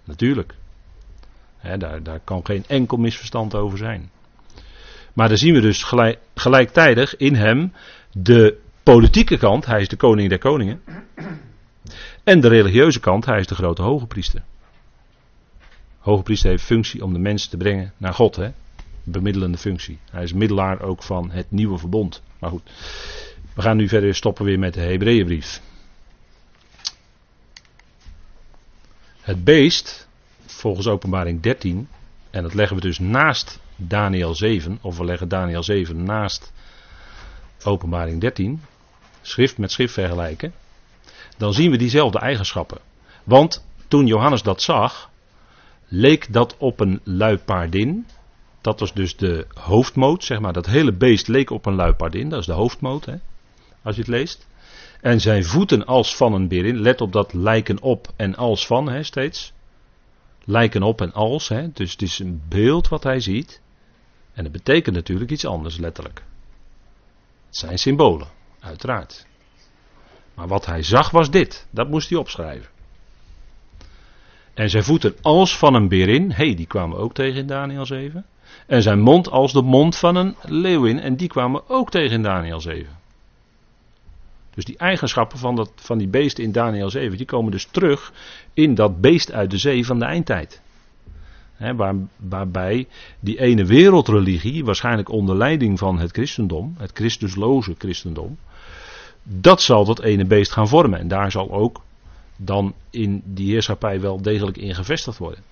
Natuurlijk. 0.04 0.54
daar, 1.78 2.04
daar 2.04 2.20
kan 2.24 2.46
geen 2.46 2.64
enkel 2.68 2.98
misverstand 2.98 3.56
over 3.56 3.78
zijn. 3.78 4.10
Maar 5.14 5.28
dan 5.28 5.38
zien 5.38 5.54
we 5.54 5.62
dus 5.62 5.84
gelijk, 5.84 6.20
gelijktijdig 6.36 7.18
in 7.18 7.36
hem 7.36 7.74
de 8.12 8.58
politieke 8.84 9.38
kant, 9.38 9.66
hij 9.66 9.82
is 9.82 9.88
de 9.88 9.96
koning 9.96 10.30
der 10.30 10.38
koningen. 10.38 10.82
En 12.24 12.42
de 12.42 12.48
religieuze 12.48 13.00
kant, 13.00 13.26
hij 13.26 13.40
is 13.40 13.48
de 13.48 13.56
grote 13.56 13.82
hoge 13.82 14.06
priester. 14.06 14.44
Hoge 16.00 16.24
priester 16.24 16.50
heeft 16.50 16.64
functie 16.64 17.04
om 17.04 17.14
de 17.14 17.20
mens 17.20 17.48
te 17.48 17.58
brengen 17.58 17.94
naar 17.98 18.14
God, 18.14 18.36
hè? 18.36 18.52
Bemiddelende 19.04 19.58
functie. 19.58 20.00
Hij 20.12 20.24
is 20.24 20.34
middelaar 20.34 20.82
ook 20.82 21.04
van 21.04 21.32
het 21.32 21.52
nieuwe 21.52 21.78
verbond. 21.78 22.22
Maar 22.40 22.50
goed, 22.50 22.72
we 23.54 23.62
gaan 23.62 23.78
nu 23.78 23.88
verder 23.88 24.16
stoppen 24.16 24.46
weer 24.46 24.60
met 24.60 24.74
de 24.74 24.80
Hebreeënbrief. 24.80 25.62
Het 29.22 29.44
beest, 29.44 30.08
volgens 30.46 30.88
openbaring 30.88 31.42
13, 31.42 31.88
en 32.30 32.44
dat 32.44 32.54
leggen 32.54 32.76
we 32.76 32.82
dus 32.82 33.00
naast 33.00 33.60
Daniel 33.76 34.36
7, 34.36 34.78
of 34.82 34.98
we 34.98 35.06
leggen 35.06 35.28
Daniel 35.28 35.64
7 35.64 36.04
naast 36.04 36.52
openbaring 37.64 38.22
13, 38.22 38.62
schrift 39.22 39.58
met 39.58 39.72
schrift 39.72 39.94
vergelijken, 39.94 40.54
dan 41.38 41.54
zien 41.54 41.72
we 41.72 41.78
diezelfde 41.78 42.20
eigenschappen. 42.20 42.78
Want 43.24 43.66
toen 43.88 44.06
Johannes 44.06 44.44
dat 44.44 44.62
zag, 44.62 45.10
leek 45.88 46.34
dat 46.34 46.56
op 46.58 46.80
een 46.80 47.00
luipaardin. 47.04 48.08
Dat 48.62 48.80
was 48.80 48.94
dus 48.94 49.16
de 49.16 49.48
hoofdmoot, 49.54 50.24
zeg 50.24 50.40
maar. 50.40 50.54
Dat 50.54 50.66
hele 50.66 50.94
beest 50.94 51.28
leek 51.28 51.50
op 51.50 51.66
een 51.66 51.76
luipaardin. 51.76 52.30
Dat 52.30 52.40
is 52.40 52.46
de 52.46 52.54
hoofdmoot, 52.54 53.06
hè, 53.06 53.16
als 53.82 53.96
je 53.96 54.02
het 54.02 54.10
leest. 54.10 54.48
En 55.02 55.22
zijn 55.22 55.44
voeten 55.44 55.86
als 55.86 56.16
van 56.16 56.34
een 56.34 56.48
berin. 56.48 56.80
Let 56.80 57.02
op 57.02 57.12
dat 57.12 57.34
lijken 57.34 57.82
op 57.82 58.08
en 58.16 58.36
als 58.36 58.66
van, 58.66 58.90
hè, 58.90 59.04
steeds. 59.04 59.54
Lijken 60.44 60.84
op 60.84 61.02
en 61.02 61.14
als, 61.14 61.48
hè. 61.48 61.72
Dus 61.74 61.92
het 61.92 62.02
is 62.02 62.20
een 62.20 62.42
beeld 62.50 62.88
wat 62.88 63.04
hij 63.04 63.20
ziet. 63.20 63.62
En 64.34 64.44
dat 64.44 64.52
betekent 64.52 64.96
natuurlijk 64.96 65.32
iets 65.32 65.46
anders, 65.46 65.78
letterlijk. 65.78 66.24
Zijn 67.58 67.80
symbolen, 67.80 68.28
uiteraard. 68.60 69.26
Maar 70.34 70.48
wat 70.48 70.66
hij 70.66 70.84
zag 70.84 71.12
was 71.12 71.30
dit. 71.30 71.68
Dat 71.70 71.90
moest 71.90 72.10
hij 72.10 72.18
opschrijven. 72.18 72.70
En 74.54 74.70
zijn 74.70 74.84
voeten 74.84 75.16
als 75.22 75.58
van 75.58 75.74
een 75.74 75.88
berin. 75.88 76.32
Hé, 76.32 76.46
hey, 76.46 76.56
die 76.56 76.66
kwamen 76.66 76.98
ook 76.98 77.14
tegen 77.14 77.40
in 77.40 77.48
Daniel 77.48 77.86
7. 77.86 78.26
En 78.68 78.82
zijn 78.82 79.00
mond 79.00 79.30
als 79.30 79.54
de 79.54 79.62
mond 79.62 79.98
van 79.98 80.16
een 80.16 80.36
leeuwin. 80.42 81.00
En 81.00 81.16
die 81.16 81.28
kwamen 81.28 81.70
ook 81.70 81.90
tegen 81.90 82.16
in 82.16 82.24
Daniel 82.24 82.60
7. 82.60 83.00
Dus 84.54 84.66
die 84.66 84.78
eigenschappen 84.78 85.38
van, 85.38 85.56
dat, 85.56 85.72
van 85.76 85.98
die 85.98 86.08
beesten 86.08 86.44
in 86.44 86.52
Daniel 86.52 86.90
7, 86.90 87.18
die 87.18 87.26
komen 87.26 87.52
dus 87.52 87.66
terug 87.66 88.14
in 88.54 88.76
dat 88.76 89.02
beest 89.02 89.32
uit 89.32 89.52
de 89.52 89.58
zee 89.58 89.86
van 89.86 90.00
de 90.00 90.06
eindtijd. 90.06 90.62
Waar, 91.58 91.96
waarbij 92.16 92.88
die 93.20 93.40
ene 93.40 93.66
wereldreligie, 93.66 94.66
waarschijnlijk 94.66 95.10
onder 95.10 95.38
leiding 95.38 95.80
van 95.80 96.00
het 96.00 96.12
christendom, 96.12 96.76
het 96.78 96.92
christusloze 96.94 97.76
christendom, 97.78 98.38
dat 99.24 99.62
zal 99.62 99.86
dat 99.86 100.02
ene 100.02 100.26
beest 100.26 100.52
gaan 100.52 100.68
vormen. 100.68 101.00
En 101.00 101.08
daar 101.08 101.32
zal 101.32 101.52
ook 101.52 101.82
dan 102.38 102.74
in 102.90 103.22
die 103.26 103.52
heerschappij 103.52 104.00
wel 104.00 104.22
degelijk 104.22 104.58
in 104.58 104.76
gevestigd 104.76 105.18
worden. 105.18 105.44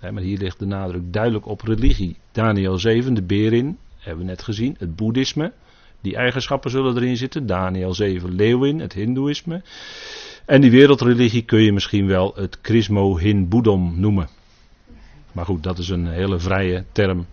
maar 0.00 0.22
hier 0.22 0.38
ligt 0.38 0.58
de 0.58 0.66
nadruk 0.66 1.12
duidelijk 1.12 1.46
op 1.46 1.60
religie. 1.60 2.16
Daniel 2.32 2.78
7, 2.78 3.14
de 3.14 3.22
beer 3.22 3.52
in, 3.52 3.78
hebben 3.98 4.24
we 4.24 4.30
net 4.30 4.42
gezien, 4.42 4.76
het 4.78 4.96
boeddhisme. 4.96 5.52
Die 6.00 6.16
eigenschappen 6.16 6.70
zullen 6.70 6.96
erin 6.96 7.16
zitten. 7.16 7.46
Daniel 7.46 7.94
7, 7.94 8.34
leeuwin, 8.34 8.80
het 8.80 8.92
hindoeïsme. 8.92 9.62
En 10.46 10.60
die 10.60 10.70
wereldreligie 10.70 11.42
kun 11.42 11.62
je 11.62 11.72
misschien 11.72 12.06
wel 12.06 12.32
het 12.34 12.58
Chrismo 12.62 13.16
Hin 13.16 13.48
Boedom 13.48 14.00
noemen. 14.00 14.28
Maar 15.34 15.44
goed, 15.44 15.62
dat 15.62 15.78
is 15.78 15.88
een 15.88 16.06
hele 16.06 16.38
vrije 16.38 16.84
term 16.92 17.26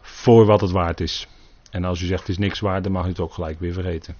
voor 0.00 0.46
wat 0.46 0.60
het 0.60 0.70
waard 0.70 1.00
is. 1.00 1.28
En 1.70 1.84
als 1.84 2.00
u 2.00 2.06
zegt 2.06 2.20
het 2.20 2.28
is 2.28 2.38
niks 2.38 2.60
waard, 2.60 2.82
dan 2.82 2.92
mag 2.92 3.04
u 3.04 3.08
het 3.08 3.20
ook 3.20 3.32
gelijk 3.32 3.60
weer 3.60 3.72
vergeten. 3.72 4.14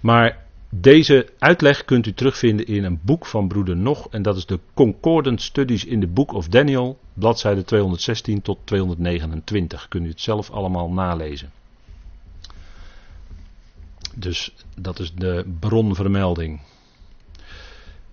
Maar 0.00 0.44
deze 0.68 1.32
uitleg 1.38 1.84
kunt 1.84 2.06
u 2.06 2.12
terugvinden 2.14 2.66
in 2.66 2.84
een 2.84 3.00
boek 3.02 3.26
van 3.26 3.48
broeder 3.48 3.76
Nog. 3.76 4.08
En 4.10 4.22
dat 4.22 4.36
is 4.36 4.46
de 4.46 4.60
Concordant 4.74 5.42
Studies 5.42 5.84
in 5.84 6.00
the 6.00 6.06
Book 6.06 6.32
of 6.32 6.48
Daniel. 6.48 6.98
Bladzijde 7.12 7.64
216 7.64 8.42
tot 8.42 8.58
229. 8.64 9.88
Kunt 9.88 10.04
u 10.04 10.08
het 10.08 10.20
zelf 10.20 10.50
allemaal 10.50 10.90
nalezen. 10.90 11.50
Dus 14.14 14.54
dat 14.76 14.98
is 14.98 15.14
de 15.14 15.44
bronvermelding. 15.60 16.60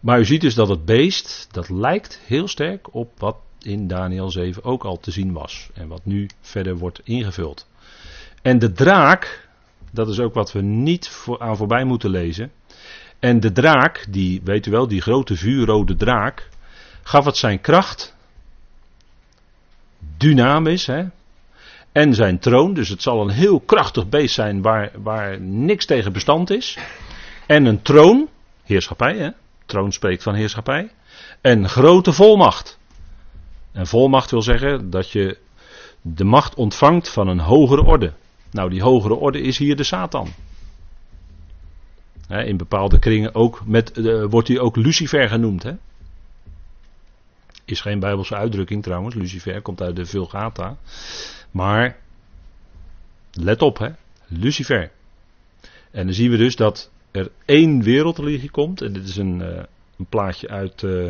Maar 0.03 0.19
u 0.19 0.25
ziet 0.25 0.41
dus 0.41 0.55
dat 0.55 0.67
het 0.67 0.85
beest, 0.85 1.47
dat 1.51 1.69
lijkt 1.69 2.19
heel 2.25 2.47
sterk 2.47 2.93
op 2.93 3.11
wat 3.17 3.37
in 3.61 3.87
Daniel 3.87 4.31
7 4.31 4.63
ook 4.63 4.83
al 4.83 4.99
te 4.99 5.11
zien 5.11 5.33
was. 5.33 5.69
En 5.73 5.87
wat 5.87 6.05
nu 6.05 6.29
verder 6.41 6.77
wordt 6.77 7.01
ingevuld. 7.03 7.67
En 8.41 8.59
de 8.59 8.71
draak, 8.71 9.49
dat 9.91 10.09
is 10.09 10.19
ook 10.19 10.33
wat 10.33 10.51
we 10.51 10.61
niet 10.61 11.09
voor, 11.09 11.39
aan 11.39 11.57
voorbij 11.57 11.83
moeten 11.83 12.09
lezen. 12.09 12.51
En 13.19 13.39
de 13.39 13.51
draak, 13.51 14.05
die, 14.09 14.41
weet 14.43 14.65
u 14.65 14.71
wel, 14.71 14.87
die 14.87 15.01
grote 15.01 15.35
vuurrode 15.35 15.95
draak, 15.95 16.49
gaf 17.03 17.25
het 17.25 17.37
zijn 17.37 17.61
kracht, 17.61 18.15
dynamisch, 20.17 20.85
hè, 20.85 21.05
en 21.91 22.13
zijn 22.13 22.39
troon. 22.39 22.73
Dus 22.73 22.89
het 22.89 23.01
zal 23.01 23.21
een 23.21 23.33
heel 23.33 23.59
krachtig 23.59 24.09
beest 24.09 24.33
zijn 24.33 24.61
waar, 24.61 24.91
waar 24.95 25.41
niks 25.41 25.85
tegen 25.85 26.13
bestand 26.13 26.49
is. 26.49 26.77
En 27.47 27.65
een 27.65 27.81
troon, 27.81 28.29
heerschappij, 28.63 29.17
hè? 29.17 29.29
Troon 29.73 29.91
spreekt 29.91 30.23
van 30.23 30.33
heerschappij. 30.33 30.91
En 31.41 31.69
grote 31.69 32.13
volmacht. 32.13 32.79
En 33.71 33.87
volmacht 33.87 34.31
wil 34.31 34.41
zeggen 34.41 34.89
dat 34.89 35.11
je 35.11 35.37
de 36.01 36.23
macht 36.23 36.55
ontvangt 36.55 37.09
van 37.09 37.27
een 37.27 37.39
hogere 37.39 37.83
orde. 37.83 38.13
Nou, 38.51 38.69
die 38.69 38.81
hogere 38.81 39.13
orde 39.13 39.41
is 39.41 39.57
hier 39.57 39.75
de 39.75 39.83
Satan. 39.83 40.27
in 42.27 42.57
bepaalde 42.57 42.99
kringen 42.99 43.35
ook 43.35 43.65
met, 43.65 43.97
uh, 43.97 44.25
wordt 44.29 44.47
hij 44.47 44.59
ook 44.59 44.75
Lucifer 44.75 45.27
genoemd. 45.27 45.65
Is 47.65 47.81
geen 47.81 47.99
Bijbelse 47.99 48.35
uitdrukking 48.35 48.83
trouwens. 48.83 49.15
Lucifer 49.15 49.61
komt 49.61 49.81
uit 49.81 49.95
de 49.95 50.05
Vulgata. 50.05 50.77
Maar, 51.51 51.97
let 53.31 53.61
op 53.61 53.77
hè, 53.77 53.89
Lucifer. 54.27 54.91
En 55.91 56.05
dan 56.05 56.13
zien 56.13 56.31
we 56.31 56.37
dus 56.37 56.55
dat 56.55 56.91
er 57.13 57.31
één 57.45 57.83
wereldreligie 57.83 58.51
komt. 58.51 58.81
En 58.81 58.93
dit 58.93 59.07
is 59.07 59.17
een, 59.17 59.39
uh, 59.39 59.47
een 59.97 60.05
plaatje 60.09 60.47
uit, 60.47 60.81
uh, 60.81 61.09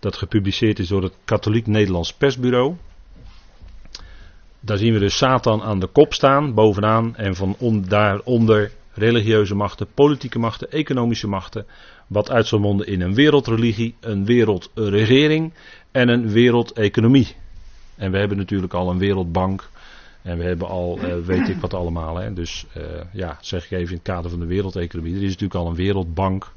dat 0.00 0.16
gepubliceerd 0.16 0.78
is 0.78 0.88
door 0.88 1.02
het 1.02 1.14
Katholiek 1.24 1.66
Nederlands 1.66 2.12
Persbureau. 2.12 2.76
Daar 4.60 4.76
zien 4.76 4.92
we 4.92 4.98
dus 4.98 5.16
Satan 5.16 5.62
aan 5.62 5.80
de 5.80 5.86
kop 5.86 6.14
staan, 6.14 6.54
bovenaan. 6.54 7.16
En 7.16 7.34
van 7.34 7.56
on, 7.58 7.84
daaronder 7.88 8.72
religieuze 8.92 9.54
machten, 9.54 9.86
politieke 9.94 10.38
machten, 10.38 10.70
economische 10.70 11.28
machten. 11.28 11.66
Wat 12.06 12.30
uit 12.30 12.50
monden 12.50 12.86
in 12.86 13.00
een 13.00 13.14
wereldreligie, 13.14 13.94
een 14.00 14.24
wereldregering 14.24 15.52
en 15.90 16.08
een 16.08 16.30
wereldeconomie. 16.30 17.36
En 17.96 18.10
we 18.10 18.18
hebben 18.18 18.36
natuurlijk 18.36 18.74
al 18.74 18.90
een 18.90 18.98
wereldbank. 18.98 19.68
En 20.22 20.38
we 20.38 20.44
hebben 20.44 20.68
al, 20.68 20.98
uh, 20.98 21.24
weet 21.24 21.48
ik 21.48 21.56
wat 21.60 21.74
allemaal. 21.74 22.16
Hè. 22.16 22.32
Dus 22.32 22.66
uh, 22.76 22.84
ja, 23.12 23.38
zeg 23.40 23.64
ik 23.64 23.70
even 23.70 23.88
in 23.88 23.94
het 23.94 24.02
kader 24.02 24.30
van 24.30 24.40
de 24.40 24.46
wereldeconomie. 24.46 25.14
Er 25.14 25.22
is 25.22 25.28
natuurlijk 25.28 25.54
al 25.54 25.66
een 25.66 25.74
wereldbank. 25.74 26.52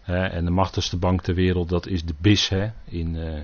Hè, 0.00 0.26
en 0.26 0.44
de 0.44 0.50
machtigste 0.50 0.96
bank 0.96 1.22
ter 1.22 1.34
wereld, 1.34 1.68
dat 1.68 1.86
is 1.86 2.04
de 2.04 2.14
BIS. 2.18 2.48
Hè, 2.48 2.70
in, 2.84 3.14
uh, 3.14 3.40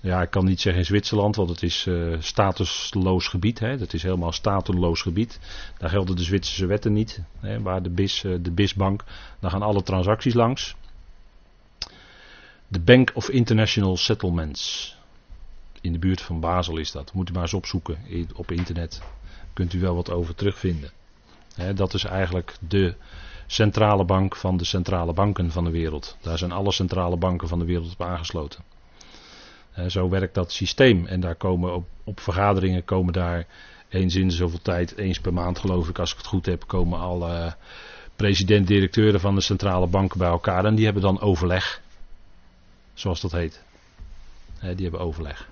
ja, 0.00 0.22
ik 0.22 0.30
kan 0.30 0.44
niet 0.44 0.60
zeggen 0.60 0.80
in 0.80 0.86
Zwitserland, 0.86 1.36
want 1.36 1.48
het 1.48 1.62
is 1.62 1.88
statusloos 2.18 3.28
gebied. 3.28 3.58
Hè. 3.58 3.76
Dat 3.76 3.92
is 3.92 4.02
helemaal 4.02 4.32
stateloos 4.32 5.02
gebied. 5.02 5.40
Daar 5.78 5.90
gelden 5.90 6.16
de 6.16 6.22
Zwitserse 6.22 6.66
wetten 6.66 6.92
niet. 6.92 7.22
Hè, 7.40 7.62
waar 7.62 7.82
de 7.82 7.90
BIS, 7.90 8.20
de 8.20 8.50
BIS-bank, 8.50 9.04
daar 9.40 9.50
gaan 9.50 9.62
alle 9.62 9.82
transacties 9.82 10.34
langs. 10.34 10.76
De 12.68 12.80
Bank 12.80 13.10
of 13.14 13.28
International 13.28 13.96
Settlements. 13.96 14.95
In 15.80 15.92
de 15.92 15.98
buurt 15.98 16.20
van 16.20 16.40
Basel 16.40 16.76
is 16.76 16.92
dat. 16.92 17.12
Moet 17.12 17.28
u 17.28 17.32
maar 17.32 17.42
eens 17.42 17.54
opzoeken 17.54 17.98
op 18.34 18.50
internet. 18.50 19.02
Kunt 19.52 19.72
u 19.72 19.80
wel 19.80 19.94
wat 19.94 20.10
over 20.10 20.34
terugvinden. 20.34 20.90
dat 21.74 21.94
is 21.94 22.04
eigenlijk 22.04 22.56
de 22.68 22.94
centrale 23.46 24.04
bank 24.04 24.36
van 24.36 24.56
de 24.56 24.64
centrale 24.64 25.12
banken 25.12 25.50
van 25.50 25.64
de 25.64 25.70
wereld. 25.70 26.16
Daar 26.20 26.38
zijn 26.38 26.52
alle 26.52 26.72
centrale 26.72 27.16
banken 27.16 27.48
van 27.48 27.58
de 27.58 27.64
wereld 27.64 27.92
op 27.92 28.02
aangesloten. 28.02 28.64
zo 29.86 30.08
werkt 30.08 30.34
dat 30.34 30.52
systeem. 30.52 31.06
En 31.06 31.20
daar 31.20 31.34
komen 31.34 31.74
op, 31.74 31.86
op 32.04 32.20
vergaderingen 32.20 32.84
komen 32.84 33.12
daar 33.12 33.46
eens 33.88 34.14
in 34.14 34.30
zoveel 34.30 34.62
tijd, 34.62 34.96
eens 34.96 35.20
per 35.20 35.32
maand 35.32 35.58
geloof 35.58 35.88
ik, 35.88 35.98
als 35.98 36.10
ik 36.10 36.16
het 36.16 36.26
goed 36.26 36.46
heb, 36.46 36.66
komen 36.66 36.98
alle 36.98 37.56
president-directeuren 38.16 39.20
van 39.20 39.34
de 39.34 39.40
centrale 39.40 39.86
banken 39.86 40.18
bij 40.18 40.28
elkaar. 40.28 40.64
En 40.64 40.74
die 40.74 40.84
hebben 40.84 41.02
dan 41.02 41.20
overleg. 41.20 41.80
Zoals 42.94 43.20
dat 43.20 43.32
heet. 43.32 43.62
die 44.60 44.82
hebben 44.82 45.00
overleg. 45.00 45.48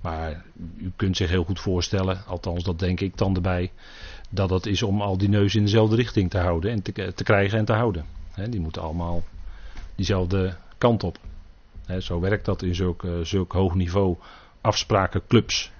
Maar 0.00 0.44
u 0.76 0.92
kunt 0.96 1.16
zich 1.16 1.30
heel 1.30 1.44
goed 1.44 1.60
voorstellen, 1.60 2.22
althans 2.26 2.64
dat 2.64 2.78
denk 2.78 3.00
ik 3.00 3.18
dan 3.18 3.34
erbij, 3.34 3.72
dat 4.30 4.48
dat 4.48 4.66
is 4.66 4.82
om 4.82 5.00
al 5.00 5.18
die 5.18 5.28
neus 5.28 5.54
in 5.54 5.62
dezelfde 5.62 5.96
richting 5.96 6.30
te 6.30 6.38
houden 6.38 6.70
en 6.70 6.82
te, 6.82 7.12
te 7.14 7.24
krijgen 7.24 7.58
en 7.58 7.64
te 7.64 7.72
houden. 7.72 8.04
die 8.50 8.60
moeten 8.60 8.82
allemaal 8.82 9.24
diezelfde 9.94 10.56
kant 10.78 11.04
op. 11.04 11.18
zo 11.98 12.20
werkt 12.20 12.44
dat 12.44 12.62
in 12.62 12.74
zulk, 12.74 13.02
uh, 13.02 13.12
zulk 13.22 13.52
hoog 13.52 13.74
niveau 13.74 14.16
afsprakenclubs. 14.60 15.70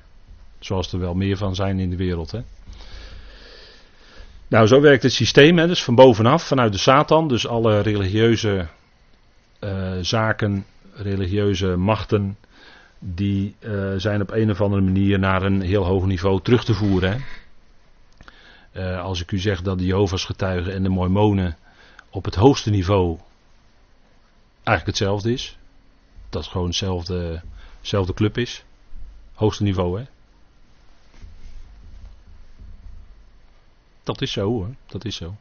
Zoals 0.58 0.92
er 0.92 0.98
wel 0.98 1.14
meer 1.14 1.36
van 1.36 1.54
zijn 1.54 1.78
in 1.78 1.90
de 1.90 1.96
wereld. 1.96 2.32
Nou, 4.48 4.66
zo 4.66 4.80
werkt 4.80 5.02
het 5.02 5.12
systeem, 5.12 5.56
dus 5.56 5.84
van 5.84 5.94
bovenaf, 5.94 6.46
vanuit 6.46 6.72
de 6.72 6.78
Satan. 6.78 7.28
Dus 7.28 7.46
alle 7.46 7.80
religieuze 7.80 8.68
uh, 9.60 9.92
zaken, 10.00 10.66
religieuze 10.92 11.76
machten, 11.76 12.36
die 13.14 13.54
uh, 13.60 13.94
zijn 13.96 14.22
op 14.22 14.30
een 14.30 14.50
of 14.50 14.60
andere 14.60 14.82
manier 14.82 15.18
naar 15.18 15.42
een 15.42 15.60
heel 15.60 15.84
hoog 15.84 16.04
niveau 16.04 16.42
terug 16.42 16.64
te 16.64 16.74
voeren. 16.74 17.12
Hè? 17.12 17.18
Uh, 18.72 19.02
als 19.02 19.20
ik 19.20 19.32
u 19.32 19.38
zeg 19.38 19.62
dat 19.62 19.78
de 19.78 19.84
Jehovah's 19.84 20.24
getuigen 20.24 20.72
en 20.72 20.82
de 20.82 20.88
Mormonen 20.88 21.56
op 22.10 22.24
het 22.24 22.34
hoogste 22.34 22.70
niveau 22.70 23.18
eigenlijk 24.62 24.98
hetzelfde 24.98 25.32
is. 25.32 25.58
Dat 26.28 26.42
het 26.42 26.52
gewoon 26.52 26.68
hetzelfde 27.80 28.14
club 28.14 28.38
is. 28.38 28.64
Hoogste 29.34 29.62
niveau, 29.62 29.98
hè? 29.98 30.06
Dat 34.02 34.22
is 34.22 34.32
zo 34.32 34.48
hoor, 34.48 34.68
dat 34.86 35.04
is 35.04 35.16
zo. 35.16 35.36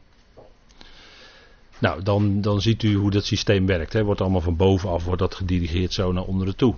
Nou, 1.78 2.02
dan, 2.02 2.40
dan 2.40 2.60
ziet 2.60 2.82
u 2.82 2.94
hoe 2.94 3.10
dat 3.10 3.24
systeem 3.24 3.66
werkt. 3.66 3.92
Hè. 3.92 4.04
Wordt 4.04 4.20
allemaal 4.20 4.40
van 4.40 4.56
bovenaf 4.56 5.04
wordt 5.04 5.20
dat 5.20 5.34
gedirigeerd 5.34 5.92
zo 5.92 6.12
naar 6.12 6.24
onderen 6.24 6.56
toe. 6.56 6.74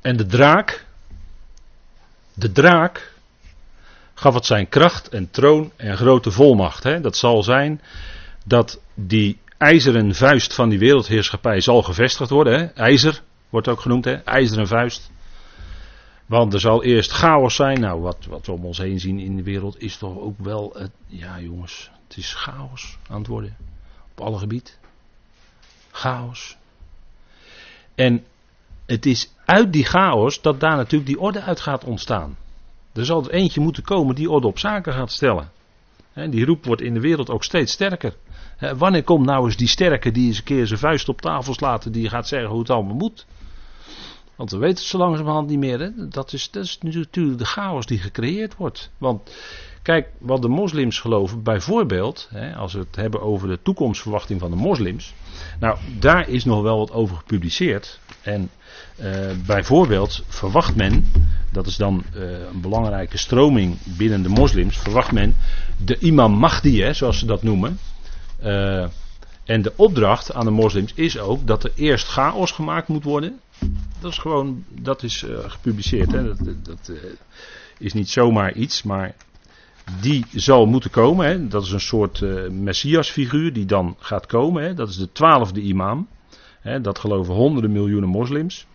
En 0.00 0.16
de 0.16 0.26
draak, 0.26 0.86
de 2.34 2.52
draak 2.52 3.12
gaf 4.14 4.34
het 4.34 4.46
zijn 4.46 4.68
kracht 4.68 5.08
en 5.08 5.30
troon 5.30 5.72
en 5.76 5.96
grote 5.96 6.30
volmacht. 6.30 6.82
Hè? 6.82 7.00
Dat 7.00 7.16
zal 7.16 7.42
zijn 7.42 7.80
dat 8.44 8.80
die 8.94 9.38
ijzeren 9.58 10.14
vuist 10.14 10.54
van 10.54 10.68
die 10.68 10.78
wereldheerschappij 10.78 11.60
zal 11.60 11.82
gevestigd 11.82 12.30
worden. 12.30 12.58
Hè? 12.58 12.64
IJzer 12.64 13.22
wordt 13.48 13.68
ook 13.68 13.80
genoemd, 13.80 14.04
hè? 14.04 14.14
ijzeren 14.14 14.66
vuist. 14.66 15.10
Want 16.26 16.54
er 16.54 16.60
zal 16.60 16.82
eerst 16.82 17.10
chaos 17.10 17.54
zijn. 17.54 17.80
Nou, 17.80 18.00
wat, 18.00 18.26
wat 18.28 18.46
we 18.46 18.52
om 18.52 18.64
ons 18.64 18.78
heen 18.78 19.00
zien 19.00 19.18
in 19.18 19.36
de 19.36 19.42
wereld 19.42 19.82
is 19.82 19.96
toch 19.96 20.18
ook 20.18 20.38
wel. 20.38 20.76
Ja, 21.06 21.40
jongens, 21.40 21.90
het 22.08 22.16
is 22.16 22.34
chaos 22.34 22.98
aan 23.08 23.18
het 23.18 23.26
worden. 23.26 23.56
Op 24.10 24.20
alle 24.26 24.38
gebied. 24.38 24.78
Chaos. 25.90 26.56
En 27.94 28.24
het 28.90 29.06
is 29.06 29.32
uit 29.44 29.72
die 29.72 29.84
chaos 29.84 30.40
dat 30.42 30.60
daar 30.60 30.76
natuurlijk 30.76 31.06
die 31.06 31.20
orde 31.20 31.40
uit 31.40 31.60
gaat 31.60 31.84
ontstaan. 31.84 32.36
Er 32.92 33.04
zal 33.04 33.24
er 33.24 33.30
eentje 33.30 33.60
moeten 33.60 33.82
komen 33.82 34.14
die 34.14 34.30
orde 34.30 34.46
op 34.46 34.58
zaken 34.58 34.92
gaat 34.92 35.12
stellen. 35.12 35.50
En 36.12 36.30
die 36.30 36.44
roep 36.44 36.64
wordt 36.64 36.82
in 36.82 36.94
de 36.94 37.00
wereld 37.00 37.30
ook 37.30 37.44
steeds 37.44 37.72
sterker. 37.72 38.16
Wanneer 38.76 39.02
komt 39.02 39.26
nou 39.26 39.44
eens 39.44 39.56
die 39.56 39.68
sterke 39.68 40.10
die 40.10 40.26
eens 40.26 40.38
een 40.38 40.44
keer 40.44 40.66
zijn 40.66 40.78
vuist 40.78 41.08
op 41.08 41.20
tafel 41.20 41.54
slaat 41.54 41.92
die 41.92 42.08
gaat 42.08 42.28
zeggen 42.28 42.50
hoe 42.50 42.58
het 42.58 42.70
allemaal 42.70 42.94
moet? 42.94 43.26
Want 44.36 44.50
we 44.50 44.58
weten 44.58 44.76
het 44.76 44.86
zo 44.86 44.98
langzamerhand 44.98 45.48
niet 45.48 45.58
meer. 45.58 45.80
Hè? 45.80 46.08
Dat, 46.08 46.32
is, 46.32 46.50
dat 46.50 46.64
is 46.64 46.78
natuurlijk 46.80 47.38
de 47.38 47.44
chaos 47.44 47.86
die 47.86 47.98
gecreëerd 47.98 48.56
wordt. 48.56 48.90
Want 48.98 49.30
kijk, 49.82 50.08
wat 50.18 50.42
de 50.42 50.48
moslims 50.48 50.98
geloven, 50.98 51.42
bijvoorbeeld, 51.42 52.28
hè, 52.30 52.54
als 52.54 52.72
we 52.72 52.78
het 52.78 52.96
hebben 52.96 53.22
over 53.22 53.48
de 53.48 53.62
toekomstverwachting 53.62 54.40
van 54.40 54.50
de 54.50 54.56
moslims. 54.56 55.14
Nou, 55.60 55.78
daar 55.98 56.28
is 56.28 56.44
nog 56.44 56.62
wel 56.62 56.78
wat 56.78 56.92
over 56.92 57.16
gepubliceerd. 57.16 58.00
En 58.22 58.50
uh, 59.02 59.30
bijvoorbeeld 59.46 60.24
verwacht 60.28 60.76
men, 60.76 61.06
dat 61.52 61.66
is 61.66 61.76
dan 61.76 62.04
uh, 62.16 62.22
een 62.22 62.60
belangrijke 62.60 63.18
stroming 63.18 63.76
binnen 63.84 64.22
de 64.22 64.28
moslims, 64.28 64.78
verwacht 64.78 65.12
men 65.12 65.36
de 65.84 65.98
imam 65.98 66.32
Mahdi, 66.32 66.82
hè, 66.82 66.92
zoals 66.92 67.18
ze 67.18 67.26
dat 67.26 67.42
noemen. 67.42 67.78
Uh, 68.42 68.86
en 69.44 69.62
de 69.62 69.72
opdracht 69.76 70.32
aan 70.32 70.44
de 70.44 70.50
moslims 70.50 70.92
is 70.94 71.18
ook 71.18 71.46
dat 71.46 71.64
er 71.64 71.72
eerst 71.74 72.06
chaos 72.06 72.52
gemaakt 72.52 72.88
moet 72.88 73.04
worden. 73.04 73.40
Dat 74.00 74.10
is 74.10 74.18
gewoon, 74.18 74.64
dat 74.68 75.02
is 75.02 75.26
gepubliceerd. 75.46 76.12
Hè. 76.12 76.24
Dat, 76.24 76.38
dat 76.62 76.92
is 77.78 77.92
niet 77.92 78.08
zomaar 78.08 78.52
iets, 78.52 78.82
maar 78.82 79.14
die 80.00 80.26
zal 80.32 80.66
moeten 80.66 80.90
komen. 80.90 81.26
Hè. 81.26 81.48
Dat 81.48 81.62
is 81.62 81.70
een 81.70 81.80
soort 81.80 82.20
messiasfiguur 82.50 83.52
die 83.52 83.66
dan 83.66 83.96
gaat 83.98 84.26
komen. 84.26 84.62
Hè. 84.62 84.74
Dat 84.74 84.88
is 84.88 84.96
de 84.96 85.12
twaalfde 85.12 85.60
imam. 85.60 86.08
Hè. 86.60 86.80
Dat 86.80 86.98
geloven 86.98 87.34
honderden 87.34 87.72
miljoenen 87.72 88.08
moslims. 88.08 88.66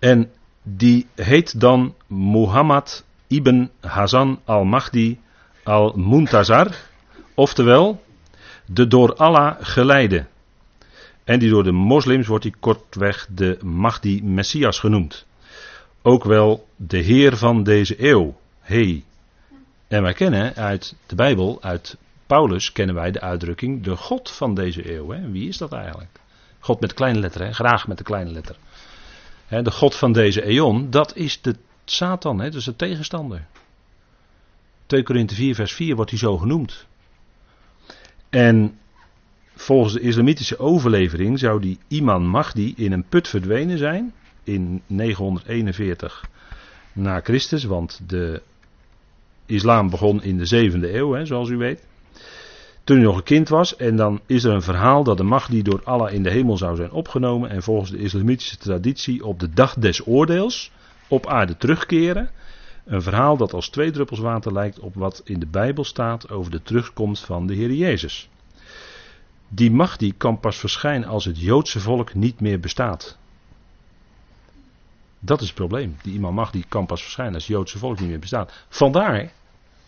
En 0.00 0.30
die 0.62 1.06
heet 1.14 1.60
dan 1.60 1.94
Muhammad 2.06 3.04
ibn 3.26 3.70
Hazan 3.80 4.40
al-Mahdi 4.44 5.20
al-Muntazar, 5.62 6.74
oftewel 7.34 8.02
de 8.66 8.86
door 8.86 9.14
Allah 9.14 9.56
geleide. 9.60 10.26
En 11.24 11.38
die 11.38 11.50
door 11.50 11.64
de 11.64 11.72
moslims 11.72 12.26
wordt 12.26 12.44
hij 12.44 12.54
kortweg 12.60 13.26
de 13.30 13.58
Mahdi 13.62 14.22
Messias 14.22 14.78
genoemd. 14.78 15.26
Ook 16.02 16.24
wel 16.24 16.66
de 16.76 16.98
Heer 16.98 17.36
van 17.36 17.62
deze 17.62 18.08
eeuw. 18.08 18.36
Hey. 18.60 19.04
En 19.88 20.02
wij 20.02 20.12
kennen 20.12 20.54
uit 20.54 20.96
de 21.06 21.14
Bijbel, 21.14 21.58
uit 21.60 21.96
Paulus, 22.26 22.72
kennen 22.72 22.94
wij 22.94 23.10
de 23.10 23.20
uitdrukking 23.20 23.82
de 23.82 23.96
God 23.96 24.30
van 24.30 24.54
deze 24.54 24.94
eeuw. 24.94 25.10
Hè? 25.10 25.30
Wie 25.30 25.48
is 25.48 25.58
dat 25.58 25.72
eigenlijk? 25.72 26.20
God 26.58 26.80
met 26.80 26.94
kleine 26.94 27.18
letter, 27.18 27.44
hè? 27.44 27.52
graag 27.52 27.86
met 27.86 27.98
de 27.98 28.04
kleine 28.04 28.30
letter 28.30 28.56
de 29.50 29.70
God 29.70 29.94
van 29.94 30.12
deze 30.12 30.42
eon, 30.42 30.90
dat 30.90 31.16
is 31.16 31.40
de 31.40 31.54
Satan, 31.84 32.36
dat 32.36 32.54
is 32.54 32.64
de 32.64 32.76
tegenstander. 32.76 33.46
2 34.86 35.02
Korinthe 35.02 35.34
4 35.34 35.54
vers 35.54 35.72
4 35.72 35.96
wordt 35.96 36.10
hij 36.10 36.18
zo 36.18 36.38
genoemd. 36.38 36.86
En 38.28 38.78
volgens 39.54 39.92
de 39.94 40.00
islamitische 40.00 40.58
overlevering 40.58 41.38
zou 41.38 41.60
die 41.60 41.78
Iman 41.88 42.26
Mahdi 42.26 42.74
in 42.76 42.92
een 42.92 43.04
put 43.08 43.28
verdwenen 43.28 43.78
zijn 43.78 44.12
in 44.44 44.82
941 44.86 46.28
na 46.92 47.20
Christus, 47.20 47.64
want 47.64 48.00
de 48.06 48.42
islam 49.46 49.90
begon 49.90 50.22
in 50.22 50.38
de 50.38 50.70
7e 50.70 50.94
eeuw, 50.94 51.24
zoals 51.24 51.48
u 51.48 51.56
weet 51.56 51.88
toen 52.90 52.98
hij 52.98 53.08
nog 53.08 53.16
een 53.16 53.24
kind 53.24 53.48
was. 53.48 53.76
En 53.76 53.96
dan 53.96 54.20
is 54.26 54.44
er 54.44 54.52
een 54.52 54.62
verhaal 54.62 55.04
dat 55.04 55.16
de 55.16 55.22
macht 55.22 55.50
die 55.50 55.62
door 55.62 55.80
Allah 55.84 56.12
in 56.12 56.22
de 56.22 56.30
hemel 56.30 56.56
zou 56.56 56.76
zijn 56.76 56.90
opgenomen. 56.90 57.50
En 57.50 57.62
volgens 57.62 57.90
de 57.90 57.98
islamitische 57.98 58.56
traditie 58.56 59.24
op 59.24 59.40
de 59.40 59.50
dag 59.50 59.74
des 59.74 60.06
oordeels 60.06 60.70
op 61.08 61.26
aarde 61.26 61.56
terugkeren. 61.56 62.30
Een 62.84 63.02
verhaal 63.02 63.36
dat 63.36 63.52
als 63.52 63.68
twee 63.68 63.90
druppels 63.90 64.18
water 64.18 64.52
lijkt 64.52 64.78
op 64.78 64.94
wat 64.94 65.20
in 65.24 65.40
de 65.40 65.46
Bijbel 65.46 65.84
staat 65.84 66.30
over 66.30 66.50
de 66.50 66.62
terugkomst 66.62 67.24
van 67.24 67.46
de 67.46 67.54
Heer 67.54 67.72
Jezus. 67.72 68.28
Die 69.48 69.70
macht 69.70 69.98
die 69.98 70.14
kan 70.16 70.40
pas 70.40 70.56
verschijnen 70.56 71.08
als 71.08 71.24
het 71.24 71.40
Joodse 71.40 71.80
volk 71.80 72.14
niet 72.14 72.40
meer 72.40 72.60
bestaat. 72.60 73.18
Dat 75.18 75.40
is 75.40 75.46
het 75.46 75.56
probleem. 75.56 75.96
Die 76.02 76.14
imam 76.14 76.34
mag 76.34 76.50
die 76.50 76.64
kan 76.68 76.86
pas 76.86 77.02
verschijnen 77.02 77.34
als 77.34 77.46
het 77.46 77.56
Joodse 77.56 77.78
volk 77.78 78.00
niet 78.00 78.08
meer 78.08 78.18
bestaat. 78.18 78.52
Vandaar, 78.68 79.32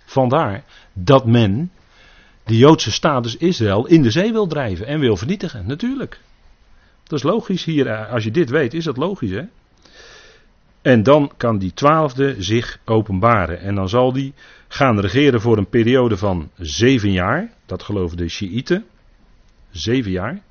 vandaar 0.05 0.65
dat 0.93 1.27
men 1.27 1.71
de 2.45 2.57
Joodse 2.57 2.91
staat, 2.91 3.23
dus 3.23 3.37
Israël, 3.37 3.87
in 3.87 4.03
de 4.03 4.11
zee 4.11 4.33
wil 4.33 4.47
drijven 4.47 4.87
en 4.87 5.01
wil 5.01 5.17
vernietigen. 5.17 5.67
Natuurlijk. 5.67 6.21
Dat 7.03 7.19
is 7.19 7.25
logisch 7.25 7.65
hier. 7.65 7.87
Eh, 7.87 8.13
als 8.13 8.25
je 8.25 8.31
dit 8.31 8.51
weet, 8.51 8.75
is 8.75 8.85
dat 8.85 8.97
logisch, 8.97 9.31
hè? 9.31 9.43
En 10.83 11.03
dan 11.03 11.33
kan 11.37 11.59
die 11.59 11.73
twaalfde 11.73 12.35
zich 12.39 12.79
openbaren. 12.85 13.61
En 13.61 13.75
dan 13.75 13.89
zal 13.89 14.13
die 14.13 14.35
gaan 14.69 15.01
regeren 15.01 15.41
voor 15.41 15.59
een 15.59 15.69
periode 15.69 16.17
van 16.17 16.51
zeven 16.57 17.13
jaar. 17.13 17.53
Dat 17.67 17.83
geloven 17.83 18.17
de 18.17 18.29
Shiiten. 18.29 18.85
Zeven 19.71 20.11
jaar. 20.11 20.43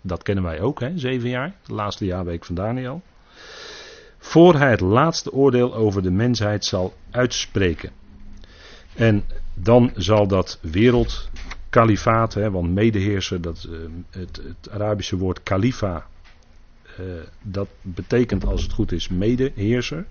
Dat 0.00 0.22
kennen 0.22 0.44
wij 0.44 0.60
ook, 0.60 0.80
hè? 0.80 0.98
Zeven 0.98 1.28
jaar. 1.28 1.54
De 1.66 1.74
laatste 1.74 2.04
jaarweek 2.04 2.44
van 2.44 2.54
Daniel. 2.54 3.02
Voor 4.18 4.54
hij 4.54 4.70
het 4.70 4.80
laatste 4.80 5.32
oordeel 5.32 5.74
over 5.74 6.02
de 6.02 6.10
mensheid 6.10 6.64
zal 6.64 6.94
uitspreken. 7.10 7.90
En 8.96 9.24
dan 9.54 9.92
zal 9.94 10.26
dat 10.26 10.58
wereldkalifaat, 10.60 12.34
hè, 12.34 12.50
want 12.50 12.70
medeheerser, 12.70 13.40
dat, 13.40 13.66
uh, 13.70 13.78
het, 14.10 14.36
het, 14.36 14.70
Arabische 14.70 15.16
woord 15.16 15.42
kalifa, 15.42 16.06
uh, 17.00 17.06
dat 17.42 17.68
betekent 17.82 18.46
als 18.46 18.62
het 18.62 18.72
goed 18.72 18.92
is 18.92 19.08
medeheerser. 19.08 20.06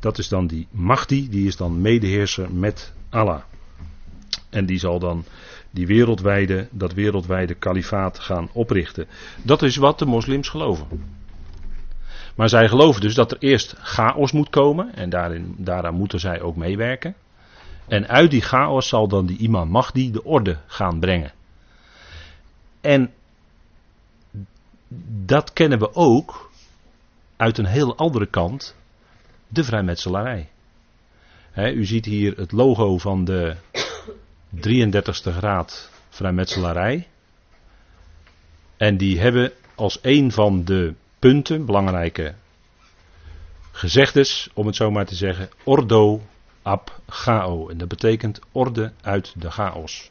Dat 0.00 0.18
is 0.18 0.28
dan 0.28 0.46
die 0.46 0.66
Mahdi, 0.70 1.28
die 1.28 1.46
is 1.46 1.56
dan 1.56 1.80
medeheerser 1.80 2.52
met 2.52 2.92
Allah. 3.08 3.40
En 4.50 4.66
die 4.66 4.78
zal 4.78 4.98
dan 4.98 5.24
die 5.70 5.86
wereldwijde, 5.86 6.68
dat 6.70 6.92
wereldwijde 6.92 7.54
kalifaat 7.54 8.18
gaan 8.18 8.48
oprichten. 8.52 9.06
Dat 9.42 9.62
is 9.62 9.76
wat 9.76 9.98
de 9.98 10.06
moslims 10.06 10.48
geloven. 10.48 10.86
Maar 12.34 12.48
zij 12.48 12.68
geloven 12.68 13.00
dus 13.00 13.14
dat 13.14 13.30
er 13.30 13.38
eerst 13.40 13.74
chaos 13.78 14.32
moet 14.32 14.50
komen 14.50 14.94
en 14.94 15.10
daarin, 15.10 15.54
daaraan 15.56 15.94
moeten 15.94 16.20
zij 16.20 16.40
ook 16.40 16.56
meewerken. 16.56 17.14
En 17.88 18.08
uit 18.08 18.30
die 18.30 18.40
chaos 18.40 18.88
zal 18.88 19.08
dan 19.08 19.26
die 19.26 19.38
imam 19.38 19.68
Mahdi 19.68 20.10
de 20.12 20.24
orde 20.24 20.58
gaan 20.66 21.00
brengen. 21.00 21.32
En 22.80 23.12
dat 25.24 25.52
kennen 25.52 25.78
we 25.78 25.94
ook 25.94 26.50
uit 27.36 27.58
een 27.58 27.66
heel 27.66 27.96
andere 27.96 28.26
kant, 28.26 28.76
de 29.48 29.64
vrijmetselarij. 29.64 30.48
u 31.54 31.84
ziet 31.84 32.04
hier 32.04 32.36
het 32.36 32.52
logo 32.52 32.98
van 32.98 33.24
de 33.24 33.56
33ste 34.56 35.32
graad 35.32 35.90
vrijmetselarij. 36.08 37.08
En 38.76 38.96
die 38.96 39.20
hebben 39.20 39.52
als 39.74 39.98
een 40.02 40.32
van 40.32 40.64
de 40.64 40.94
punten, 41.18 41.64
belangrijke 41.64 42.34
gezegdes, 43.72 44.48
om 44.54 44.66
het 44.66 44.76
zo 44.76 44.90
maar 44.90 45.06
te 45.06 45.14
zeggen, 45.14 45.48
ordo 45.64 46.22
ab 46.62 47.00
chao. 47.08 47.68
En 47.68 47.78
dat 47.78 47.88
betekent 47.88 48.40
orde 48.52 48.92
uit 49.00 49.32
de 49.36 49.50
chaos. 49.50 50.10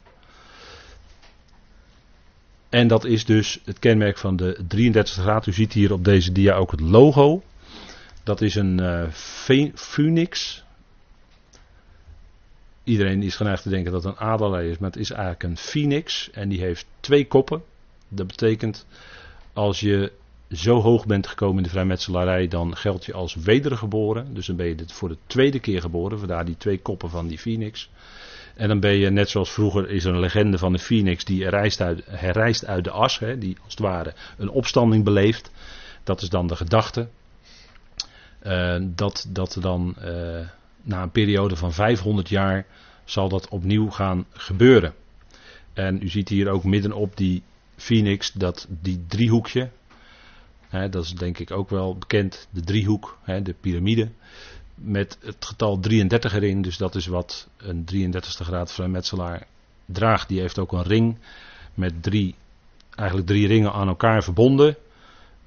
En 2.68 2.88
dat 2.88 3.04
is 3.04 3.24
dus 3.24 3.60
het 3.64 3.78
kenmerk 3.78 4.18
van 4.18 4.36
de 4.36 4.58
33 4.68 5.14
graad. 5.14 5.46
U 5.46 5.52
ziet 5.52 5.72
hier 5.72 5.92
op 5.92 6.04
deze 6.04 6.32
dia 6.32 6.54
ook 6.54 6.70
het 6.70 6.80
logo. 6.80 7.42
Dat 8.22 8.40
is 8.40 8.54
een 8.54 8.80
uh, 8.80 9.08
phoenix. 9.74 10.62
Iedereen 12.84 13.22
is 13.22 13.36
geneigd 13.36 13.62
te 13.62 13.68
denken 13.68 13.92
dat 13.92 14.04
het 14.04 14.12
een 14.12 14.20
aderlei 14.20 14.70
is, 14.70 14.78
maar 14.78 14.90
het 14.90 14.98
is 14.98 15.10
eigenlijk 15.10 15.42
een 15.42 15.56
phoenix. 15.56 16.30
En 16.30 16.48
die 16.48 16.60
heeft 16.60 16.86
twee 17.00 17.26
koppen. 17.26 17.62
Dat 18.08 18.26
betekent 18.26 18.86
als 19.52 19.80
je 19.80 20.12
zo 20.52 20.80
hoog 20.80 21.06
bent 21.06 21.26
gekomen 21.26 21.56
in 21.56 21.62
de 21.62 21.68
vrijmetselarij, 21.68 22.48
dan 22.48 22.76
geldt 22.76 23.04
je 23.04 23.12
als 23.12 23.34
wedergeboren. 23.34 24.34
Dus 24.34 24.46
dan 24.46 24.56
ben 24.56 24.66
je 24.66 24.76
voor 24.86 25.08
de 25.08 25.18
tweede 25.26 25.58
keer 25.58 25.80
geboren, 25.80 26.18
vandaar 26.18 26.44
die 26.44 26.56
twee 26.56 26.78
koppen 26.78 27.10
van 27.10 27.26
die 27.26 27.38
phoenix. 27.38 27.90
En 28.54 28.68
dan 28.68 28.80
ben 28.80 28.92
je, 28.94 29.10
net 29.10 29.30
zoals 29.30 29.50
vroeger, 29.50 29.90
is 29.90 30.04
er 30.04 30.14
een 30.14 30.20
legende 30.20 30.58
van 30.58 30.72
de 30.72 30.78
phoenix 30.78 31.24
die 31.24 31.42
herrijst 31.42 31.80
uit, 31.80 32.02
herrijst 32.06 32.66
uit 32.66 32.84
de 32.84 32.90
as, 32.90 33.18
hè, 33.18 33.38
die 33.38 33.56
als 33.64 33.70
het 33.72 33.82
ware 33.82 34.14
een 34.36 34.50
opstanding 34.50 35.04
beleeft. 35.04 35.50
Dat 36.04 36.22
is 36.22 36.28
dan 36.28 36.46
de 36.46 36.56
gedachte. 36.56 37.08
Uh, 38.46 38.76
dat, 38.80 39.26
dat 39.28 39.56
dan 39.60 39.94
uh, 39.98 40.04
na 40.82 41.02
een 41.02 41.10
periode 41.10 41.56
van 41.56 41.72
500 41.72 42.28
jaar 42.28 42.66
zal 43.04 43.28
dat 43.28 43.48
opnieuw 43.48 43.90
gaan 43.90 44.26
gebeuren. 44.30 44.94
En 45.72 46.02
u 46.02 46.08
ziet 46.08 46.28
hier 46.28 46.48
ook 46.48 46.64
middenop 46.64 47.16
die 47.16 47.42
phoenix, 47.76 48.32
dat 48.32 48.66
die 48.68 49.04
driehoekje, 49.08 49.70
dat 50.70 51.04
is 51.04 51.14
denk 51.14 51.38
ik 51.38 51.50
ook 51.50 51.70
wel 51.70 51.96
bekend, 51.96 52.48
de 52.50 52.60
driehoek, 52.60 53.18
de 53.42 53.54
piramide. 53.60 54.08
Met 54.74 55.18
het 55.20 55.44
getal 55.44 55.78
33 55.80 56.34
erin, 56.34 56.62
dus 56.62 56.76
dat 56.76 56.94
is 56.94 57.06
wat 57.06 57.48
een 57.56 57.84
33ste 57.94 58.44
graad 58.44 58.72
vrijmetselaar 58.72 59.46
draagt. 59.84 60.28
Die 60.28 60.40
heeft 60.40 60.58
ook 60.58 60.72
een 60.72 60.82
ring 60.82 61.18
met 61.74 62.02
drie, 62.02 62.34
eigenlijk 62.94 63.28
drie 63.28 63.46
ringen 63.46 63.72
aan 63.72 63.88
elkaar 63.88 64.22
verbonden. 64.22 64.76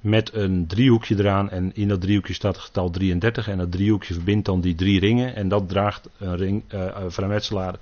met 0.00 0.34
een 0.34 0.66
driehoekje 0.66 1.18
eraan. 1.18 1.50
En 1.50 1.74
in 1.74 1.88
dat 1.88 2.00
driehoekje 2.00 2.34
staat 2.34 2.54
het 2.54 2.64
getal 2.64 2.90
33. 2.90 3.48
En 3.48 3.58
dat 3.58 3.72
driehoekje 3.72 4.14
verbindt 4.14 4.46
dan 4.46 4.60
die 4.60 4.74
drie 4.74 5.00
ringen. 5.00 5.34
En 5.34 5.48
dat 5.48 5.68
draagt 5.68 6.08
een 6.18 6.36
ring, 6.36 6.62
uh, 6.74 6.96
vrijmetselaar 7.06 7.74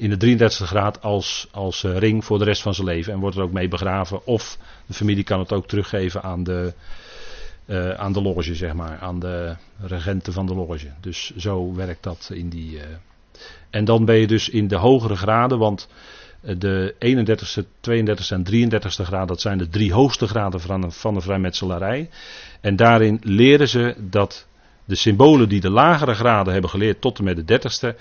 in 0.00 0.10
de 0.10 0.16
33 0.16 0.66
graad 0.66 1.02
als, 1.02 1.48
als 1.50 1.82
uh, 1.82 1.98
ring 1.98 2.24
voor 2.24 2.38
de 2.38 2.44
rest 2.44 2.62
van 2.62 2.74
zijn 2.74 2.86
leven. 2.86 3.12
En 3.12 3.18
wordt 3.18 3.36
er 3.36 3.42
ook 3.42 3.52
mee 3.52 3.68
begraven. 3.68 4.26
Of 4.26 4.58
de 4.86 4.94
familie 4.94 5.24
kan 5.24 5.38
het 5.38 5.52
ook 5.52 5.66
teruggeven 5.66 6.22
aan 6.22 6.42
de, 6.42 6.74
uh, 7.66 7.90
aan 7.90 8.12
de 8.12 8.22
loge, 8.22 8.54
zeg 8.54 8.72
maar. 8.72 8.98
Aan 8.98 9.18
de 9.18 9.56
regenten 9.80 10.32
van 10.32 10.46
de 10.46 10.54
loge. 10.54 10.86
Dus 11.00 11.36
zo 11.36 11.74
werkt 11.74 12.02
dat 12.02 12.30
in 12.32 12.48
die. 12.48 12.72
Uh, 12.72 12.82
en 13.70 13.84
dan 13.84 14.04
ben 14.04 14.16
je 14.16 14.26
dus 14.26 14.48
in 14.48 14.68
de 14.68 14.76
hogere 14.76 15.16
graden, 15.16 15.58
want 15.58 15.88
de 16.40 16.94
31ste, 16.94 17.64
32ste 17.64 18.34
en 18.34 18.46
33ste 18.46 19.04
graad, 19.04 19.28
dat 19.28 19.40
zijn 19.40 19.58
de 19.58 19.68
drie 19.68 19.92
hoogste 19.92 20.26
graden 20.26 20.60
van, 20.60 20.92
van 20.92 21.14
de 21.14 21.20
vrijmetselarij. 21.20 22.10
En 22.60 22.76
daarin 22.76 23.20
leren 23.22 23.68
ze 23.68 23.94
dat 23.98 24.46
de 24.84 24.94
symbolen 24.94 25.48
die 25.48 25.60
de 25.60 25.70
lagere 25.70 26.14
graden 26.14 26.52
hebben 26.52 26.70
geleerd 26.70 27.00
tot 27.00 27.18
en 27.18 27.24
met 27.24 27.46
de 27.46 27.58
30ste, 27.58 27.96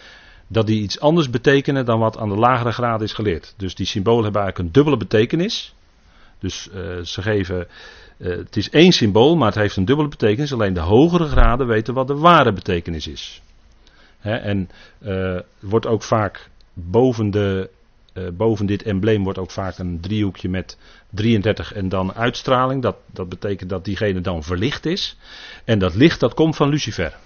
dat 0.52 0.68
die 0.68 0.82
iets 0.82 1.00
anders 1.00 1.30
betekenen 1.30 1.86
dan 1.86 2.00
wat 2.00 2.18
aan 2.18 2.30
de 2.30 2.36
lagere 2.36 2.72
graden 2.72 3.06
is 3.06 3.14
geleerd. 3.14 3.54
Dus 3.58 3.76
die 3.76 3.86
symbolen 3.86 4.24
hebben 4.24 4.42
eigenlijk 4.42 4.70
een 4.70 4.82
dubbele 4.82 4.98
betekenis. 4.98 5.74
Dus 6.40 6.70
uh, 6.76 7.00
ze 7.04 7.22
geven, 7.22 7.68
uh, 8.18 8.38
het 8.38 8.58
is 8.58 8.70
één 8.70 8.92
symbool, 8.92 9.36
maar 9.36 9.48
het 9.48 9.56
heeft 9.56 9.76
een 9.76 9.86
dubbele 9.86 10.08
betekenis. 10.08 10.54
Alleen 10.54 10.74
de 10.74 10.80
hogere 10.80 11.28
graden 11.28 11.68
weten 11.68 11.94
wat 11.94 12.08
de 12.08 12.16
ware 12.16 12.54
betekenis 12.54 13.08
is. 13.08 13.42
He, 14.20 14.36
en 14.36 14.70
uh, 15.02 15.40
wordt 15.60 15.86
ook 15.86 16.04
vaak 16.04 16.50
boven 16.74 17.32
de 17.32 17.70
boven 18.34 18.66
dit 18.66 18.84
embleem 18.84 19.24
wordt 19.24 19.40
ook 19.40 19.52
vaak 19.52 19.78
een 19.78 20.00
driehoekje 20.00 20.50
met 20.50 20.78
33 21.10 21.74
en 21.74 21.90
dan 21.90 22.14
uitstraling. 22.14 22.82
Dat, 22.82 22.96
dat 23.14 23.30
betekent 23.30 23.70
dat 23.70 23.86
diegene 23.86 24.22
dan 24.22 24.44
verlicht 24.44 24.86
is. 24.86 25.18
En 25.64 25.80
dat 25.80 25.96
licht 25.96 26.20
dat 26.20 26.34
komt 26.34 26.56
van 26.56 26.70
Lucifer. 26.70 27.18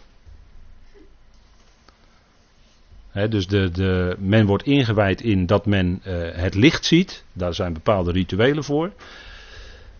Dus 3.13 3.47
de, 3.47 3.71
de, 3.71 4.15
men 4.19 4.45
wordt 4.45 4.63
ingewijd 4.63 5.21
in 5.21 5.45
dat 5.45 5.65
men 5.65 6.01
uh, 6.07 6.13
het 6.31 6.55
licht 6.55 6.85
ziet. 6.85 7.23
Daar 7.33 7.53
zijn 7.53 7.73
bepaalde 7.73 8.11
rituelen 8.11 8.63
voor. 8.63 8.91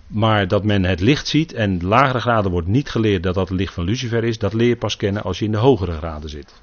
Maar 0.08 0.48
dat 0.48 0.64
men 0.64 0.84
het 0.84 1.00
licht 1.00 1.28
ziet 1.28 1.54
en 1.54 1.84
lagere 1.84 2.20
graden 2.20 2.52
wordt 2.52 2.68
niet 2.68 2.90
geleerd 2.90 3.24
dat 3.24 3.36
dat 3.36 3.50
het 3.50 3.58
licht 3.58 3.74
van 3.74 3.84
Lucifer 3.84 4.24
is. 4.24 4.38
Dat 4.38 4.54
leer 4.54 4.68
je 4.68 4.78
pas 4.78 4.96
kennen 4.96 5.24
als 5.24 5.40
je 5.40 5.46
in 5.46 5.52
de 5.52 5.58
hogere 5.58 5.92
graden 5.92 6.30
zit. 6.30 6.62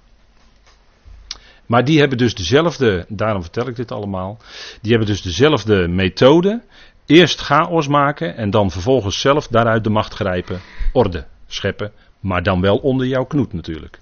Maar 1.66 1.84
die 1.84 1.98
hebben 1.98 2.18
dus 2.18 2.34
dezelfde, 2.34 3.04
daarom 3.08 3.42
vertel 3.42 3.68
ik 3.68 3.76
dit 3.76 3.92
allemaal, 3.92 4.38
die 4.80 4.90
hebben 4.90 5.08
dus 5.08 5.22
dezelfde 5.22 5.88
methode. 5.88 6.62
Eerst 7.06 7.40
chaos 7.40 7.88
maken 7.88 8.36
en 8.36 8.50
dan 8.50 8.70
vervolgens 8.70 9.20
zelf 9.20 9.46
daaruit 9.46 9.84
de 9.84 9.90
macht 9.90 10.14
grijpen, 10.14 10.60
orde 10.92 11.26
scheppen, 11.46 11.92
maar 12.20 12.42
dan 12.42 12.60
wel 12.60 12.76
onder 12.76 13.06
jouw 13.06 13.24
knoet 13.24 13.52
natuurlijk. 13.52 13.98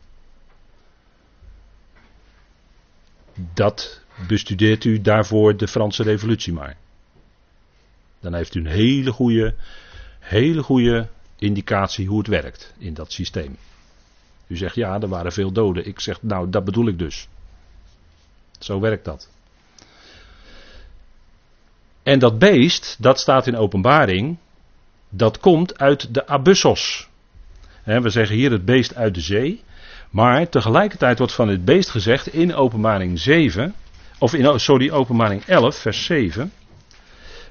Dat 3.55 4.01
bestudeert 4.26 4.84
u 4.84 5.01
daarvoor 5.01 5.57
de 5.57 5.68
Franse 5.68 6.03
revolutie 6.03 6.53
maar. 6.53 6.76
Dan 8.20 8.34
heeft 8.34 8.55
u 8.55 8.61
een 8.61 8.66
hele 8.66 9.12
goede, 9.12 9.55
hele 10.18 10.62
goede 10.62 11.09
indicatie 11.39 12.07
hoe 12.07 12.18
het 12.18 12.26
werkt 12.26 12.74
in 12.78 12.95
dat 12.95 13.12
systeem. 13.12 13.57
U 14.47 14.57
zegt 14.57 14.74
ja, 14.74 15.01
er 15.01 15.09
waren 15.09 15.32
veel 15.32 15.53
doden. 15.53 15.86
Ik 15.86 16.01
zeg 16.01 16.22
nou, 16.22 16.51
dat 16.51 16.64
bedoel 16.64 16.89
ik 16.89 16.99
dus. 16.99 17.28
Zo 18.59 18.80
werkt 18.80 19.05
dat. 19.05 19.30
En 22.03 22.18
dat 22.18 22.39
beest, 22.39 22.97
dat 22.99 23.20
staat 23.20 23.47
in 23.47 23.57
openbaring, 23.57 24.39
dat 25.09 25.39
komt 25.39 25.78
uit 25.78 26.14
de 26.14 26.26
abyssos. 26.26 27.09
we 27.84 28.11
zeggen 28.11 28.36
hier 28.36 28.51
het 28.51 28.64
beest 28.64 28.95
uit 28.95 29.14
de 29.14 29.20
zee. 29.20 29.62
Maar 30.11 30.49
tegelijkertijd 30.49 31.19
wordt 31.19 31.33
van 31.33 31.49
het 31.49 31.65
beest 31.65 31.91
gezegd 31.91 32.33
in 32.33 32.55
openbaring 32.55 33.19
7, 33.19 33.75
of 34.19 34.35
in, 34.35 34.61
sorry, 34.61 34.91
openbaring 34.91 35.45
11, 35.45 35.77
vers 35.77 36.05
7. 36.05 36.53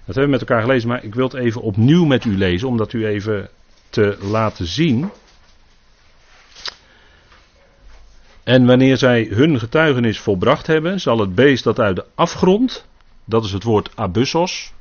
Dat 0.05 0.15
hebben 0.15 0.23
we 0.23 0.39
met 0.39 0.49
elkaar 0.49 0.61
gelezen, 0.61 0.89
maar 0.89 1.03
ik 1.03 1.15
wil 1.15 1.23
het 1.23 1.33
even 1.33 1.61
opnieuw 1.61 2.05
met 2.05 2.25
u 2.25 2.37
lezen, 2.37 2.67
om 2.67 2.77
dat 2.77 2.93
u 2.93 3.05
even 3.05 3.49
te 3.89 4.17
laten 4.21 4.65
zien. 4.65 5.11
En 8.43 8.65
wanneer 8.65 8.97
zij 8.97 9.27
hun 9.29 9.59
getuigenis 9.59 10.19
volbracht 10.19 10.67
hebben, 10.67 10.99
zal 10.99 11.19
het 11.19 11.35
beest 11.35 11.63
dat 11.63 11.79
uit 11.79 11.95
de 11.95 12.05
afgrond, 12.15 12.85
dat 13.25 13.43
is 13.43 13.51
het 13.51 13.63
woord 13.63 13.89
abyssos, 13.95 14.73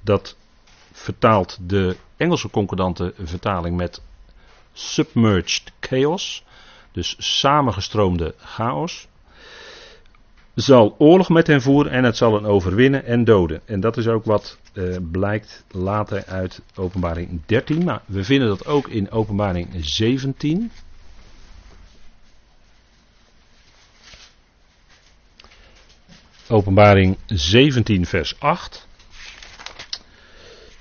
dat 0.00 0.36
vertaalt 0.92 1.58
de 1.60 1.96
Engelse 2.16 2.50
concordante 2.50 3.14
vertaling 3.22 3.76
met 3.76 4.02
submerged 4.72 5.72
chaos, 5.80 6.44
dus 6.92 7.16
samengestroomde 7.18 8.34
chaos, 8.38 9.08
zal 10.54 10.94
oorlog 10.98 11.28
met 11.28 11.46
hen 11.46 11.62
voeren 11.62 11.92
en 11.92 12.04
het 12.04 12.16
zal 12.16 12.34
hen 12.34 12.44
overwinnen 12.44 13.04
en 13.04 13.24
doden. 13.24 13.60
En 13.64 13.80
dat 13.80 13.96
is 13.96 14.06
ook 14.06 14.24
wat 14.24 14.58
uh, 14.72 14.96
blijkt 15.10 15.64
later 15.70 16.24
uit 16.26 16.62
openbaring 16.74 17.40
13, 17.46 17.84
maar 17.84 18.02
we 18.06 18.24
vinden 18.24 18.48
dat 18.48 18.66
ook 18.66 18.88
in 18.88 19.10
openbaring 19.10 19.68
17. 19.80 20.70
Openbaring 26.48 27.16
17, 27.26 28.06
vers 28.06 28.40
8. 28.40 28.88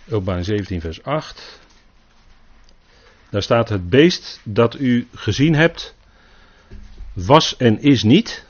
Openbaring 0.09 0.45
17, 0.45 0.81
vers 0.81 1.03
8. 1.03 1.59
Daar 3.29 3.41
staat 3.41 3.69
het 3.69 3.89
beest 3.89 4.39
dat 4.43 4.79
u 4.79 5.07
gezien 5.13 5.55
hebt, 5.55 5.95
was 7.13 7.57
en 7.57 7.81
is 7.81 8.03
niet. 8.03 8.45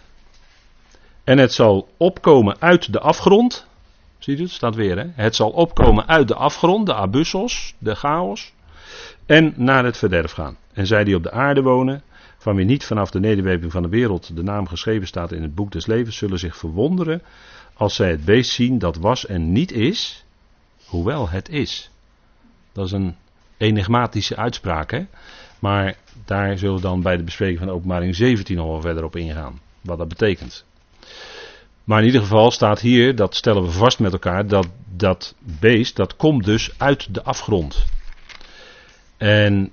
En 1.23 1.37
het 1.37 1.53
zal 1.53 1.89
opkomen 1.97 2.55
uit 2.59 2.93
de 2.93 2.99
afgrond. 2.99 3.67
Ziet 4.17 4.39
u 4.39 4.41
het? 4.41 4.51
Staat 4.51 4.75
weer 4.75 4.97
hè. 4.97 5.05
Het 5.13 5.35
zal 5.35 5.49
opkomen 5.49 6.07
uit 6.07 6.27
de 6.27 6.35
afgrond, 6.35 6.85
de 6.85 6.93
abyssos, 6.93 7.75
de 7.77 7.95
chaos. 7.95 8.53
En 9.25 9.53
naar 9.55 9.85
het 9.85 9.97
verderf 9.97 10.31
gaan. 10.31 10.57
En 10.73 10.87
zij 10.87 11.03
die 11.03 11.15
op 11.15 11.23
de 11.23 11.31
aarde 11.31 11.61
wonen, 11.61 12.03
van 12.37 12.55
wie 12.55 12.65
niet 12.65 12.85
vanaf 12.85 13.11
de 13.11 13.19
nederwerping 13.19 13.71
van 13.71 13.81
de 13.81 13.89
wereld 13.89 14.35
de 14.35 14.43
naam 14.43 14.67
geschreven 14.67 15.07
staat 15.07 15.31
in 15.31 15.41
het 15.41 15.55
boek 15.55 15.71
des 15.71 15.85
levens, 15.85 16.17
zullen 16.17 16.39
zich 16.39 16.57
verwonderen 16.57 17.21
als 17.73 17.95
zij 17.95 18.09
het 18.09 18.25
beest 18.25 18.51
zien 18.51 18.79
dat 18.79 18.97
was 18.97 19.25
en 19.25 19.51
niet 19.51 19.71
is, 19.71 20.25
hoewel 20.85 21.29
het 21.29 21.49
is. 21.49 21.91
Dat 22.71 22.85
is 22.85 22.91
een 22.91 23.15
enigmatische 23.57 24.35
uitspraak, 24.35 24.91
hè? 24.91 25.05
Maar 25.61 25.95
daar 26.25 26.57
zullen 26.57 26.75
we 26.75 26.81
dan 26.81 27.01
bij 27.01 27.17
de 27.17 27.23
bespreking 27.23 27.59
van 27.59 27.69
openbaring 27.69 28.15
17 28.15 28.55
nog 28.55 28.67
wel 28.67 28.81
verder 28.81 29.03
op 29.03 29.15
ingaan, 29.15 29.59
wat 29.81 29.97
dat 29.97 30.07
betekent. 30.07 30.65
Maar 31.83 31.99
in 31.99 32.05
ieder 32.05 32.21
geval 32.21 32.51
staat 32.51 32.79
hier, 32.79 33.15
dat 33.15 33.35
stellen 33.35 33.63
we 33.63 33.71
vast 33.71 33.99
met 33.99 34.11
elkaar, 34.11 34.47
dat 34.47 34.67
dat 34.95 35.35
beest, 35.59 35.95
dat 35.95 36.15
komt 36.15 36.45
dus 36.45 36.71
uit 36.77 37.13
de 37.13 37.23
afgrond. 37.23 37.85
En 39.17 39.71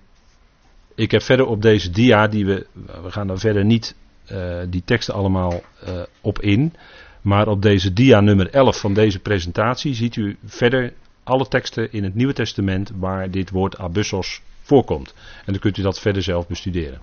ik 0.95 1.11
heb 1.11 1.23
verder 1.23 1.47
op 1.47 1.63
deze 1.63 1.91
dia, 1.91 2.27
die 2.27 2.47
we, 2.47 2.67
we 3.03 3.11
gaan 3.11 3.27
daar 3.27 3.39
verder 3.39 3.65
niet 3.65 3.95
uh, 4.33 4.59
die 4.69 4.83
teksten 4.85 5.15
allemaal 5.15 5.63
uh, 5.89 6.03
op 6.21 6.41
in. 6.41 6.75
Maar 7.23 7.49
op 7.49 7.63
deze 7.63 7.93
dia 7.93 8.21
nummer 8.21 8.51
11 8.51 8.81
van 8.81 8.95
deze 8.95 9.19
presentatie 9.19 9.95
ziet 9.95 10.17
u 10.17 10.37
verder 10.45 10.93
alle 11.23 11.49
teksten 11.49 11.93
in 11.93 12.05
het 12.05 12.15
Nieuwe 12.15 12.33
Testament 12.33 12.91
waar 12.99 13.31
dit 13.31 13.51
woord 13.51 13.79
abyssos 13.79 14.43
voorkomt. 14.69 15.15
En 15.45 15.53
dan 15.53 15.59
kunt 15.59 15.77
u 15.77 15.83
dat 15.83 16.01
verder 16.01 16.23
zelf 16.23 16.47
bestuderen. 16.47 17.01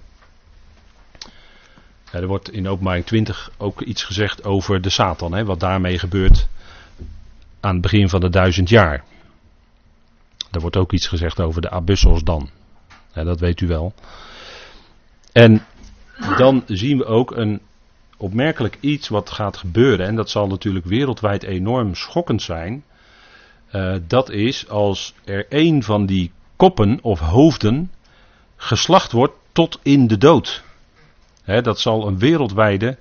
Er 2.11 2.27
wordt 2.27 2.51
in 2.51 2.67
openbaring 2.67 3.05
20 3.05 3.51
ook 3.57 3.81
iets 3.81 4.03
gezegd 4.03 4.43
over 4.43 4.81
de 4.81 4.89
Satan, 4.89 5.33
hè, 5.33 5.45
wat 5.45 5.59
daarmee 5.59 5.99
gebeurt 5.99 6.47
aan 7.59 7.73
het 7.73 7.81
begin 7.81 8.09
van 8.09 8.19
de 8.19 8.29
duizend 8.29 8.69
jaar. 8.69 9.03
Er 10.51 10.61
wordt 10.61 10.77
ook 10.77 10.91
iets 10.91 11.07
gezegd 11.07 11.41
over 11.41 11.61
de 11.61 11.69
abyssos 11.69 12.23
dan. 12.23 12.49
Dat 13.13 13.39
weet 13.39 13.61
u 13.61 13.67
wel. 13.67 13.93
En 15.31 15.65
dan 16.37 16.63
zien 16.67 16.97
we 16.97 17.05
ook 17.05 17.31
een 17.35 17.61
opmerkelijk 18.17 18.77
iets 18.79 19.07
wat 19.07 19.29
gaat 19.29 19.57
gebeuren. 19.57 20.07
En 20.07 20.15
dat 20.15 20.29
zal 20.29 20.47
natuurlijk 20.47 20.85
wereldwijd 20.85 21.43
enorm 21.43 21.95
schokkend 21.95 22.41
zijn. 22.41 22.83
Uh, 23.71 23.95
dat 24.07 24.29
is 24.29 24.69
als 24.69 25.13
er 25.23 25.45
een 25.49 25.83
van 25.83 26.05
die 26.05 26.31
koppen 26.65 26.99
of 27.01 27.19
hoofden 27.19 27.91
geslacht 28.55 29.11
wordt 29.11 29.33
tot 29.51 29.79
in 29.83 30.07
de 30.07 30.17
dood. 30.17 30.63
Dat 31.45 31.79
zal 31.79 32.07
een 32.07 32.19
wereldwijde 32.19 32.97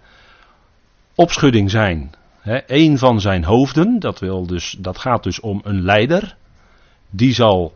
opschudding 1.14 1.70
zijn. 1.70 2.12
He, 2.40 2.60
een 2.66 2.98
van 2.98 3.20
zijn 3.20 3.44
hoofden, 3.44 3.98
dat, 3.98 4.18
wil 4.18 4.46
dus, 4.46 4.76
dat 4.78 4.98
gaat 4.98 5.22
dus 5.22 5.40
om 5.40 5.60
een 5.64 5.82
leider, 5.82 6.36
die 7.10 7.34
zal 7.34 7.74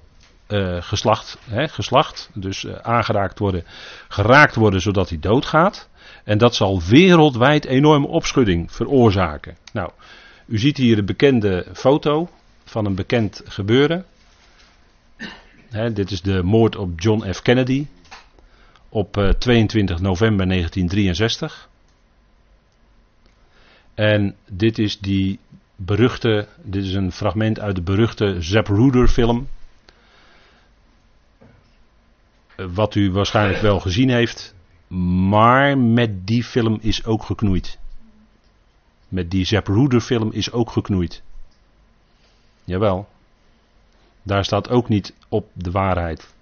uh, 0.49 0.77
geslacht, 0.83 1.39
geslacht, 1.51 2.31
dus 2.35 2.63
uh, 2.63 2.75
aangeraakt 2.75 3.39
worden, 3.39 3.65
geraakt 4.09 4.55
worden 4.55 4.81
zodat 4.81 5.09
hij 5.09 5.19
doodgaat. 5.19 5.89
En 6.25 6.39
dat 6.39 6.55
zal 6.55 6.83
wereldwijd 6.83 7.65
enorme 7.65 8.07
opschudding 8.07 8.73
veroorzaken. 8.73 9.57
Nou, 9.73 9.91
u 10.47 10.59
ziet 10.59 10.77
hier 10.77 10.99
een 10.99 11.07
bekende 11.07 11.67
foto 11.73 12.29
van 12.65 12.85
een 12.85 12.95
bekend 12.95 13.43
gebeuren. 13.45 14.05
Dit 15.71 16.11
is 16.11 16.21
de 16.21 16.43
moord 16.43 16.77
op 16.77 17.01
John 17.01 17.33
F. 17.33 17.43
Kennedy 17.43 17.87
op 18.89 19.17
uh, 19.17 19.29
22 19.29 20.01
november 20.01 20.49
1963. 20.49 21.69
En 23.95 24.37
dit 24.51 24.79
is 24.79 24.99
die 24.99 25.39
beruchte, 25.77 26.49
dit 26.63 26.85
is 26.85 26.95
een 26.95 27.13
fragment 27.13 27.61
uit 27.61 27.75
de 27.75 27.83
beruchte 27.83 28.37
Zapruder 28.43 29.09
film. 29.09 29.49
Wat 32.57 32.95
u 32.95 33.13
waarschijnlijk 33.13 33.61
wel 33.61 33.81
gezien 33.81 34.11
heeft. 34.11 34.55
Maar 34.89 35.79
met 35.79 36.27
die 36.27 36.45
film 36.45 36.79
is 36.81 37.05
ook 37.05 37.23
geknoeid. 37.23 37.79
Met 39.09 39.31
die 39.31 39.45
Zapruder 39.45 40.01
film 40.01 40.33
is 40.33 40.53
ook 40.53 40.71
geknoeid. 40.71 41.23
Jawel. 42.65 43.09
Daar 44.29 44.45
staat 44.45 44.71
ook 44.71 44.89
niet 44.89 45.15
op 45.29 45.51
de 45.53 45.71
waarheid. 45.71 46.37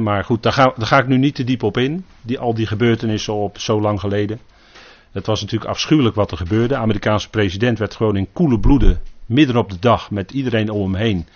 maar 0.00 0.24
goed, 0.24 0.42
daar 0.42 0.52
ga, 0.52 0.72
daar 0.76 0.86
ga, 0.86 0.98
ik 0.98 1.06
nu 1.06 1.16
niet 1.16 1.34
te 1.34 1.44
diep 1.44 1.62
op 1.62 1.76
in. 1.76 2.04
Die, 2.22 2.38
al 2.38 2.54
die 2.54 2.66
gebeurtenissen 2.66 3.34
op 3.34 3.58
zo 3.58 3.80
lang 3.80 4.00
geleden. 4.00 4.40
Het 5.12 5.26
was 5.26 5.40
natuurlijk 5.40 5.70
afschuwelijk 5.70 6.14
wat 6.14 6.30
er 6.30 6.36
gebeurde. 6.36 6.68
De 6.68 6.76
Amerikaanse 6.76 7.30
president 7.30 7.78
werd 7.78 7.94
gewoon 7.94 8.16
in 8.16 8.32
koele 8.32 8.60
bloeden, 8.60 9.00
midden 9.26 9.56
op 9.56 9.70
de 9.70 9.78
dag, 9.78 10.10
met 10.10 10.30
iedereen 10.30 10.70
om 10.70 10.82
hem 10.82 10.94
heen. 10.94 11.26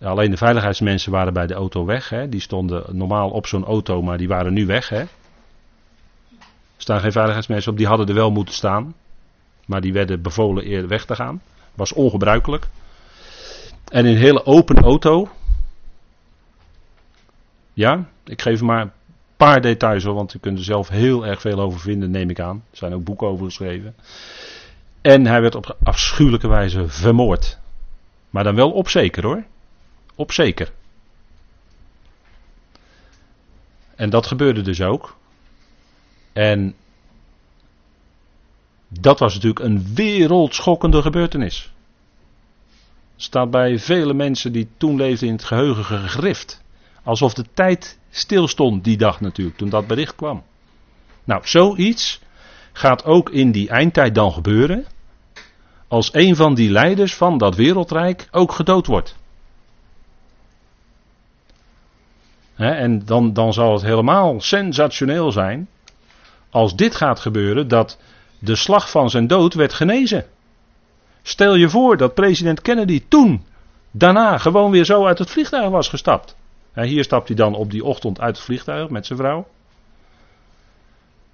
Alleen 0.00 0.30
de 0.30 0.36
veiligheidsmensen 0.36 1.12
waren 1.12 1.32
bij 1.32 1.46
de 1.46 1.54
auto 1.54 1.84
weg. 1.84 2.12
Die 2.28 2.40
stonden 2.40 2.96
normaal 2.96 3.30
op 3.30 3.46
zo'n 3.46 3.64
auto, 3.64 4.02
maar 4.02 4.18
die 4.18 4.28
waren 4.28 4.52
nu 4.52 4.66
weg. 4.66 4.90
Er 4.90 5.08
staan 6.76 7.00
geen 7.00 7.12
veiligheidsmensen 7.12 7.72
op, 7.72 7.78
die 7.78 7.86
hadden 7.86 8.08
er 8.08 8.14
wel 8.14 8.30
moeten 8.30 8.54
staan. 8.54 8.94
Maar 9.66 9.80
die 9.80 9.92
werden 9.92 10.22
bevolen 10.22 10.64
eerder 10.64 10.88
weg 10.88 11.04
te 11.04 11.14
gaan. 11.14 11.40
Was 11.74 11.92
ongebruikelijk. 11.92 12.66
En 13.88 14.06
in 14.06 14.12
een 14.12 14.20
hele 14.20 14.46
open 14.46 14.76
auto. 14.76 15.28
Ja, 17.72 18.08
ik 18.24 18.42
geef 18.42 18.60
maar 18.60 18.80
een 18.80 18.92
paar 19.36 19.60
details 19.60 20.04
hoor, 20.04 20.14
want 20.14 20.34
u 20.34 20.38
kunt 20.38 20.58
er 20.58 20.64
zelf 20.64 20.88
heel 20.88 21.26
erg 21.26 21.40
veel 21.40 21.60
over 21.60 21.80
vinden, 21.80 22.10
neem 22.10 22.30
ik 22.30 22.40
aan. 22.40 22.64
Er 22.70 22.76
zijn 22.76 22.94
ook 22.94 23.04
boeken 23.04 23.26
over 23.26 23.44
geschreven. 23.44 23.94
En 25.00 25.26
hij 25.26 25.40
werd 25.40 25.54
op 25.54 25.76
afschuwelijke 25.82 26.48
wijze 26.48 26.88
vermoord. 26.88 27.58
Maar 28.30 28.44
dan 28.44 28.54
wel 28.54 28.70
op 28.70 28.88
zeker 28.88 29.22
hoor. 29.24 29.44
Op 30.14 30.32
zeker. 30.32 30.72
En 33.94 34.10
dat 34.10 34.26
gebeurde 34.26 34.62
dus 34.62 34.82
ook. 34.82 35.16
En 36.32 36.74
dat 39.00 39.18
was 39.18 39.34
natuurlijk 39.34 39.64
een 39.64 39.94
wereldschokkende 39.94 41.02
gebeurtenis. 41.02 41.72
Staat 43.16 43.50
bij 43.50 43.78
vele 43.78 44.14
mensen 44.14 44.52
die 44.52 44.68
toen 44.76 44.96
leefden 44.96 45.28
in 45.28 45.34
het 45.34 45.44
geheugen 45.44 45.84
gegrift. 45.84 46.62
Alsof 47.02 47.34
de 47.34 47.44
tijd 47.54 47.98
stilstond 48.10 48.84
die 48.84 48.96
dag 48.96 49.20
natuurlijk, 49.20 49.56
toen 49.56 49.68
dat 49.68 49.86
bericht 49.86 50.14
kwam. 50.14 50.42
Nou, 51.24 51.40
zoiets 51.44 52.20
gaat 52.72 53.04
ook 53.04 53.30
in 53.30 53.52
die 53.52 53.68
eindtijd 53.68 54.14
dan 54.14 54.32
gebeuren. 54.32 54.86
Als 55.88 56.14
een 56.14 56.36
van 56.36 56.54
die 56.54 56.70
leiders 56.70 57.14
van 57.14 57.38
dat 57.38 57.54
wereldrijk 57.54 58.28
ook 58.30 58.52
gedood 58.52 58.86
wordt. 58.86 59.16
en 62.56 63.04
dan, 63.04 63.32
dan 63.32 63.52
zal 63.52 63.72
het 63.72 63.82
helemaal 63.82 64.40
sensationeel 64.40 65.32
zijn. 65.32 65.68
Als 66.50 66.76
dit 66.76 66.94
gaat 66.94 67.20
gebeuren, 67.20 67.68
dat 67.68 67.98
de 68.44 68.56
slag 68.56 68.90
van 68.90 69.10
zijn 69.10 69.26
dood 69.26 69.54
werd 69.54 69.72
genezen. 69.72 70.26
Stel 71.22 71.54
je 71.54 71.68
voor 71.68 71.96
dat 71.96 72.14
president 72.14 72.62
Kennedy 72.62 73.02
toen, 73.08 73.44
daarna, 73.90 74.38
gewoon 74.38 74.70
weer 74.70 74.84
zo 74.84 75.06
uit 75.06 75.18
het 75.18 75.30
vliegtuig 75.30 75.70
was 75.70 75.88
gestapt. 75.88 76.36
hier 76.74 77.04
stapt 77.04 77.28
hij 77.28 77.36
dan 77.36 77.54
op 77.54 77.70
die 77.70 77.84
ochtend 77.84 78.20
uit 78.20 78.36
het 78.36 78.44
vliegtuig 78.44 78.88
met 78.88 79.06
zijn 79.06 79.18
vrouw. 79.18 79.46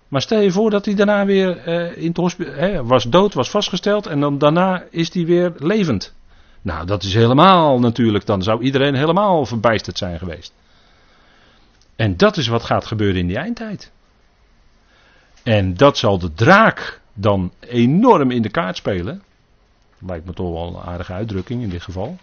Maar 0.08 0.20
stel 0.20 0.40
je 0.40 0.50
voor 0.50 0.70
dat 0.70 0.84
hij 0.84 0.94
daarna 0.94 1.24
weer 1.24 1.68
uh, 1.68 1.96
in 1.96 2.08
het 2.08 2.16
hospitaal 2.16 2.84
was 2.84 3.04
dood, 3.04 3.34
was 3.34 3.50
vastgesteld 3.50 4.06
en 4.06 4.20
dan 4.20 4.38
daarna 4.38 4.84
is 4.90 5.14
hij 5.14 5.24
weer 5.24 5.52
levend. 5.56 6.14
Nou, 6.62 6.86
dat 6.86 7.02
is 7.02 7.14
helemaal 7.14 7.78
natuurlijk, 7.78 8.26
dan 8.26 8.42
zou 8.42 8.62
iedereen 8.62 8.94
helemaal 8.94 9.46
verbijsterd 9.46 9.98
zijn 9.98 10.18
geweest. 10.18 10.52
En 11.96 12.16
dat 12.16 12.36
is 12.36 12.48
wat 12.48 12.62
gaat 12.62 12.86
gebeuren 12.86 13.20
in 13.20 13.26
die 13.26 13.36
eindtijd. 13.36 13.90
En 15.42 15.74
dat 15.74 15.98
zal 15.98 16.18
de 16.18 16.32
draak 16.32 17.00
dan 17.14 17.52
enorm 17.60 18.30
in 18.30 18.42
de 18.42 18.50
kaart 18.50 18.76
spelen. 18.76 19.22
Lijkt 19.98 20.26
me 20.26 20.32
toch 20.32 20.52
wel 20.52 20.68
een 20.68 20.88
aardige 20.88 21.12
uitdrukking 21.12 21.62
in 21.62 21.68
dit 21.68 21.82
geval. 21.82 22.18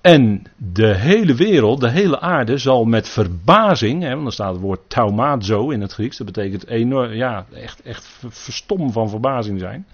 En 0.00 0.42
de 0.56 0.94
hele 0.94 1.34
wereld, 1.34 1.80
de 1.80 1.90
hele 1.90 2.20
aarde 2.20 2.58
zal 2.58 2.84
met 2.84 3.08
verbazing, 3.08 4.02
hè, 4.02 4.10
want 4.10 4.22
dan 4.22 4.32
staat 4.32 4.52
het 4.52 4.60
woord 4.60 4.80
taumazo 4.86 5.70
in 5.70 5.80
het 5.80 5.92
Grieks, 5.92 6.16
dat 6.16 6.26
betekent 6.26 6.66
enorm, 6.66 7.12
ja, 7.12 7.46
echt, 7.54 7.82
echt 7.82 8.06
verstom 8.28 8.92
van 8.92 9.08
verbazing 9.08 9.60
zijn, 9.60 9.86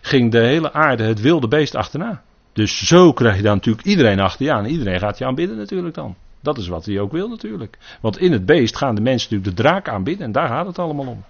ging 0.00 0.32
de 0.32 0.38
hele 0.38 0.72
aarde 0.72 1.04
het 1.04 1.20
wilde 1.20 1.48
beest 1.48 1.74
achterna. 1.74 2.22
Dus 2.52 2.86
zo 2.86 3.12
krijg 3.12 3.36
je 3.36 3.42
dan 3.42 3.54
natuurlijk 3.54 3.86
iedereen 3.86 4.20
achter 4.20 4.44
je 4.44 4.52
aan. 4.52 4.64
Iedereen 4.64 4.98
gaat 4.98 5.18
je 5.18 5.24
aanbidden 5.24 5.56
natuurlijk 5.56 5.94
dan. 5.94 6.14
Dat 6.46 6.58
is 6.58 6.68
wat 6.68 6.84
hij 6.84 7.00
ook 7.00 7.12
wil 7.12 7.28
natuurlijk. 7.28 7.78
Want 8.00 8.18
in 8.18 8.32
het 8.32 8.46
beest 8.46 8.76
gaan 8.76 8.94
de 8.94 9.00
mensen 9.00 9.28
natuurlijk 9.30 9.56
de 9.56 9.62
draak 9.62 9.88
aanbidden 9.88 10.26
en 10.26 10.32
daar 10.32 10.48
gaat 10.48 10.66
het 10.66 10.78
allemaal 10.78 11.06
om. 11.06 11.24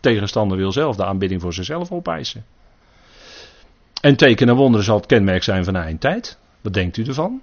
Tegenstander 0.00 0.56
wil 0.56 0.72
zelf 0.72 0.96
de 0.96 1.04
aanbidding 1.04 1.40
voor 1.40 1.52
zichzelf 1.52 1.92
opeisen. 1.92 2.44
En 4.00 4.16
tekenen 4.16 4.54
en 4.54 4.60
wonderen 4.60 4.84
zal 4.84 4.96
het 4.96 5.06
kenmerk 5.06 5.42
zijn 5.42 5.64
van 5.64 5.72
de 5.72 5.78
eindtijd. 5.78 6.38
Wat 6.60 6.74
denkt 6.74 6.96
u 6.96 7.04
ervan? 7.04 7.40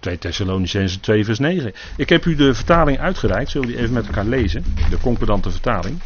2 0.00 0.18
Thessalonicenzen 0.18 1.00
2 1.00 1.24
vers 1.24 1.38
9. 1.38 1.72
Ik 1.96 2.08
heb 2.08 2.24
u 2.24 2.34
de 2.34 2.54
vertaling 2.54 2.98
uitgereikt. 2.98 3.50
Zullen 3.50 3.68
we 3.68 3.78
even 3.78 3.92
met 3.92 4.06
elkaar 4.06 4.24
lezen? 4.24 4.64
De 4.90 4.98
concordante 4.98 5.50
vertaling. 5.50 6.00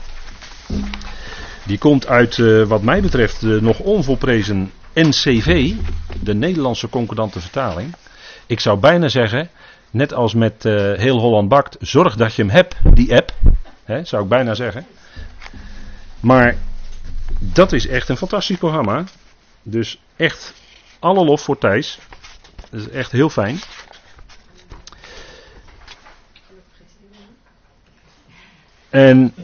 Die 1.66 1.78
komt 1.78 2.06
uit, 2.06 2.38
uh, 2.38 2.64
wat 2.66 2.82
mij 2.82 3.02
betreft, 3.02 3.40
de 3.40 3.58
nog 3.62 3.78
onvolprezen 3.78 4.70
NCV. 4.94 5.74
De 6.22 6.34
Nederlandse 6.34 6.88
concordante 6.88 7.40
vertaling. 7.40 7.94
Ik 8.46 8.60
zou 8.60 8.78
bijna 8.78 9.08
zeggen, 9.08 9.50
net 9.90 10.14
als 10.14 10.34
met 10.34 10.64
uh, 10.64 10.72
Heel 10.98 11.18
Holland 11.18 11.48
Bakt, 11.48 11.76
zorg 11.80 12.16
dat 12.16 12.34
je 12.34 12.42
hem 12.42 12.50
hebt, 12.50 12.74
die 12.94 13.14
app. 13.14 13.32
Hè, 13.84 14.04
zou 14.04 14.22
ik 14.22 14.28
bijna 14.28 14.54
zeggen. 14.54 14.86
Maar 16.20 16.56
dat 17.38 17.72
is 17.72 17.86
echt 17.86 18.08
een 18.08 18.16
fantastisch 18.16 18.56
programma. 18.56 19.04
Dus 19.62 20.00
echt 20.16 20.54
alle 20.98 21.24
lof 21.24 21.42
voor 21.42 21.58
Thijs. 21.58 21.98
Dat 22.70 22.80
is 22.80 22.88
echt 22.88 23.12
heel 23.12 23.28
fijn. 23.28 23.60
En 28.90 29.34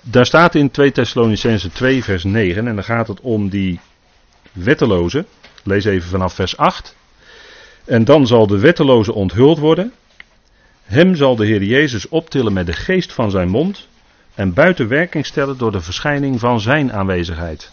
daar 0.00 0.26
staat 0.26 0.54
in 0.54 0.70
2 0.70 0.92
Thessalonicense 0.92 1.70
2 1.70 2.04
vers 2.04 2.24
9 2.24 2.66
en 2.66 2.74
dan 2.74 2.84
gaat 2.84 3.08
het 3.08 3.20
om 3.20 3.48
die 3.48 3.80
wetteloze. 4.52 5.24
Lees 5.62 5.84
even 5.84 6.08
vanaf 6.08 6.34
vers 6.34 6.56
8. 6.56 6.96
En 7.86 8.04
dan 8.04 8.26
zal 8.26 8.46
de 8.46 8.58
wetteloze 8.58 9.12
onthuld 9.12 9.58
worden. 9.58 9.92
Hem 10.82 11.14
zal 11.14 11.36
de 11.36 11.46
Heer 11.46 11.62
Jezus 11.62 12.08
optillen 12.08 12.52
met 12.52 12.66
de 12.66 12.72
geest 12.72 13.12
van 13.12 13.30
zijn 13.30 13.48
mond 13.48 13.88
en 14.34 14.52
buiten 14.52 14.88
werking 14.88 15.26
stellen 15.26 15.58
door 15.58 15.72
de 15.72 15.80
verschijning 15.80 16.40
van 16.40 16.60
zijn 16.60 16.92
aanwezigheid. 16.92 17.70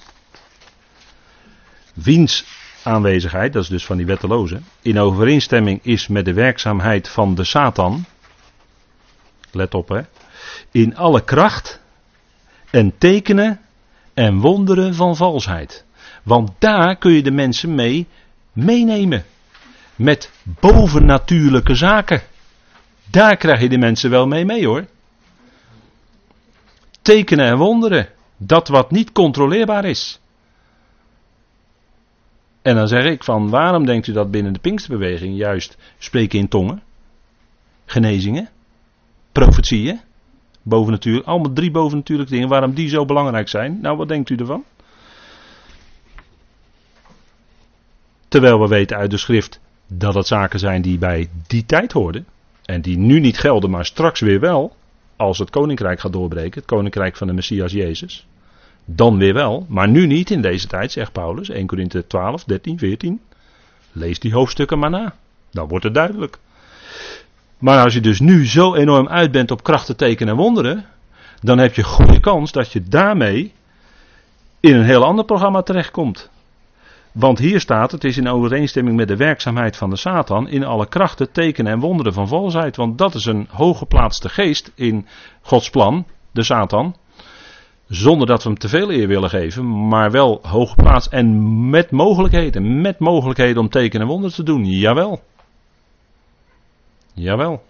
Wiens 1.93 2.45
aanwezigheid, 2.83 3.53
dat 3.53 3.63
is 3.63 3.69
dus 3.69 3.85
van 3.85 3.97
die 3.97 4.05
wetteloze, 4.05 4.59
in 4.81 4.99
overeenstemming 4.99 5.79
is 5.83 6.07
met 6.07 6.25
de 6.25 6.33
werkzaamheid 6.33 7.09
van 7.09 7.35
de 7.35 7.43
Satan. 7.43 8.05
Let 9.51 9.73
op 9.73 9.89
hè. 9.89 10.01
In 10.71 10.95
alle 10.95 11.23
kracht 11.23 11.81
en 12.69 12.97
tekenen 12.97 13.59
en 14.13 14.39
wonderen 14.39 14.95
van 14.95 15.15
valsheid. 15.15 15.85
Want 16.23 16.51
daar 16.59 16.95
kun 16.95 17.11
je 17.11 17.23
de 17.23 17.31
mensen 17.31 17.75
mee 17.75 18.07
meenemen 18.53 19.25
met 20.03 20.31
bovennatuurlijke 20.59 21.75
zaken. 21.75 22.21
Daar 23.09 23.37
krijg 23.37 23.61
je 23.61 23.69
de 23.69 23.77
mensen 23.77 24.09
wel 24.09 24.27
mee 24.27 24.45
mee 24.45 24.65
hoor. 24.65 24.85
Tekenen 27.01 27.45
en 27.45 27.57
wonderen. 27.57 28.09
Dat 28.37 28.67
wat 28.67 28.91
niet 28.91 29.11
controleerbaar 29.11 29.85
is. 29.85 30.19
En 32.61 32.75
dan 32.75 32.87
zeg 32.87 33.05
ik 33.05 33.23
van 33.23 33.49
waarom 33.49 33.85
denkt 33.85 34.07
u 34.07 34.11
dat 34.11 34.31
binnen 34.31 34.53
de 34.53 34.59
Pinksterbeweging 34.59 35.37
juist 35.37 35.77
spreken 35.97 36.39
in 36.39 36.47
tongen, 36.47 36.83
genezingen, 37.85 38.49
profetieën, 39.31 39.99
bovennatuurlijk, 40.61 41.27
allemaal 41.27 41.53
drie 41.53 41.71
bovennatuurlijke 41.71 42.33
dingen, 42.33 42.49
waarom 42.49 42.73
die 42.73 42.89
zo 42.89 43.05
belangrijk 43.05 43.49
zijn? 43.49 43.81
Nou, 43.81 43.97
wat 43.97 44.07
denkt 44.07 44.29
u 44.29 44.35
ervan? 44.35 44.63
Terwijl 48.27 48.59
we 48.59 48.67
weten 48.67 48.97
uit 48.97 49.11
de 49.11 49.17
schrift 49.17 49.61
dat 49.87 50.13
het 50.13 50.27
zaken 50.27 50.59
zijn 50.59 50.81
die 50.81 50.97
bij 50.97 51.29
die 51.47 51.65
tijd 51.65 51.91
hoorden. 51.91 52.25
En 52.65 52.81
die 52.81 52.97
nu 52.97 53.19
niet 53.19 53.37
gelden, 53.37 53.69
maar 53.69 53.85
straks 53.85 54.19
weer 54.19 54.39
wel. 54.39 54.75
Als 55.15 55.37
het 55.37 55.49
koninkrijk 55.49 55.99
gaat 55.99 56.13
doorbreken. 56.13 56.59
Het 56.59 56.69
koninkrijk 56.69 57.15
van 57.15 57.27
de 57.27 57.33
Messias 57.33 57.71
Jezus. 57.71 58.27
Dan 58.85 59.17
weer 59.17 59.33
wel, 59.33 59.65
maar 59.69 59.87
nu 59.87 60.07
niet 60.07 60.29
in 60.29 60.41
deze 60.41 60.67
tijd, 60.67 60.91
zegt 60.91 61.11
Paulus. 61.11 61.49
1 61.49 61.67
Korinthe 61.67 62.07
12, 62.07 62.43
13, 62.43 62.77
14. 62.77 63.21
Lees 63.91 64.19
die 64.19 64.33
hoofdstukken 64.33 64.79
maar 64.79 64.89
na. 64.89 65.15
Dan 65.51 65.67
wordt 65.67 65.83
het 65.83 65.93
duidelijk. 65.93 66.37
Maar 67.57 67.83
als 67.83 67.93
je 67.93 68.01
dus 68.01 68.19
nu 68.19 68.47
zo 68.47 68.75
enorm 68.75 69.07
uit 69.07 69.31
bent 69.31 69.51
op 69.51 69.63
krachten, 69.63 69.95
tekenen 69.95 70.33
en 70.33 70.39
wonderen, 70.39 70.85
dan 71.41 71.57
heb 71.57 71.75
je 71.75 71.83
goede 71.83 72.19
kans 72.19 72.51
dat 72.51 72.71
je 72.71 72.83
daarmee 72.83 73.53
in 74.59 74.75
een 74.75 74.85
heel 74.85 75.03
ander 75.03 75.25
programma 75.25 75.61
terechtkomt. 75.61 76.29
Want 77.13 77.39
hier 77.39 77.59
staat, 77.59 77.91
het 77.91 78.03
is 78.03 78.17
in 78.17 78.27
overeenstemming 78.27 78.95
met 78.95 79.07
de 79.07 79.15
werkzaamheid 79.15 79.77
van 79.77 79.89
de 79.89 79.95
Satan 79.95 80.47
in 80.47 80.63
alle 80.63 80.87
krachten, 80.87 81.31
tekenen 81.31 81.71
en 81.71 81.79
wonderen 81.79 82.13
van 82.13 82.27
volsheid. 82.27 82.75
Want 82.75 82.97
dat 82.97 83.15
is 83.15 83.25
een 83.25 83.47
hooggeplaatste 83.49 84.29
geest 84.29 84.71
in 84.75 85.07
Gods 85.41 85.69
plan, 85.69 86.05
de 86.31 86.43
Satan. 86.43 86.95
Zonder 87.87 88.27
dat 88.27 88.43
we 88.43 88.49
hem 88.49 88.57
te 88.57 88.69
veel 88.69 88.91
eer 88.91 89.07
willen 89.07 89.29
geven, 89.29 89.87
maar 89.87 90.11
wel 90.11 90.39
hooggeplaatst 90.41 91.11
en 91.11 91.69
met 91.69 91.91
mogelijkheden. 91.91 92.81
Met 92.81 92.99
mogelijkheden 92.99 93.61
om 93.61 93.69
tekenen 93.69 94.01
en 94.01 94.11
wonderen 94.11 94.35
te 94.35 94.43
doen, 94.43 94.65
jawel. 94.65 95.21
Jawel. 97.13 97.63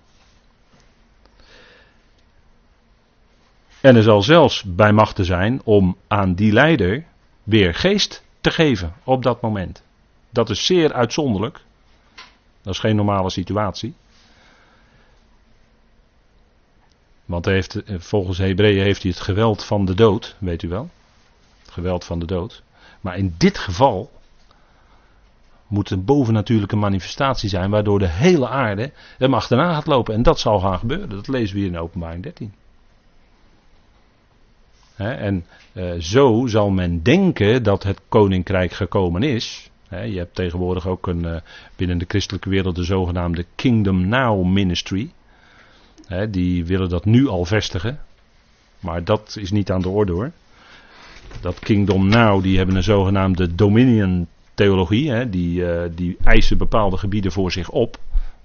En 3.81 3.95
er 3.95 4.03
zal 4.03 4.21
zelfs 4.21 4.63
bij 4.63 4.91
machten 4.91 5.25
zijn 5.25 5.61
om 5.63 5.97
aan 6.07 6.33
die 6.33 6.51
leider 6.51 7.03
weer 7.43 7.73
geest 7.73 8.22
te 8.43 8.51
geven 8.51 8.93
op 9.03 9.23
dat 9.23 9.41
moment. 9.41 9.83
Dat 10.29 10.49
is 10.49 10.65
zeer 10.65 10.93
uitzonderlijk. 10.93 11.59
Dat 12.61 12.73
is 12.73 12.79
geen 12.79 12.95
normale 12.95 13.29
situatie. 13.29 13.93
Want 17.25 17.45
heeft, 17.45 17.81
volgens 17.85 18.37
Hebreeën 18.37 18.83
heeft 18.83 19.01
hij 19.01 19.11
het 19.11 19.19
geweld 19.19 19.63
van 19.65 19.85
de 19.85 19.93
dood, 19.93 20.35
weet 20.39 20.63
u 20.63 20.67
wel. 20.67 20.89
Het 21.61 21.71
geweld 21.71 22.05
van 22.05 22.19
de 22.19 22.25
dood. 22.25 22.63
Maar 23.01 23.17
in 23.17 23.35
dit 23.37 23.57
geval 23.57 24.11
moet 25.67 25.89
een 25.89 26.05
bovennatuurlijke 26.05 26.75
manifestatie 26.75 27.49
zijn 27.49 27.69
waardoor 27.69 27.99
de 27.99 28.09
hele 28.09 28.47
aarde 28.47 28.91
hem 29.17 29.33
achterna 29.33 29.73
gaat 29.73 29.87
lopen. 29.87 30.13
En 30.13 30.23
dat 30.23 30.39
zal 30.39 30.59
gaan 30.59 30.79
gebeuren. 30.79 31.09
Dat 31.09 31.27
lezen 31.27 31.55
we 31.55 31.61
hier 31.61 31.71
in 31.71 31.79
openbaring 31.79 32.23
13 32.23 32.53
en 35.11 35.45
uh, 35.73 35.91
zo 35.99 36.47
zal 36.47 36.69
men 36.69 37.03
denken 37.03 37.63
dat 37.63 37.83
het 37.83 38.01
koninkrijk 38.09 38.71
gekomen 38.71 39.23
is. 39.23 39.71
je 39.89 40.17
hebt 40.17 40.35
tegenwoordig 40.35 40.87
ook 40.87 41.07
een, 41.07 41.23
uh, 41.23 41.35
binnen 41.75 41.97
de 41.97 42.05
christelijke 42.07 42.49
wereld 42.49 42.75
de 42.75 42.83
zogenaamde 42.83 43.45
Kingdom 43.55 44.07
Now 44.07 44.45
Ministry. 44.45 45.11
die 46.29 46.65
willen 46.65 46.89
dat 46.89 47.05
nu 47.05 47.27
al 47.27 47.45
vestigen. 47.45 47.99
Maar 48.79 49.03
dat 49.03 49.35
is 49.39 49.51
niet 49.51 49.71
aan 49.71 49.81
de 49.81 49.89
orde 49.89 50.11
hoor. 50.11 50.31
Dat 51.41 51.59
Kingdom 51.59 52.07
Now, 52.07 52.43
die 52.43 52.57
hebben 52.57 52.75
een 52.75 52.83
zogenaamde 52.83 53.55
Dominion 53.55 54.27
theologie. 54.53 55.29
die, 55.29 55.59
uh, 55.59 55.81
die 55.95 56.17
eisen 56.23 56.57
bepaalde 56.57 56.97
gebieden 56.97 57.31
voor 57.31 57.51
zich 57.51 57.69
op. 57.69 57.97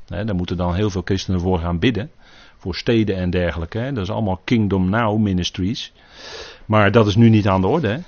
daar 0.07 0.35
moeten 0.35 0.57
dan 0.57 0.75
heel 0.75 0.91
veel 0.91 1.03
christenen 1.05 1.41
voor 1.41 1.59
gaan 1.59 1.79
bidden 1.79 2.11
voor 2.59 2.75
steden 2.75 3.17
en 3.17 3.31
dergelijke. 3.31 3.79
Hè. 3.79 3.93
Dat 3.93 4.05
is 4.05 4.11
allemaal 4.11 4.41
Kingdom 4.45 4.91
Now 4.91 5.19
Ministries. 5.19 5.93
Maar 6.67 6.91
dat 6.93 7.07
is 7.07 7.17
nu 7.17 7.29
niet 7.29 7.49
aan 7.49 7.61
de 7.61 7.67
orde. 7.67 7.89
Hè. 7.89 7.99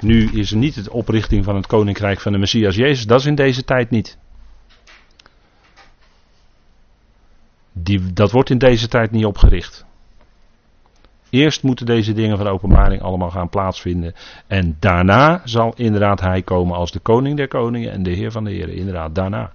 Nu 0.00 0.30
is 0.32 0.50
er 0.50 0.56
niet 0.56 0.84
de 0.84 0.92
oprichting 0.92 1.44
van 1.44 1.56
het 1.56 1.66
koninkrijk 1.66 2.20
van 2.20 2.32
de 2.32 2.38
Messias 2.38 2.74
Jezus. 2.74 3.06
Dat 3.06 3.20
is 3.20 3.26
in 3.26 3.34
deze 3.34 3.64
tijd 3.64 3.90
niet. 3.90 4.18
Die, 7.72 8.12
dat 8.12 8.30
wordt 8.30 8.50
in 8.50 8.58
deze 8.58 8.88
tijd 8.88 9.10
niet 9.10 9.24
opgericht. 9.24 9.84
Eerst 11.30 11.62
moeten 11.62 11.86
deze 11.86 12.12
dingen 12.12 12.36
van 12.36 12.46
openbaring 12.46 13.02
allemaal 13.02 13.30
gaan 13.30 13.48
plaatsvinden. 13.48 14.14
En 14.46 14.76
daarna 14.78 15.40
zal 15.44 15.72
inderdaad 15.76 16.20
hij 16.20 16.42
komen 16.42 16.76
als 16.76 16.92
de 16.92 16.98
koning 16.98 17.36
der 17.36 17.48
koningen 17.48 17.92
en 17.92 18.02
de 18.02 18.10
heer 18.10 18.30
van 18.30 18.44
de 18.44 18.50
heren. 18.50 18.74
Inderdaad, 18.74 19.14
daarna. 19.14 19.52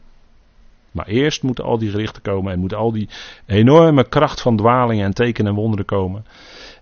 Maar 0.96 1.08
eerst 1.08 1.44
moeten 1.44 1.64
al 1.64 1.78
die 1.78 1.90
gerichten 1.90 2.22
komen 2.22 2.54
en 2.54 2.60
moet 2.60 2.74
al 2.74 2.92
die 2.92 3.10
enorme 3.46 4.04
kracht 4.04 4.42
van 4.42 4.58
dwalingen 4.58 5.06
en 5.06 5.14
tekenen 5.14 5.52
en 5.52 5.58
wonderen 5.58 5.86
komen. 5.86 6.26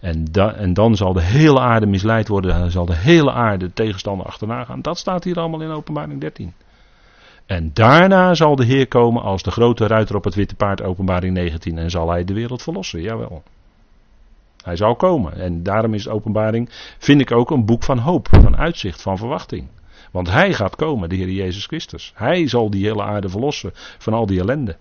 En, 0.02 0.26
en, 0.58 0.74
dan 0.74 0.96
zal 0.96 1.14
de 1.14 1.22
hele 1.22 1.60
aarde 1.60 1.86
misleid 1.86 2.28
worden, 2.28 2.60
dan 2.60 2.72
zal 2.72 2.86
de 2.86 2.96
hele 2.96 3.32
aarde 3.32 3.66
de 3.66 3.74
tegenstander 3.74 4.26
achterna 4.26 4.64
gaan. 4.64 4.82
Dat 4.82 4.98
staat 4.98 5.24
hier 5.24 5.40
allemaal 5.40 5.62
in 5.62 5.70
openbaring 5.70 6.22
13. 6.22 6.54
En 7.46 7.72
daarna 7.74 8.34
zal 8.34 8.56
de 8.56 8.66
Heer 8.66 8.88
komen 8.88 9.22
als 9.22 9.44
de 9.44 9.52
grote 9.52 9.88
ruiter 9.88 10.16
op 10.16 10.24
het 10.24 10.36
witte 10.36 10.56
paard, 10.56 10.82
openbaring 10.82 11.34
19. 11.34 11.78
En 11.78 11.90
zal 11.90 12.10
hij 12.10 12.24
de 12.24 12.34
wereld 12.34 12.62
verlossen, 12.62 13.02
jawel. 13.02 13.44
Hij 14.64 14.76
zal 14.76 14.96
komen. 14.96 15.36
En 15.36 15.64
daarom 15.64 15.94
is 15.94 16.08
openbaring, 16.08 16.70
vind 16.98 17.22
ik 17.22 17.32
ook 17.32 17.52
een 17.52 17.66
boek 17.66 17.84
van 17.84 17.98
hoop, 17.98 18.28
van 18.32 18.58
uitzicht, 18.58 19.02
van 19.02 19.18
verwachting. 19.18 19.68
Want 20.14 20.30
hij 20.30 20.54
gaat 20.54 20.76
komen, 20.76 21.10
de 21.10 21.16
Heer 21.16 21.30
Jezus 21.30 21.66
Christus. 21.66 22.12
Hij 22.16 22.48
zal 22.48 22.70
die 22.70 22.86
hele 22.86 23.04
aarde 23.04 23.30
verlossen 23.30 23.72
van 23.74 24.14
al 24.14 24.26
die 24.26 24.40
ellende. 24.40 24.78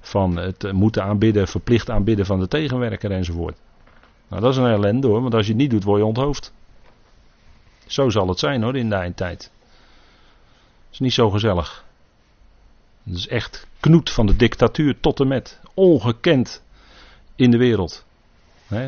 Van 0.00 0.36
het 0.36 0.72
moeten 0.72 1.02
aanbidden, 1.02 1.48
verplicht 1.48 1.90
aanbidden 1.90 2.26
van 2.26 2.40
de 2.40 2.48
tegenwerker 2.48 3.10
enzovoort. 3.10 3.56
Nou, 4.28 4.42
dat 4.42 4.50
is 4.52 4.56
een 4.56 4.66
ellende 4.66 5.06
hoor, 5.06 5.22
want 5.22 5.34
als 5.34 5.46
je 5.46 5.52
het 5.52 5.60
niet 5.60 5.70
doet, 5.70 5.84
word 5.84 5.98
je 5.98 6.06
onthoofd. 6.06 6.52
Zo 7.86 8.10
zal 8.10 8.28
het 8.28 8.38
zijn 8.38 8.62
hoor, 8.62 8.76
in 8.76 8.88
de 8.88 8.94
eindtijd. 8.94 9.42
Het 10.84 10.92
is 10.92 10.98
niet 10.98 11.12
zo 11.12 11.30
gezellig. 11.30 11.84
Het 13.02 13.14
is 13.14 13.28
echt 13.28 13.66
knoet 13.80 14.10
van 14.10 14.26
de 14.26 14.36
dictatuur 14.36 15.00
tot 15.00 15.20
en 15.20 15.28
met. 15.28 15.60
Ongekend 15.74 16.62
in 17.34 17.50
de 17.50 17.58
wereld 17.58 18.04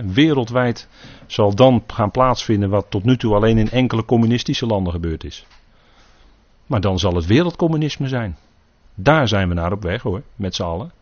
wereldwijd 0.04 0.88
zal 1.32 1.54
dan 1.54 1.82
gaan 1.86 2.10
plaatsvinden 2.10 2.70
wat 2.70 2.86
tot 2.88 3.04
nu 3.04 3.16
toe 3.16 3.34
alleen 3.34 3.58
in 3.58 3.70
enkele 3.70 4.04
communistische 4.04 4.66
landen 4.66 4.92
gebeurd 4.92 5.24
is. 5.24 5.46
Maar 6.66 6.80
dan 6.80 6.98
zal 6.98 7.14
het 7.14 7.26
wereldcommunisme 7.26 8.08
zijn. 8.08 8.36
Daar 8.94 9.28
zijn 9.28 9.48
we 9.48 9.54
naar 9.54 9.72
op 9.72 9.82
weg 9.82 10.02
hoor, 10.02 10.22
met 10.36 10.54
z'n 10.54 10.62
allen. 10.62 10.92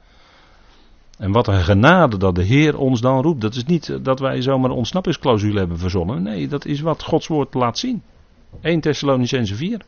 En 1.19 1.33
wat 1.33 1.49
een 1.49 1.63
genade 1.63 2.17
dat 2.17 2.35
de 2.35 2.43
Heer 2.43 2.79
ons 2.79 3.01
dan 3.01 3.23
roept. 3.23 3.41
Dat 3.41 3.55
is 3.55 3.65
niet 3.65 3.99
dat 4.05 4.21
wij 4.21 4.43
zomaar 4.43 4.71
een 4.71 4.77
ontsnappingsclausule 4.77 5.59
hebben 5.59 5.79
verzonnen. 5.79 6.23
Nee, 6.23 6.49
dat 6.49 6.65
is 6.65 6.81
wat 6.81 7.03
Gods 7.03 7.27
woord 7.27 7.55
laat 7.55 7.79
zien. 7.79 8.03
1 8.61 8.81
Thessalonicense 8.81 9.55
4. 9.55 9.81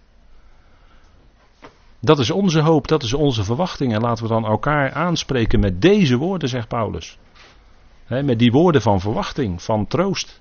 Dat 2.00 2.18
is 2.18 2.30
onze 2.30 2.60
hoop, 2.60 2.88
dat 2.88 3.02
is 3.02 3.12
onze 3.12 3.44
verwachting. 3.44 3.94
En 3.94 4.00
laten 4.00 4.22
we 4.24 4.30
dan 4.30 4.44
elkaar 4.44 4.92
aanspreken 4.92 5.60
met 5.60 5.82
deze 5.82 6.16
woorden, 6.16 6.48
zegt 6.48 6.68
Paulus 6.68 7.18
met 8.20 8.38
die 8.38 8.52
woorden 8.52 8.82
van 8.82 9.00
verwachting, 9.00 9.62
van 9.62 9.86
troost. 9.86 10.40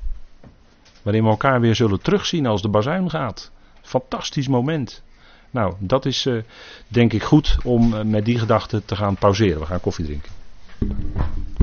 Waarin 1.01 1.23
we 1.23 1.29
elkaar 1.29 1.61
weer 1.61 1.75
zullen 1.75 2.01
terugzien 2.01 2.45
als 2.45 2.61
de 2.61 2.69
bazuin 2.69 3.09
gaat. 3.09 3.51
Fantastisch 3.81 4.47
moment. 4.47 5.03
Nou, 5.51 5.73
dat 5.79 6.05
is 6.05 6.25
uh, 6.25 6.43
denk 6.87 7.13
ik 7.13 7.23
goed 7.23 7.57
om 7.63 7.93
uh, 7.93 8.01
met 8.01 8.25
die 8.25 8.39
gedachte 8.39 8.85
te 8.85 8.95
gaan 8.95 9.15
pauzeren. 9.15 9.59
We 9.59 9.65
gaan 9.65 9.81
koffie 9.81 10.05
drinken. 10.05 10.31